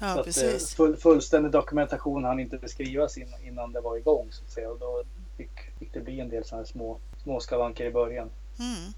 Ja, 0.01 0.15
så 0.15 0.23
precis. 0.23 0.71
Att, 0.71 0.77
full, 0.77 0.95
fullständig 0.95 1.51
dokumentation 1.51 2.23
hann 2.23 2.39
inte 2.39 2.57
beskrivas 2.57 3.17
innan, 3.17 3.43
innan 3.43 3.73
det 3.73 3.81
var 3.81 3.97
igång. 3.97 4.27
Så 4.31 4.43
att 4.43 4.51
säga. 4.51 4.69
Och 4.69 4.79
då 4.79 5.03
fick, 5.37 5.79
fick 5.79 5.93
det 5.93 5.99
bli 5.99 6.19
en 6.19 6.29
del 6.29 6.43
sådana 6.43 6.65
små, 6.65 6.99
små 7.16 7.16
skavanker 7.39 7.85
i 7.85 7.91
början. 7.91 8.29
Mm. 8.59 8.93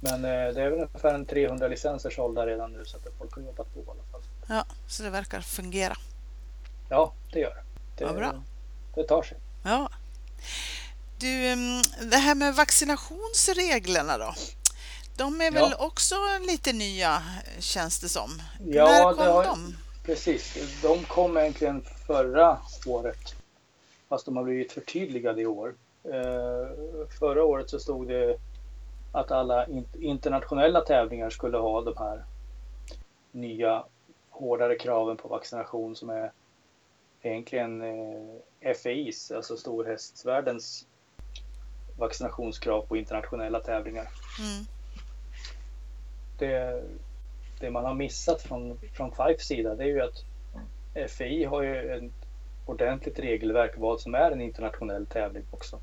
Men 0.00 0.24
eh, 0.24 0.54
det 0.54 0.62
är 0.62 0.70
väl 0.70 0.72
ungefär 0.72 1.14
en 1.14 1.26
300 1.26 1.68
licenser 1.68 2.10
sålda 2.10 2.46
redan 2.46 2.72
nu 2.72 2.84
så 2.84 2.96
att 2.96 3.02
folk 3.18 3.34
har 3.34 3.42
jobbat 3.42 3.74
på 3.74 3.80
i 3.80 3.84
alla 3.90 4.02
fall. 4.12 4.20
Ja, 4.48 4.64
så 4.88 5.02
det 5.02 5.10
verkar 5.10 5.40
fungera. 5.40 5.96
Ja, 6.88 7.12
det 7.32 7.40
gör 7.40 7.54
det. 7.54 7.64
Det, 8.04 8.12
bra. 8.12 8.42
det 8.94 9.04
tar 9.04 9.22
sig. 9.22 9.38
Ja. 9.64 9.90
Du, 11.18 11.46
mm, 11.46 11.82
det 12.10 12.16
här 12.16 12.34
med 12.34 12.54
vaccinationsreglerna 12.54 14.18
då? 14.18 14.34
De 15.16 15.40
är 15.40 15.50
väl 15.50 15.70
ja. 15.78 15.86
också 15.86 16.14
lite 16.46 16.72
nya 16.72 17.22
känns 17.58 18.00
det 18.00 18.08
som. 18.08 18.42
Ja, 18.66 18.84
När 18.84 19.14
kom 19.14 19.26
har, 19.26 19.44
de? 19.44 19.76
Precis, 20.04 20.56
de 20.82 21.04
kom 21.04 21.36
egentligen 21.36 21.84
förra 22.06 22.58
året. 22.86 23.34
Fast 24.08 24.24
de 24.24 24.36
har 24.36 24.44
blivit 24.44 24.72
förtydligade 24.72 25.40
i 25.42 25.46
år. 25.46 25.74
Eh, 26.12 26.68
förra 27.18 27.44
året 27.44 27.70
så 27.70 27.78
stod 27.78 28.08
det 28.08 28.36
att 29.12 29.30
alla 29.30 29.66
internationella 29.92 30.80
tävlingar 30.80 31.30
skulle 31.30 31.58
ha 31.58 31.82
de 31.82 31.96
här 31.96 32.24
nya 33.32 33.84
hårdare 34.30 34.78
kraven 34.78 35.16
på 35.16 35.28
vaccination 35.28 35.96
som 35.96 36.10
är 36.10 36.32
egentligen 37.22 37.82
eh, 38.60 38.74
FIs, 38.74 39.30
alltså 39.30 39.56
storhästsvärldens 39.56 40.86
vaccinationskrav 41.98 42.86
på 42.86 42.96
internationella 42.96 43.60
tävlingar. 43.60 44.08
Mm. 44.40 44.64
Det, 46.38 46.82
det 47.60 47.70
man 47.70 47.84
har 47.84 47.94
missat 47.94 48.42
från, 48.42 48.78
från 48.92 49.10
Fifes 49.10 49.46
sida 49.46 49.74
det 49.74 49.84
är 49.84 49.88
ju 49.88 50.00
att 50.00 50.24
FI 51.10 51.44
har 51.44 51.62
ju 51.62 51.96
ett 51.96 52.12
ordentligt 52.66 53.18
regelverk 53.18 53.74
vad 53.76 54.00
som 54.00 54.14
är 54.14 54.30
en 54.30 54.40
internationell 54.40 55.06
tävling 55.06 55.44
också. 55.50 55.78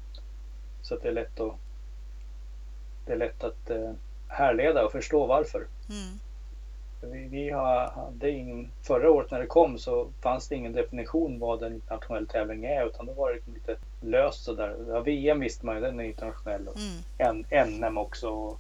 Så 0.84 0.96
att 0.96 1.02
det 1.02 1.08
är 1.08 1.14
lätt 1.14 1.40
att, 1.40 1.56
det 3.06 3.14
är 3.14 3.18
lätt 3.18 3.44
att 3.44 3.70
eh, 3.70 3.94
härleda 4.28 4.86
och 4.86 4.92
förstå 4.92 5.26
varför. 5.26 5.68
Mm. 5.90 6.20
Vi, 7.02 7.28
vi 7.28 7.52
hade 7.52 8.30
ingen, 8.30 8.72
förra 8.82 9.12
året 9.12 9.32
när 9.32 9.40
det 9.40 9.46
kom 9.46 9.78
så 9.78 10.08
fanns 10.22 10.48
det 10.48 10.56
ingen 10.56 10.74
definition 10.74 11.40
vad 11.40 11.64
en 11.64 11.74
internationell 11.74 12.28
tävling 12.28 12.66
är 12.66 12.86
utan 12.88 13.06
då 13.06 13.14
var 13.14 13.32
det 13.34 13.52
lite 13.54 13.76
löst 14.02 14.44
sådär. 14.44 14.76
Ja, 14.88 15.00
VM 15.00 15.40
visste 15.40 15.66
man 15.66 15.76
ju, 15.76 15.82
den 15.82 16.00
är 16.00 16.04
internationell 16.04 16.68
och 16.68 16.78
mm. 17.20 17.80
NM 17.80 17.98
också. 17.98 18.30
Och 18.30 18.60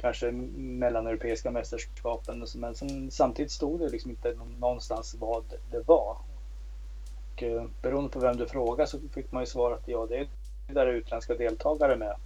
kanske 0.00 0.30
mellaneuropeiska 0.56 1.50
mästerskapen. 1.50 2.46
Men 2.54 2.74
sen, 2.74 3.10
samtidigt 3.10 3.52
stod 3.52 3.80
det 3.80 3.88
liksom 3.88 4.10
inte 4.10 4.34
någonstans 4.58 5.16
vad 5.18 5.44
det 5.70 5.88
var. 5.88 6.16
Och, 7.32 7.42
eh, 7.42 7.64
beroende 7.82 8.10
på 8.10 8.18
vem 8.18 8.36
du 8.36 8.46
frågar 8.46 8.86
så 8.86 8.98
fick 9.14 9.32
man 9.32 9.42
ju 9.42 9.46
svara 9.46 9.74
att 9.74 9.88
ja, 9.88 10.06
det 10.08 10.18
är 10.18 10.28
där 10.74 10.86
är 10.86 10.92
utländska 10.92 11.34
deltagare 11.34 11.96
med. 11.96 12.16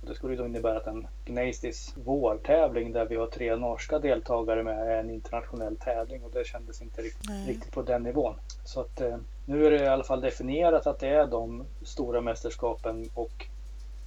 Det 0.00 0.14
skulle 0.14 0.36
då 0.36 0.46
innebära 0.46 0.76
att 0.76 0.86
en 0.86 1.06
Gneistis 1.24 1.94
vårtävling 2.04 2.92
där 2.92 3.06
vi 3.06 3.16
har 3.16 3.26
tre 3.26 3.56
norska 3.56 3.98
deltagare 3.98 4.62
med 4.62 4.78
är 4.78 4.96
en 4.96 5.10
internationell 5.10 5.76
tävling 5.76 6.22
och 6.24 6.30
det 6.30 6.46
kändes 6.46 6.82
inte 6.82 7.02
riktigt, 7.02 7.30
riktigt 7.46 7.72
på 7.72 7.82
den 7.82 8.02
nivån. 8.02 8.34
Så 8.64 8.80
att 8.80 9.00
eh, 9.00 9.16
nu 9.46 9.66
är 9.66 9.70
det 9.70 9.84
i 9.84 9.88
alla 9.88 10.04
fall 10.04 10.20
definierat 10.20 10.86
att 10.86 10.98
det 10.98 11.08
är 11.08 11.26
de 11.26 11.64
stora 11.82 12.20
mästerskapen 12.20 13.10
och 13.14 13.46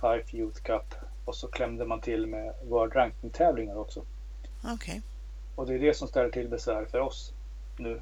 Fife 0.01 0.37
Youth 0.37 0.61
Cup 0.61 0.95
och 1.25 1.35
så 1.35 1.47
klämde 1.47 1.85
man 1.85 2.01
till 2.01 2.27
med 2.27 2.53
World 2.63 2.95
Ranking-tävlingar 2.95 3.77
också. 3.77 3.99
Okej. 4.63 4.73
Okay. 4.73 5.01
Och 5.55 5.67
det 5.67 5.75
är 5.75 5.79
det 5.79 5.93
som 5.97 6.07
ställer 6.07 6.29
till 6.29 6.47
besvär 6.47 6.85
för 6.85 6.99
oss 6.99 7.33
nu. 7.77 8.01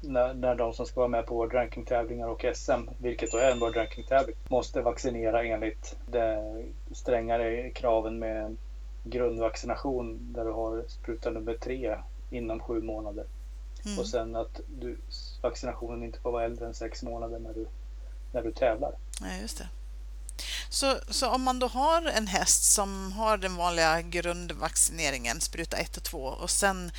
När, 0.00 0.34
när 0.34 0.54
de 0.54 0.72
som 0.72 0.86
ska 0.86 1.00
vara 1.00 1.08
med 1.08 1.26
på 1.26 1.46
Ranking-tävlingar 1.46 2.28
och 2.28 2.44
SM, 2.54 2.88
vilket 2.98 3.32
då 3.32 3.38
är 3.38 3.50
en 3.50 3.58
World 3.58 3.76
Ranking-tävling, 3.76 4.36
måste 4.48 4.80
vaccinera 4.80 5.44
enligt 5.44 5.96
de 6.06 6.64
strängare 6.92 7.70
kraven 7.70 8.18
med 8.18 8.56
grundvaccination 9.04 10.18
där 10.20 10.44
du 10.44 10.52
har 10.52 10.84
spruta 10.88 11.30
nummer 11.30 11.54
tre 11.54 11.96
inom 12.30 12.60
sju 12.60 12.82
månader. 12.82 13.24
Mm. 13.84 13.98
Och 13.98 14.06
sen 14.08 14.36
att 14.36 14.60
du, 14.80 14.98
vaccinationen 15.42 16.02
inte 16.02 16.20
får 16.20 16.32
vara 16.32 16.44
äldre 16.44 16.66
än 16.66 16.74
sex 16.74 17.02
månader 17.02 17.38
när 17.38 17.52
du, 17.52 17.66
när 18.32 18.42
du 18.42 18.52
tävlar. 18.52 18.92
Ja, 19.20 19.26
just 19.40 19.58
det. 19.58 19.68
Så, 20.68 20.96
så 21.08 21.30
om 21.30 21.42
man 21.42 21.58
då 21.58 21.66
har 21.66 22.02
en 22.02 22.26
häst 22.26 22.72
som 22.72 23.12
har 23.12 23.36
den 23.36 23.56
vanliga 23.56 24.02
grundvaccineringen, 24.02 25.40
spruta 25.40 25.76
1 25.76 25.96
och 25.96 26.02
2 26.02 26.18
och 26.18 26.50
sen 26.50 26.90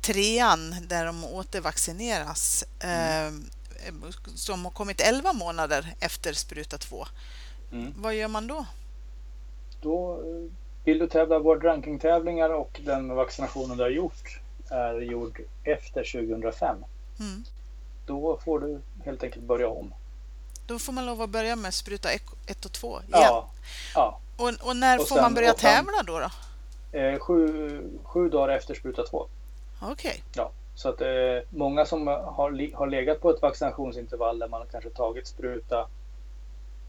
trean 0.00 0.74
där 0.88 1.06
de 1.06 1.24
återvaccineras 1.24 2.64
mm. 2.80 3.44
eh, 3.86 3.94
som 4.34 4.64
har 4.64 4.72
kommit 4.72 5.00
11 5.00 5.32
månader 5.32 5.94
efter 6.00 6.32
spruta 6.32 6.78
2. 6.78 7.06
Mm. 7.72 7.94
Vad 7.96 8.14
gör 8.14 8.28
man 8.28 8.46
då? 8.46 8.66
Då 9.82 10.12
eh, 10.14 10.52
vill 10.84 10.98
du 10.98 11.06
tävla 11.06 11.38
World 11.38 11.64
Ranking-tävlingar 11.64 12.50
och 12.50 12.80
den 12.84 13.14
vaccinationen 13.14 13.76
du 13.76 13.82
har 13.82 13.90
gjort 13.90 14.40
är 14.70 15.00
gjord 15.00 15.40
efter 15.64 16.28
2005. 16.28 16.84
Mm. 17.20 17.44
Då 18.06 18.38
får 18.44 18.60
du 18.60 18.80
helt 19.04 19.22
enkelt 19.22 19.44
börja 19.44 19.68
om. 19.68 19.94
Då 20.66 20.78
får 20.78 20.92
man 20.92 21.06
lov 21.06 21.22
att 21.22 21.30
börja 21.30 21.56
med 21.56 21.74
spruta 21.74 22.08
1 22.46 22.64
och 22.64 22.72
2 22.72 23.00
igen. 23.00 23.10
Ja. 23.10 23.50
ja. 23.94 24.20
Och, 24.36 24.68
och 24.68 24.76
när 24.76 25.00
och 25.00 25.08
får 25.08 25.16
sen, 25.16 25.22
man 25.22 25.34
börja 25.34 25.52
tävla 25.52 26.02
då? 26.02 26.18
då? 26.18 26.30
Eh, 26.98 27.18
sju, 27.18 28.00
sju 28.04 28.28
dagar 28.28 28.56
efter 28.56 28.74
spruta 28.74 29.02
2. 29.06 29.28
Okej. 29.80 29.92
Okay. 29.92 30.20
Ja, 30.34 30.52
så 30.74 30.88
att 30.88 31.00
eh, 31.00 31.38
många 31.50 31.84
som 31.86 32.06
har, 32.06 32.74
har 32.74 32.86
legat 32.86 33.20
på 33.20 33.30
ett 33.30 33.42
vaccinationsintervall 33.42 34.38
där 34.38 34.48
man 34.48 34.66
kanske 34.70 34.90
tagit 34.90 35.26
spruta 35.26 35.88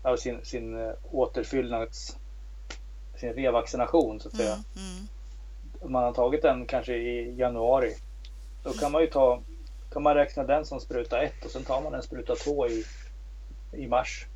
av 0.02 0.18
sin, 0.18 0.46
sin 0.46 0.82
eh, 0.82 0.94
återfyllnads 1.12 2.18
sin 3.22 3.34
revaccination 3.34 4.20
så 4.20 4.28
att 4.28 4.36
säga. 4.36 4.54
Mm, 4.54 5.08
mm, 5.82 5.92
man 5.92 6.04
har 6.04 6.14
tagit 6.14 6.42
den 6.42 6.66
kanske 6.66 6.96
i 6.96 7.36
januari. 7.36 7.96
Då 8.64 8.74
kan 8.74 8.92
man 8.92 9.02
ju 9.02 9.08
ta, 9.08 9.42
kan 9.94 10.04
man 10.04 10.16
räkna 10.16 10.44
den 10.44 10.66
som 10.66 10.80
spruta 10.80 11.22
ett 11.22 11.46
och 11.46 11.52
sen 11.52 11.64
tar 11.64 11.82
man 11.82 11.94
en 11.94 12.02
spruta 12.04 12.36
två 12.36 12.68
i, 12.68 12.86
i 13.72 13.88
mars. 13.88 14.28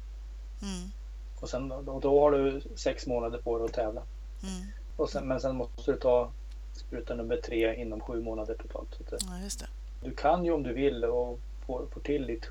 mm, 0.62 0.92
Och 1.40 1.50
sen, 1.50 1.70
då, 1.70 2.00
då 2.00 2.22
har 2.22 2.32
du 2.32 2.62
sex 2.76 3.08
månader 3.08 3.38
på 3.38 3.58
dig 3.58 3.66
att 3.66 3.74
tävla. 3.74 4.02
mm. 4.44 4.72
Och 4.98 5.10
sen, 5.10 5.28
men 5.28 5.42
sen 5.42 5.56
måste 5.56 5.92
du 5.92 5.98
ta 5.98 6.32
spruta 6.76 7.16
nummer 7.16 7.38
tre 7.38 7.76
inom 7.76 8.00
sju 8.02 8.22
månader 8.22 8.56
totalt. 8.56 9.02
Att, 9.14 9.22
Ja, 9.22 9.44
just 9.44 9.60
det. 9.60 9.68
du 10.04 10.16
kan 10.16 10.46
ju 10.46 10.52
om 10.52 10.64
du 10.64 10.74
vill 10.74 11.06
och 11.06 11.40
får, 11.66 11.86
får 11.94 12.02
till 12.02 12.28
ditt 12.28 12.50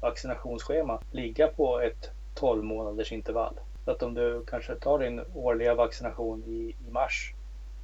vaccinationsschema 0.00 1.02
ligga 1.10 1.48
på 1.48 1.80
ett 1.80 2.10
12 2.34 2.64
månaders 2.64 3.12
intervall. 3.12 3.54
Så 3.84 3.90
att 3.90 4.02
om 4.02 4.14
du 4.14 4.44
kanske 4.46 4.74
tar 4.74 4.98
din 4.98 5.20
årliga 5.34 5.74
vaccination 5.74 6.44
i, 6.46 6.76
i 6.88 6.90
mars 6.90 7.34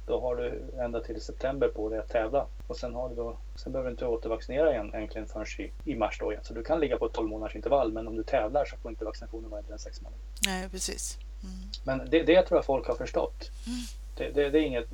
då 0.07 0.19
har 0.21 0.35
du 0.35 0.63
ända 0.79 1.01
till 1.01 1.21
september 1.21 1.67
på 1.67 1.89
dig 1.89 1.99
att 1.99 2.09
tävla. 2.09 2.45
Och 2.67 2.77
sen, 2.77 2.95
har 2.95 3.09
du 3.09 3.15
då, 3.15 3.37
sen 3.55 3.71
behöver 3.71 3.89
du 3.89 3.91
inte 3.91 4.05
återvaccinera 4.05 4.71
igen 4.71 4.91
egentligen 4.95 5.27
förrän 5.27 5.45
i, 5.57 5.91
i 5.91 5.95
mars 5.95 6.17
då 6.19 6.31
igen. 6.31 6.43
Så 6.43 6.53
du 6.53 6.63
kan 6.63 6.79
ligga 6.79 6.97
på 6.97 7.05
ett 7.05 7.13
12 7.13 7.29
månaders 7.29 7.55
intervall 7.55 7.91
men 7.91 8.07
om 8.07 8.15
du 8.15 8.23
tävlar 8.23 8.65
så 8.65 8.77
får 8.77 8.91
inte 8.91 9.05
vaccinationen 9.05 9.49
vara 9.49 9.59
äldre 9.59 9.73
än 9.73 9.79
6 9.79 10.01
månader. 10.01 10.23
Nej, 10.45 10.69
precis. 10.69 11.17
Mm. 11.43 11.69
Men 11.83 12.09
det, 12.09 12.23
det 12.23 12.41
tror 12.43 12.57
jag 12.57 12.65
folk 12.65 12.87
har 12.87 12.95
förstått. 12.95 13.51
Mm. 13.67 13.79
Det, 14.17 14.41
det, 14.41 14.49
det 14.49 14.59
är 14.59 14.63
inget 14.63 14.87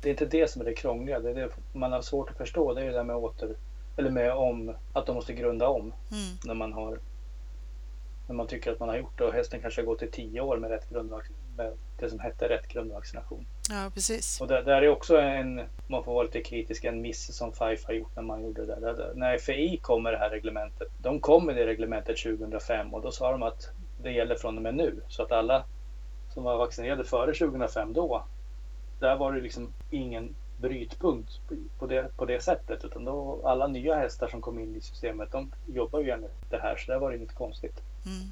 det 0.00 0.08
är 0.08 0.10
inte 0.10 0.26
det 0.26 0.50
som 0.50 0.62
är 0.62 0.66
det 0.66 0.74
krångliga. 0.74 1.20
Det 1.20 1.30
är 1.30 1.34
det 1.34 1.48
man 1.72 1.92
har 1.92 2.02
svårt 2.02 2.30
att 2.30 2.36
förstå. 2.36 2.74
Det 2.74 2.82
är 2.82 2.86
det 2.86 2.92
där 2.92 3.04
med 3.04 3.16
åter 3.16 3.56
eller 3.96 4.10
med 4.10 4.32
om 4.32 4.74
att 4.92 5.06
de 5.06 5.14
måste 5.14 5.32
grunda 5.32 5.68
om 5.68 5.80
Mm. 5.82 6.36
när 6.44 6.54
man 6.54 6.72
har 6.72 6.98
när 8.26 8.34
man 8.34 8.46
tycker 8.46 8.72
att 8.72 8.80
man 8.80 8.88
har 8.88 8.96
gjort 8.96 9.18
det 9.18 9.24
och 9.24 9.32
hästen 9.32 9.60
kanske 9.60 9.80
har 9.80 9.86
gått 9.86 10.02
i 10.02 10.10
tio 10.10 10.40
år 10.40 10.56
med, 10.56 10.70
rätt 10.70 10.90
med 10.90 11.72
det 11.98 12.10
som 12.10 12.18
hette 12.18 12.48
rätt 12.48 12.68
grundvaccination. 12.68 13.46
Ja, 13.70 13.90
precis. 13.94 14.40
Och 14.40 14.46
det 14.48 14.62
där 14.62 14.82
är 14.82 14.88
också 14.88 15.16
en, 15.18 15.62
man 15.86 16.04
får 16.04 16.14
vara 16.14 16.24
lite 16.24 16.40
kritisk, 16.40 16.84
en 16.84 17.00
miss 17.00 17.36
som 17.36 17.52
Fife 17.52 17.86
har 17.86 17.94
gjort 17.94 18.16
när 18.16 18.22
man 18.22 18.42
gjorde 18.42 18.66
det 18.66 18.80
där. 18.80 19.12
När 19.14 19.38
FI 19.38 19.78
kom 19.82 20.02
med 20.02 20.12
det 20.12 20.18
här 20.18 20.30
reglementet, 20.30 20.88
de 20.98 21.20
kom 21.20 21.46
med 21.46 21.56
det 21.56 21.66
reglementet 21.66 22.16
2005 22.18 22.94
och 22.94 23.02
då 23.02 23.10
sa 23.10 23.32
de 23.32 23.42
att 23.42 23.70
det 24.02 24.10
gäller 24.12 24.34
från 24.34 24.56
och 24.56 24.62
med 24.62 24.74
nu. 24.74 25.02
Så 25.08 25.22
att 25.22 25.32
alla 25.32 25.64
som 26.34 26.44
var 26.44 26.58
vaccinerade 26.58 27.04
före 27.04 27.34
2005 27.34 27.92
då, 27.92 28.24
där 29.00 29.16
var 29.16 29.32
det 29.32 29.40
liksom 29.40 29.72
ingen 29.90 30.34
brytpunkt 30.58 31.40
på 31.78 31.86
det, 31.86 32.16
på 32.16 32.24
det 32.24 32.40
sättet. 32.42 32.84
Utan 32.84 33.04
då 33.04 33.40
alla 33.44 33.66
nya 33.66 33.94
hästar 33.94 34.28
som 34.28 34.40
kom 34.40 34.58
in 34.58 34.76
i 34.76 34.80
systemet, 34.80 35.32
de 35.32 35.52
jobbar 35.66 36.00
ju 36.00 36.10
enligt 36.10 36.50
det 36.50 36.58
här. 36.60 36.76
Så 36.76 36.92
där 36.92 36.98
var 36.98 37.10
det 37.10 37.16
inget 37.16 37.34
konstigt. 37.34 37.82
Mm. 38.06 38.28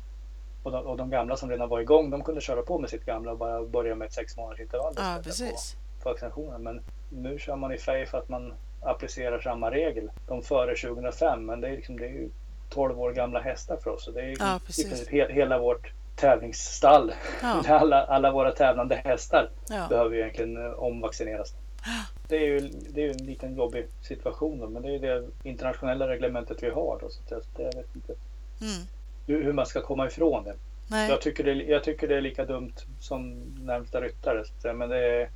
Och 0.62 0.72
de, 0.72 0.86
och 0.86 0.96
de 0.96 1.10
gamla 1.10 1.36
som 1.36 1.50
redan 1.50 1.68
var 1.68 1.80
igång, 1.80 2.10
de 2.10 2.22
kunde 2.22 2.40
köra 2.40 2.62
på 2.62 2.78
med 2.78 2.90
sitt 2.90 3.04
gamla 3.04 3.32
och 3.32 3.38
bara 3.38 3.64
börja 3.64 3.94
med 3.94 4.06
ett 4.06 4.12
sex 4.12 4.36
månaders 4.36 4.60
intervall 4.60 4.94
Ja, 4.96 5.20
precis. 5.24 5.76
på, 6.02 6.08
vaccinationen. 6.08 6.62
Men 6.62 6.80
nu 7.10 7.38
kör 7.38 7.56
man 7.56 7.72
i 7.72 7.78
fej 7.78 8.06
för 8.06 8.18
att 8.18 8.28
man 8.28 8.54
applicerar 8.80 9.40
samma 9.40 9.70
regel. 9.70 10.10
De 10.26 10.42
före 10.42 10.76
2005, 10.76 11.46
men 11.46 11.60
det 11.60 11.68
är, 11.68 11.76
liksom, 11.76 11.96
det 11.98 12.06
är 12.06 12.10
ju 12.12 12.30
12 12.70 13.00
år 13.00 13.12
gamla 13.12 13.40
hästar 13.40 13.76
för 13.76 13.90
oss. 13.90 14.04
Så 14.04 14.10
det 14.10 14.20
är 14.20 14.36
Ja, 14.38 14.60
precis. 14.66 15.08
he, 15.08 15.32
hela 15.32 15.58
vårt 15.58 15.92
tävlingsstall. 16.18 17.12
Ja. 17.42 17.62
Alla, 17.68 18.04
alla 18.04 18.32
våra 18.32 18.52
tävlande 18.52 18.94
hästar 19.04 19.50
Ja. 19.68 19.86
behöver 19.88 20.14
ju 20.16 20.20
egentligen 20.20 20.56
eh, 20.66 20.72
omvaccineras. 20.72 21.54
Det 22.28 22.36
är 22.36 22.40
ju 22.46 22.60
det 22.90 23.00
är 23.00 23.04
ju 23.04 23.10
en 23.10 23.26
liten 23.26 23.56
jobbig 23.56 23.86
situation 24.02 24.58
då, 24.60 24.68
men 24.68 24.82
det 24.82 24.88
är 24.88 24.92
ju 24.92 24.98
det 24.98 25.28
internationella 25.42 26.08
reglementet 26.08 26.62
vi 26.62 26.70
har 26.70 26.98
då. 27.00 27.08
Så 27.08 27.20
jag, 27.28 27.42
det, 27.56 27.62
jag 27.62 27.72
vet 27.74 27.94
inte 27.94 28.14
Mm. 28.60 28.86
hur, 29.26 29.44
hur 29.44 29.52
man 29.52 29.66
ska 29.66 29.80
komma 29.82 30.06
ifrån 30.06 30.44
det. 30.44 30.54
Nej. 30.90 31.10
Jag 31.10 31.20
tycker, 31.20 31.44
det, 31.44 31.52
jag 31.52 31.84
tycker 31.84 32.08
det 32.08 32.16
är 32.16 32.20
lika 32.20 32.44
dumt 32.44 32.72
som 33.00 33.30
närmsta 33.60 34.00
ryttare. 34.00 34.44
Så 34.62 34.72
men 34.72 34.88
det 34.88 34.96
är, 34.98 35.16
Mm. 35.20 35.28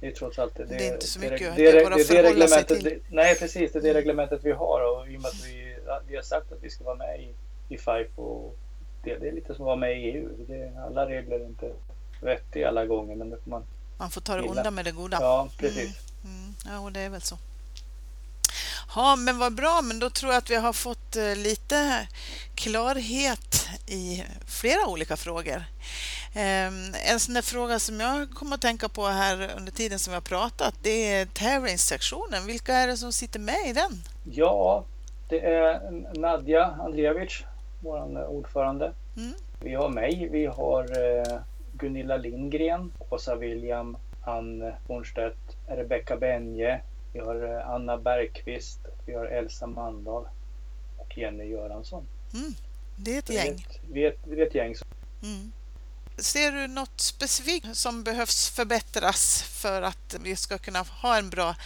det 0.00 0.06
är 0.06 0.10
trots 0.10 0.38
allt 0.38 0.54
det. 0.56 0.64
Det 0.64 0.88
är 0.88 0.92
inte 0.94 1.06
så 1.06 1.20
mycket 1.20 1.56
det, 1.56 1.72
det, 1.72 1.78
det, 1.78 1.84
bara 1.84 1.94
det, 1.94 2.00
det 2.00 2.04
sig 2.04 2.22
reglementet. 2.22 2.84
Det, 2.84 2.98
nej 3.10 3.34
precis, 3.38 3.72
det 3.72 3.78
är 3.78 3.82
det 3.82 3.94
reglementet 3.94 4.40
vi 4.44 4.52
har 4.52 4.80
och 5.00 5.08
i 5.08 5.16
och 5.16 5.20
med 5.22 5.28
att 5.28 5.44
vi, 5.46 5.76
vi 6.08 6.16
har 6.16 6.22
sagt 6.22 6.52
att 6.52 6.58
vi 6.62 6.70
ska 6.70 6.84
vara 6.84 6.96
med 6.96 7.20
i, 7.20 7.34
i 7.74 7.78
FIFE 7.78 8.08
och 8.20 8.56
det, 9.04 9.18
det 9.18 9.28
är 9.28 9.32
lite 9.32 9.46
som 9.54 9.64
att 9.64 9.66
vara 9.66 9.76
med 9.76 9.98
i 9.98 10.02
EU. 10.04 10.28
Det, 10.48 10.72
alla 10.86 11.08
regler 11.08 11.40
är 11.40 11.46
inte 11.46 11.72
vettiga 12.22 12.68
alla 12.68 12.86
gånger 12.86 13.16
men 13.16 13.30
det 13.30 13.36
får 13.44 13.50
man... 13.50 13.64
Man 13.98 14.10
får 14.10 14.20
ta 14.20 14.36
det 14.36 14.42
onda 14.42 14.70
med 14.70 14.84
det 14.84 14.92
goda. 14.92 15.18
Ja, 15.20 15.48
precis. 15.58 15.98
Mm. 16.24 16.54
Ja, 16.66 16.78
och 16.78 16.92
det 16.92 17.00
är 17.00 17.10
väl 17.10 17.22
så. 17.22 17.38
Ja, 18.96 19.16
men 19.16 19.38
vad 19.38 19.54
bra, 19.54 19.80
men 19.82 19.98
då 19.98 20.10
tror 20.10 20.32
jag 20.32 20.38
att 20.38 20.50
vi 20.50 20.54
har 20.56 20.72
fått 20.72 21.16
eh, 21.16 21.36
lite 21.36 22.08
klarhet 22.54 23.68
i 23.86 24.24
flera 24.46 24.86
olika 24.86 25.16
frågor. 25.16 25.64
Ehm, 26.34 26.94
En 27.10 27.20
sån 27.20 27.34
där 27.34 27.42
fråga 27.42 27.78
som 27.78 28.00
jag 28.00 28.30
kommer 28.30 28.54
att 28.54 28.60
tänka 28.62 28.88
på 28.88 29.06
här 29.06 29.50
under 29.56 29.72
tiden 29.72 29.98
som 29.98 30.10
vi 30.10 30.14
har 30.14 30.20
pratat, 30.20 30.74
det 30.82 31.12
är 31.12 31.26
tävlingssektionen. 31.26 32.46
Vilka 32.46 32.74
är 32.74 32.86
det 32.86 32.96
som 32.96 33.12
sitter 33.12 33.40
med 33.40 33.66
i 33.68 33.72
den? 33.72 34.02
Ja, 34.32 34.84
det 35.28 35.40
är 35.40 35.90
Nadja 36.18 36.64
Andrejevic, 36.64 37.42
vår 37.84 38.26
ordförande. 38.26 38.92
Mm. 39.16 39.32
Vi 39.60 39.74
har 39.74 39.88
mig, 39.88 40.28
vi 40.32 40.46
har 40.46 40.82
eh, 40.82 41.38
Gunilla 41.72 42.16
Lindgren, 42.16 42.92
Åsa 43.10 43.36
William, 43.36 43.96
Ann 44.24 44.72
Bornstedt, 44.86 45.56
Rebecka 45.66 46.16
Benje, 46.16 46.80
vi 47.12 47.20
har 47.20 47.58
eh, 47.58 47.70
Anna 47.70 47.98
Bergqvist, 47.98 48.80
vi 49.06 49.14
har 49.14 49.26
Elsa 49.26 49.66
Mandahl 49.66 50.26
och 50.98 51.18
Jenny 51.18 51.44
Göransson. 51.44 52.06
Mm. 52.34 52.54
Det 52.96 53.14
är 53.14 53.18
ett 53.18 53.30
gäng. 53.30 53.66
vi 53.92 54.04
är 54.04 54.08
ett, 54.08 54.20
vi 54.26 54.40
är 54.40 54.46
ett 54.46 54.54
gäng. 54.54 54.74
Mm. 55.22 55.52
Ser 56.18 56.52
du 56.52 56.66
något 56.66 57.00
specifikt 57.00 57.76
som 57.76 58.04
behövs 58.04 58.48
förbättras 58.48 59.42
för 59.42 59.82
att 59.82 60.16
vi 60.20 60.36
ska 60.36 60.58
kunna 60.58 60.82
ha 60.82 61.18
en 61.18 61.30
bra 61.30 61.56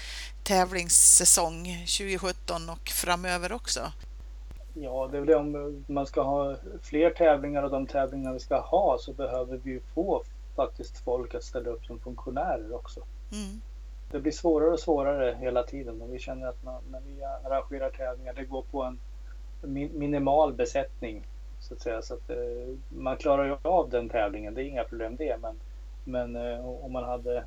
tävlingssäsong 0.44 1.64
2017 1.64 2.70
och 2.70 2.88
framöver 2.88 3.52
också? 3.52 3.92
Ja, 4.80 5.08
det 5.12 5.16
är 5.16 5.20
väl 5.20 5.34
om 5.34 5.84
man 5.88 6.06
ska 6.06 6.22
ha 6.22 6.56
fler 6.82 7.10
tävlingar 7.10 7.62
och 7.62 7.70
de 7.70 7.86
tävlingar 7.86 8.32
vi 8.32 8.38
ska 8.38 8.60
ha 8.60 8.96
så 8.98 9.12
behöver 9.12 9.60
vi 9.64 9.70
ju 9.70 9.80
få 9.80 10.22
faktiskt 10.56 11.04
folk 11.04 11.34
att 11.34 11.44
ställa 11.44 11.70
upp 11.70 11.84
som 11.84 11.98
funktionärer 11.98 12.74
också. 12.74 13.00
Mm. 13.32 13.60
det 14.10 14.20
blir 14.20 14.32
svårare 14.32 14.70
och 14.70 14.80
svårare 14.80 15.36
hela 15.40 15.62
tiden 15.62 16.02
och 16.02 16.14
vi 16.14 16.18
känner 16.18 16.46
att 16.46 16.64
man, 16.64 16.82
när 16.90 17.00
vi 17.00 17.24
arrangerar 17.24 17.90
tävlingar 17.90 18.34
det 18.34 18.44
går 18.44 18.62
på 18.62 18.82
en 18.82 18.98
min, 19.62 19.98
minimal 19.98 20.52
besättning 20.52 21.26
så 21.60 21.74
att 21.74 21.80
säga 21.80 22.02
så 22.02 22.14
att 22.14 22.30
eh, 22.30 22.36
man 22.88 23.16
klarar 23.16 23.44
ju 23.44 23.56
av 23.62 23.90
den 23.90 24.08
tävlingen 24.08 24.54
det 24.54 24.62
är 24.62 24.64
inga 24.64 24.84
problem 24.84 25.16
det 25.16 25.36
men, 25.42 25.56
men 26.04 26.36
eh, 26.36 26.66
om 26.66 26.92
man 26.92 27.04
hade 27.04 27.44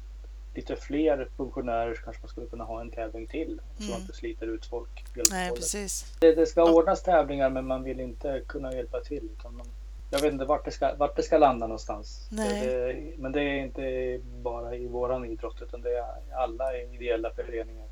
lite 0.53 0.75
fler 0.75 1.29
funktionärer 1.37 1.93
så 1.95 2.01
kanske 2.01 2.21
man 2.21 2.29
skulle 2.29 2.47
kunna 2.47 2.63
ha 2.63 2.81
en 2.81 2.91
tävling 2.91 3.27
till 3.27 3.61
så 3.77 3.83
Mm. 3.83 3.91
man 3.91 4.01
inte 4.01 4.13
sliter 4.13 4.47
ut 4.47 4.65
folk 4.65 5.05
Nej, 5.31 5.51
precis. 5.55 6.13
det, 6.19 6.35
det 6.35 6.45
ska 6.45 6.71
ordnas 6.71 7.03
tävlingar 7.03 7.49
men 7.49 7.67
man 7.67 7.83
vill 7.83 7.99
inte 7.99 8.41
kunna 8.47 8.73
hjälpa 8.73 8.99
till 8.99 9.29
man, 9.43 9.65
jag 10.09 10.21
vet 10.21 10.33
inte 10.33 10.45
vart 10.45 10.65
det 10.65 10.71
ska, 10.71 10.95
vart 10.95 11.15
det 11.15 11.23
ska 11.23 11.37
landa 11.37 11.67
någonstans. 11.67 12.27
Nej. 12.31 12.65
Det, 12.67 13.13
men 13.17 13.31
det 13.31 13.41
är 13.41 13.63
inte 13.63 14.19
bara 14.41 14.75
i 14.75 14.87
våran 14.87 15.25
idrott 15.25 15.61
utan 15.61 15.81
det 15.81 15.97
är 15.97 16.05
alla 16.35 16.77
ideella 16.77 17.29
föreningar. 17.33 17.87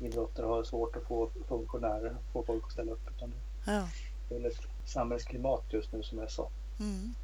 Idrotter 0.00 0.42
har 0.42 0.62
svårt 0.64 0.96
att 0.96 1.02
få 1.02 1.30
funktionärer, 1.48 2.16
få 2.32 2.42
folk 2.44 2.64
att 2.66 2.72
ställa 2.72 2.92
upp. 2.92 3.08
Utan 3.16 3.32
Ja. 3.66 3.88
det 4.28 4.34
är 4.36 4.46
ett 4.46 4.58
samhällsklimat 4.84 5.64
just 5.70 5.92
nu 5.92 6.02
som 6.02 6.18
jag 6.18 6.30
sa. 6.30 6.48
Mm. 6.80 7.14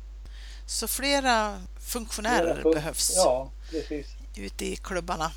Så 0.66 0.88
flera 0.88 1.58
funktionärer 1.80 2.54
Flera 2.54 2.62
fun- 2.62 2.74
behövs 2.74 3.12
Ja, 3.16 3.50
precis. 3.70 4.16
Ute 4.38 4.64
i 4.64 4.76
klubbarna. 4.76 5.30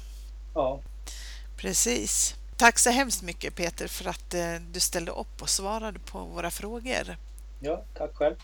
Ja, 0.53 0.81
Precis. 1.57 2.35
Tack 2.57 2.79
så 2.79 2.89
hemskt 2.89 3.21
mycket 3.21 3.55
Peter 3.55 3.87
för 3.87 4.09
att 4.09 4.33
eh, 4.33 4.53
du 4.71 4.79
ställde 4.79 5.11
upp 5.11 5.41
och 5.41 5.49
svarade 5.49 5.99
på 5.99 6.19
våra 6.19 6.51
frågor. 6.51 7.17
ja, 7.59 7.83
tack 7.97 8.15
själv. 8.15 8.35